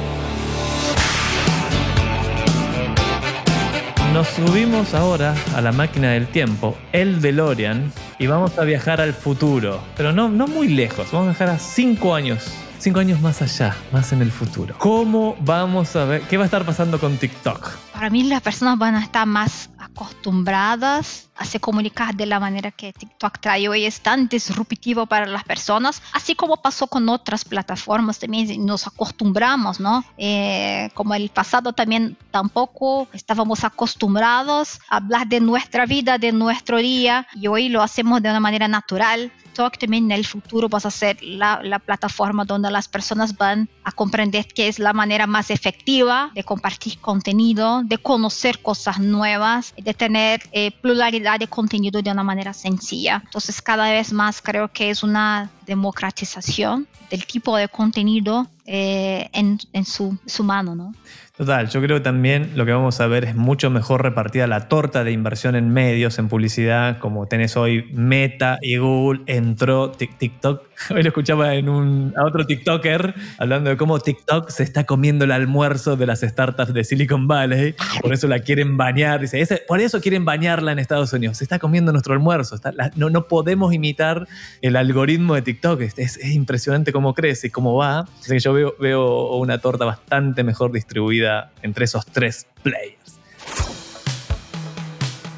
Nos 4.14 4.28
subimos 4.28 4.94
ahora 4.94 5.34
a 5.54 5.60
la 5.60 5.72
máquina 5.72 6.12
del 6.12 6.28
tiempo, 6.28 6.78
el 6.92 7.20
DeLorean, 7.20 7.92
y 8.18 8.26
vamos 8.26 8.58
a 8.58 8.64
viajar 8.64 9.02
al 9.02 9.12
futuro. 9.12 9.82
Pero 9.96 10.12
no, 10.12 10.30
no 10.30 10.46
muy 10.46 10.68
lejos, 10.68 11.10
vamos 11.12 11.26
a 11.26 11.30
viajar 11.32 11.50
a 11.50 11.58
cinco 11.58 12.14
años. 12.14 12.63
Cinco 12.78 13.00
años 13.00 13.20
más 13.20 13.40
allá, 13.40 13.74
más 13.92 14.12
en 14.12 14.22
el 14.22 14.30
futuro. 14.30 14.74
¿Cómo 14.78 15.36
vamos 15.40 15.96
a 15.96 16.04
ver? 16.04 16.22
¿Qué 16.22 16.36
va 16.36 16.44
a 16.44 16.46
estar 16.46 16.64
pasando 16.64 16.98
con 17.00 17.16
TikTok? 17.16 17.70
Para 17.92 18.10
mí 18.10 18.24
las 18.24 18.42
personas 18.42 18.78
van 18.78 18.94
a 18.94 19.02
estar 19.02 19.26
más 19.26 19.70
acostumbradas 19.78 21.23
se 21.42 21.60
comunicar 21.60 22.14
de 22.14 22.26
la 22.26 22.40
manera 22.40 22.70
que 22.70 22.92
TikTok 22.92 23.38
trae 23.38 23.68
hoy 23.68 23.84
es 23.84 24.00
tan 24.00 24.28
disruptivo 24.28 25.06
para 25.06 25.26
las 25.26 25.44
personas, 25.44 26.02
así 26.12 26.34
como 26.34 26.56
pasó 26.56 26.86
con 26.86 27.08
otras 27.08 27.44
plataformas 27.44 28.18
también 28.18 28.64
nos 28.64 28.86
acostumbramos, 28.86 29.80
¿no? 29.80 30.04
Eh, 30.16 30.90
como 30.94 31.14
el 31.14 31.28
pasado 31.30 31.72
también 31.72 32.16
tampoco 32.30 33.08
estábamos 33.12 33.64
acostumbrados 33.64 34.80
a 34.88 34.96
hablar 34.96 35.26
de 35.26 35.40
nuestra 35.40 35.86
vida, 35.86 36.18
de 36.18 36.32
nuestro 36.32 36.78
día 36.78 37.26
y 37.34 37.46
hoy 37.48 37.68
lo 37.68 37.82
hacemos 37.82 38.22
de 38.22 38.30
una 38.30 38.40
manera 38.40 38.68
natural. 38.68 39.32
TikTok 39.42 39.78
también 39.78 40.04
en 40.06 40.12
el 40.12 40.26
futuro 40.26 40.68
va 40.68 40.78
a 40.82 40.90
ser 40.90 41.22
la, 41.22 41.60
la 41.62 41.78
plataforma 41.78 42.44
donde 42.44 42.70
las 42.70 42.88
personas 42.88 43.36
van 43.36 43.68
a 43.84 43.92
comprender 43.92 44.46
que 44.48 44.68
es 44.68 44.78
la 44.78 44.92
manera 44.92 45.26
más 45.26 45.50
efectiva 45.50 46.30
de 46.34 46.42
compartir 46.42 46.98
contenido, 46.98 47.82
de 47.84 47.98
conocer 47.98 48.60
cosas 48.62 48.98
nuevas, 48.98 49.74
de 49.76 49.94
tener 49.94 50.42
eh, 50.52 50.72
pluralidad 50.72 51.23
de 51.38 51.48
contenido 51.48 52.02
de 52.02 52.10
una 52.10 52.22
manera 52.22 52.52
sencilla. 52.52 53.22
Entonces 53.24 53.60
cada 53.62 53.90
vez 53.90 54.12
más 54.12 54.40
creo 54.42 54.68
que 54.68 54.90
es 54.90 55.02
una 55.02 55.50
democratización 55.66 56.86
del 57.10 57.26
tipo 57.26 57.56
de 57.56 57.68
contenido 57.68 58.46
eh, 58.66 59.28
en, 59.32 59.84
su, 59.84 60.18
mano, 60.42 60.74
¿no? 60.74 60.94
Total, 61.36 61.68
yo 61.68 61.80
creo 61.82 61.96
que 61.96 62.04
también 62.04 62.52
lo 62.54 62.64
que 62.64 62.70
vamos 62.70 63.00
a 63.00 63.08
ver 63.08 63.24
es 63.24 63.34
mucho 63.34 63.68
mejor 63.68 64.04
repartida 64.04 64.46
la 64.46 64.68
torta 64.68 65.02
de 65.02 65.10
inversión 65.10 65.56
en 65.56 65.68
medios, 65.68 66.20
en 66.20 66.28
publicidad, 66.28 66.98
como 67.00 67.26
tenés 67.26 67.56
hoy 67.56 67.90
Meta 67.92 68.58
y 68.62 68.76
Google, 68.76 69.22
entró 69.26 69.90
TikTok. 69.90 70.62
Hoy 70.90 71.02
lo 71.02 71.08
escuchaba 71.08 71.54
en 71.54 71.68
un, 71.68 72.12
a 72.16 72.24
otro 72.24 72.44
TikToker 72.46 73.14
hablando 73.38 73.70
de 73.70 73.76
cómo 73.76 74.00
TikTok 74.00 74.50
se 74.50 74.64
está 74.64 74.84
comiendo 74.84 75.24
el 75.24 75.30
almuerzo 75.30 75.96
de 75.96 76.04
las 76.06 76.20
startups 76.20 76.74
de 76.74 76.82
Silicon 76.84 77.26
Valley, 77.28 77.74
por 78.02 78.12
eso 78.12 78.26
la 78.26 78.40
quieren 78.40 78.76
bañar, 78.76 79.20
dice, 79.20 79.40
"Ese- 79.40 79.62
por 79.68 79.80
eso 79.80 80.00
quieren 80.00 80.24
bañarla 80.24 80.72
en 80.72 80.80
Estados 80.80 81.12
Unidos, 81.12 81.38
se 81.38 81.44
está 81.44 81.58
comiendo 81.60 81.92
nuestro 81.92 82.12
almuerzo, 82.12 82.56
no, 82.96 83.22
podemos 83.28 83.72
imitar 83.72 84.26
el 84.62 84.74
algoritmo 84.76 85.34
de 85.36 85.42
TikTok, 85.42 85.80
es 85.80 86.24
impresionante 86.24 86.92
cómo 86.92 87.14
crece 87.14 87.46
y 87.48 87.50
cómo 87.50 87.76
va, 87.76 88.00
así 88.20 88.32
que 88.32 88.40
yo 88.40 88.53
veo, 88.54 88.74
veo 88.80 89.36
una 89.36 89.58
torta 89.58 89.84
bastante 89.84 90.42
mejor 90.42 90.72
distribuida 90.72 91.52
entre 91.62 91.84
esos 91.84 92.06
tres 92.06 92.46
players. 92.62 93.18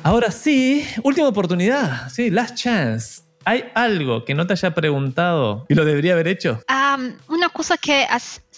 Ahora 0.05 0.31
sí, 0.31 0.87
última 1.03 1.27
oportunidad, 1.27 2.09
sí, 2.11 2.31
last 2.31 2.55
chance. 2.55 3.23
¿Hay 3.45 3.65
algo 3.75 4.25
que 4.25 4.35
no 4.35 4.47
te 4.47 4.53
haya 4.53 4.73
preguntado 4.73 5.67
y 5.69 5.75
lo 5.75 5.85
debería 5.85 6.13
haber 6.13 6.29
hecho? 6.29 6.61
Am, 6.69 7.17
una 7.29 7.49
cosa 7.49 7.77
que 7.77 8.07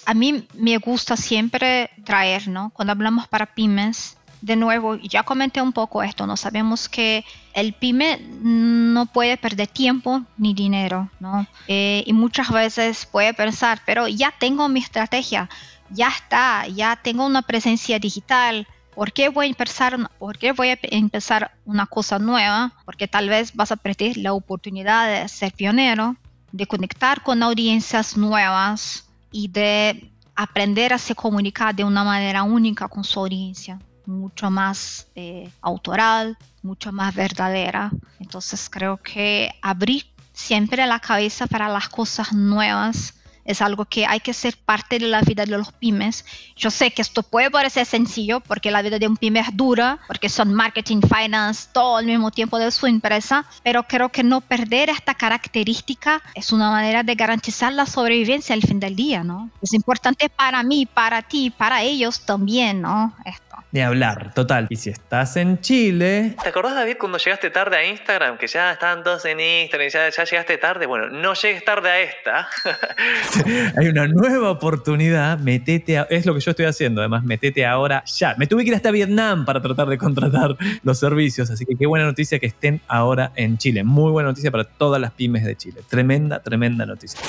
a 0.04 0.14
mí 0.14 0.46
me 0.54 0.76
gusta 0.76 1.16
siempre 1.16 1.88
traer, 2.04 2.48
¿no? 2.48 2.70
Cuando 2.74 2.92
hablamos 2.92 3.28
para 3.28 3.54
pymes, 3.54 4.17
de 4.40 4.56
nuevo, 4.56 4.96
ya 4.96 5.22
comenté 5.22 5.60
un 5.60 5.72
poco 5.72 6.02
esto, 6.02 6.26
¿no? 6.26 6.36
Sabemos 6.36 6.88
que 6.88 7.24
el 7.54 7.72
pyme 7.72 8.20
no 8.42 9.06
puede 9.06 9.36
perder 9.36 9.66
tiempo 9.68 10.22
ni 10.36 10.54
dinero, 10.54 11.10
¿no? 11.20 11.46
Eh, 11.66 12.04
y 12.06 12.12
muchas 12.12 12.50
veces 12.50 13.06
puede 13.06 13.34
pensar, 13.34 13.80
pero 13.84 14.06
ya 14.08 14.32
tengo 14.38 14.68
mi 14.68 14.80
estrategia, 14.80 15.48
ya 15.90 16.08
está, 16.08 16.66
ya 16.68 16.96
tengo 16.96 17.26
una 17.26 17.42
presencia 17.42 17.98
digital, 17.98 18.66
¿Por 18.94 19.12
qué 19.12 19.28
voy 19.28 19.46
a 19.46 19.48
empezar, 19.50 19.96
por 20.18 20.38
qué 20.38 20.50
voy 20.50 20.70
a 20.70 20.76
pe- 20.76 20.92
empezar 20.96 21.52
una 21.64 21.86
cosa 21.86 22.18
nueva? 22.18 22.72
Porque 22.84 23.06
tal 23.06 23.28
vez 23.28 23.54
vas 23.54 23.70
a 23.70 23.76
perder 23.76 24.16
la 24.16 24.32
oportunidad 24.32 25.06
de 25.22 25.28
ser 25.28 25.52
pionero, 25.52 26.16
de 26.50 26.66
conectar 26.66 27.22
con 27.22 27.44
audiencias 27.44 28.16
nuevas 28.16 29.04
y 29.30 29.46
de 29.48 30.10
aprender 30.34 30.92
a 30.92 30.98
se 30.98 31.14
comunicar 31.14 31.76
de 31.76 31.84
una 31.84 32.02
manera 32.02 32.42
única 32.42 32.88
con 32.88 33.04
su 33.04 33.20
audiencia, 33.20 33.78
mucho 34.08 34.50
más 34.50 35.06
eh, 35.14 35.50
autoral, 35.60 36.36
mucho 36.62 36.92
más 36.92 37.14
verdadera. 37.14 37.90
Entonces 38.18 38.68
creo 38.70 38.96
que 38.96 39.50
abrir 39.62 40.06
siempre 40.32 40.86
la 40.86 41.00
cabeza 41.00 41.46
para 41.46 41.68
las 41.68 41.88
cosas 41.88 42.32
nuevas 42.32 43.14
es 43.48 43.62
algo 43.62 43.86
que 43.86 44.04
hay 44.04 44.20
que 44.20 44.34
ser 44.34 44.58
parte 44.58 44.98
de 44.98 45.06
la 45.06 45.22
vida 45.22 45.46
de 45.46 45.56
los 45.56 45.72
pymes. 45.72 46.24
Yo 46.54 46.70
sé 46.70 46.90
que 46.90 47.00
esto 47.00 47.22
puede 47.22 47.50
parecer 47.50 47.86
sencillo 47.86 48.40
porque 48.40 48.70
la 48.70 48.82
vida 48.82 48.98
de 48.98 49.08
un 49.08 49.16
pyme 49.16 49.40
es 49.40 49.56
dura, 49.56 49.98
porque 50.06 50.28
son 50.28 50.52
marketing, 50.52 51.00
finance, 51.00 51.68
todo 51.72 51.96
al 51.96 52.04
mismo 52.04 52.30
tiempo 52.30 52.58
de 52.58 52.70
su 52.70 52.86
empresa, 52.86 53.46
pero 53.64 53.84
creo 53.84 54.10
que 54.10 54.22
no 54.22 54.42
perder 54.42 54.90
esta 54.90 55.14
característica 55.14 56.22
es 56.34 56.52
una 56.52 56.70
manera 56.70 57.02
de 57.02 57.14
garantizar 57.14 57.72
la 57.72 57.86
sobrevivencia 57.86 58.54
al 58.54 58.62
fin 58.62 58.80
del 58.80 58.94
día, 58.94 59.24
¿no? 59.24 59.50
Es 59.62 59.72
importante 59.72 60.28
para 60.28 60.62
mí, 60.62 60.84
para 60.84 61.22
ti, 61.22 61.48
para 61.48 61.80
ellos 61.80 62.20
también, 62.20 62.82
¿no? 62.82 63.14
Esto. 63.24 63.47
Ni 63.70 63.82
hablar, 63.82 64.32
total. 64.32 64.66
Y 64.70 64.76
si 64.76 64.88
estás 64.88 65.36
en 65.36 65.60
Chile. 65.60 66.34
¿Te 66.42 66.48
acordás, 66.48 66.74
David, 66.74 66.96
cuando 66.98 67.18
llegaste 67.18 67.50
tarde 67.50 67.76
a 67.76 67.84
Instagram? 67.84 68.38
Que 68.38 68.46
ya 68.46 68.72
estaban 68.72 69.04
todos 69.04 69.26
en 69.26 69.40
Instagram 69.40 69.88
y 69.88 69.90
ya, 69.90 70.08
ya 70.08 70.24
llegaste 70.24 70.56
tarde. 70.56 70.86
Bueno, 70.86 71.10
no 71.10 71.34
llegues 71.34 71.62
tarde 71.66 71.90
a 71.90 72.00
esta. 72.00 72.48
Hay 73.76 73.88
una 73.88 74.06
nueva 74.06 74.50
oportunidad. 74.50 75.38
Metete 75.38 75.98
a. 75.98 76.06
Es 76.08 76.24
lo 76.24 76.32
que 76.32 76.40
yo 76.40 76.52
estoy 76.52 76.64
haciendo, 76.64 77.02
además, 77.02 77.24
metete 77.24 77.66
ahora 77.66 78.02
ya. 78.06 78.34
Me 78.38 78.46
tuve 78.46 78.62
que 78.62 78.70
ir 78.70 78.74
hasta 78.74 78.90
Vietnam 78.90 79.44
para 79.44 79.60
tratar 79.60 79.88
de 79.88 79.98
contratar 79.98 80.56
los 80.82 80.98
servicios. 80.98 81.50
Así 81.50 81.66
que 81.66 81.76
qué 81.76 81.86
buena 81.86 82.06
noticia 82.06 82.38
que 82.38 82.46
estén 82.46 82.80
ahora 82.88 83.32
en 83.34 83.58
Chile. 83.58 83.84
Muy 83.84 84.10
buena 84.10 84.30
noticia 84.30 84.50
para 84.50 84.64
todas 84.64 84.98
las 84.98 85.10
pymes 85.10 85.44
de 85.44 85.56
Chile. 85.56 85.82
Tremenda, 85.90 86.40
tremenda 86.40 86.86
noticia. 86.86 87.20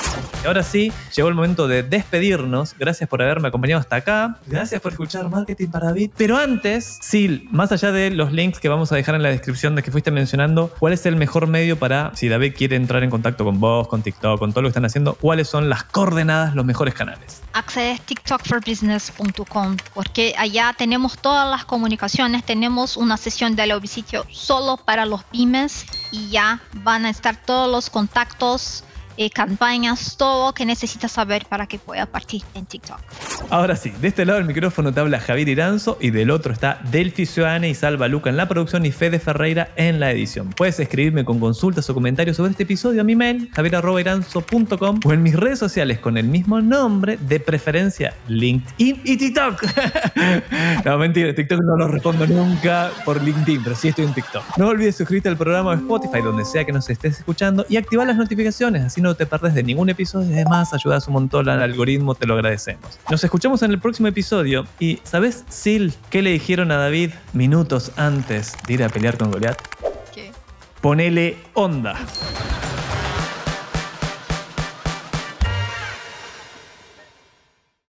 Y 0.42 0.48
ahora 0.48 0.64
sí, 0.64 0.94
llegó 1.14 1.28
el 1.28 1.36
momento 1.36 1.68
de 1.68 1.84
despedirnos. 1.84 2.76
Gracias 2.80 3.10
por 3.10 3.22
haberme 3.22 3.50
acompañado 3.50 3.82
hasta 3.82 3.98
acá. 3.98 4.38
Gracias 4.48 4.80
por 4.80 4.94
escuchar 4.94 5.28
Marketing 5.28 5.68
para 5.68 5.88
David. 5.88 6.12
Pero 6.30 6.38
antes, 6.38 6.99
Sil, 7.01 7.49
más 7.49 7.71
allá 7.71 7.91
de 7.91 8.11
los 8.11 8.32
links 8.32 8.59
que 8.59 8.69
vamos 8.69 8.91
a 8.91 8.95
dejar 8.95 9.15
en 9.15 9.23
la 9.23 9.30
descripción 9.30 9.75
de 9.75 9.82
que 9.82 9.91
fuiste 9.91 10.11
mencionando, 10.11 10.71
¿cuál 10.77 10.93
es 10.93 11.03
el 11.07 11.15
mejor 11.15 11.47
medio 11.47 11.80
para, 11.80 12.11
si 12.15 12.30
David 12.30 12.53
quiere 12.55 12.75
entrar 12.75 13.01
en 13.01 13.09
contacto 13.09 13.43
con 13.43 13.59
vos, 13.59 13.88
con 13.88 14.03
TikTok, 14.03 14.38
con 14.38 14.51
todo 14.51 14.61
lo 14.61 14.67
que 14.67 14.73
están 14.73 14.86
haciendo, 14.86 15.15
cuáles 15.15 15.49
son 15.49 15.69
las 15.69 15.86
coordenadas, 15.86 16.53
los 16.53 16.65
mejores 16.65 16.93
canales? 16.93 17.41
accedes 17.53 18.01
tiktokforbusiness.com 18.01 19.77
porque 19.93 20.34
allá 20.38 20.73
tenemos 20.77 21.17
todas 21.17 21.49
las 21.49 21.65
comunicaciones, 21.65 22.43
tenemos 22.45 22.97
una 22.97 23.17
sesión 23.17 23.55
de 23.55 23.80
sitio 23.86 24.25
solo 24.30 24.77
para 24.77 25.05
los 25.05 25.23
pymes 25.25 25.86
y 26.11 26.30
ya 26.30 26.61
van 26.73 27.05
a 27.05 27.09
estar 27.09 27.36
todos 27.43 27.71
los 27.71 27.89
contactos, 27.89 28.84
eh, 29.20 29.30
campañas, 29.30 30.15
todo 30.15 30.53
que 30.53 30.65
necesitas 30.65 31.11
saber 31.11 31.45
para 31.45 31.67
que 31.67 31.78
pueda 31.78 32.05
partir 32.05 32.41
en 32.55 32.65
TikTok. 32.65 33.01
Ahora 33.49 33.76
sí, 33.76 33.89
de 33.89 34.07
este 34.07 34.26
lado 34.26 34.38
del 34.38 34.47
micrófono 34.47 34.93
te 34.93 35.01
habla 35.01 35.20
Javier 35.20 35.49
Iranzo 35.49 35.97
y 35.99 36.11
del 36.11 36.32
otro 36.32 36.53
está 36.53 36.80
Delphi 36.89 37.26
Ciudadana 37.26 37.67
y 37.67 37.76
Salva 37.76 38.07
Luca 38.07 38.30
en 38.30 38.38
la 38.38 38.47
producción 38.47 38.86
y 38.86 38.93
Fede 38.93 39.20
Ferreira 39.20 39.72
en 39.76 39.99
la 39.99 40.09
edición. 40.11 40.51
Puedes 40.51 40.80
escribirme 40.80 41.26
con 41.26 41.38
consultas 41.38 41.89
o 41.89 41.93
comentarios 41.93 42.38
sobre 42.38 42.51
este 42.51 42.63
episodio 42.63 43.01
a 43.01 43.03
mi 43.03 43.17
mail, 43.17 43.49
javier.iranzo.com 43.53 45.01
o 45.03 45.11
en 45.11 45.22
mis 45.22 45.36
redes 45.36 45.59
sociales 45.59 45.99
con 45.99 46.17
el 46.17 46.26
mismo 46.26 46.61
nombre, 46.61 47.17
de 47.17 47.41
preferencia 47.41 48.13
LinkedIn 48.30 49.01
y 49.03 49.17
TikTok. 49.17 49.63
no, 50.86 50.97
mentira, 50.97 51.36
TikTok 51.36 51.59
no 51.61 51.76
lo 51.76 51.89
respondo 51.89 52.26
nunca 52.26 52.89
por 53.03 53.22
LinkedIn, 53.22 53.65
pero 53.65 53.76
sí 53.76 53.89
estoy 53.89 54.05
en 54.05 54.13
TikTok. 54.13 54.57
No 54.57 54.70
olvides 54.70 54.95
suscribirte 54.95 55.28
al 55.28 55.36
programa 55.36 55.76
de 55.76 55.82
Spotify 55.82 56.22
donde 56.22 56.45
sea 56.45 56.63
que 56.63 56.72
nos 56.72 56.89
estés 56.89 57.20
escuchando 57.20 57.65
y 57.67 57.76
activar 57.76 58.07
las 58.07 58.15
notificaciones, 58.15 58.86
así 58.86 59.01
no 59.01 59.09
no 59.10 59.16
te 59.16 59.26
perdes 59.26 59.55
de 59.55 59.64
ningún 59.64 59.89
episodio. 59.89 60.32
Además, 60.32 60.72
ayudas 60.74 61.07
un 61.07 61.14
montón 61.14 61.49
al 61.49 61.64
algoritmo, 61.64 62.14
te 62.14 62.28
lo 62.28 62.36
agradecemos. 62.36 62.99
Nos 63.10 63.24
escuchamos 63.24 63.64
en 63.64 63.72
el 63.72 63.80
próximo 63.80 64.07
episodio. 64.07 64.66
Y, 64.80 64.99
¿sabes, 65.03 65.45
Sil, 65.49 65.97
qué 66.12 66.22
le 66.22 66.30
dijeron 66.30 66.72
a 66.72 66.78
David 66.78 67.12
minutos 67.34 67.91
antes 67.97 68.53
de 68.68 68.74
ir 68.76 68.84
a 68.84 68.89
pelear 68.89 69.18
con 69.18 69.32
Goliath? 69.32 69.60
¿Qué? 70.14 70.32
Ponele 70.80 71.38
onda. 71.55 71.95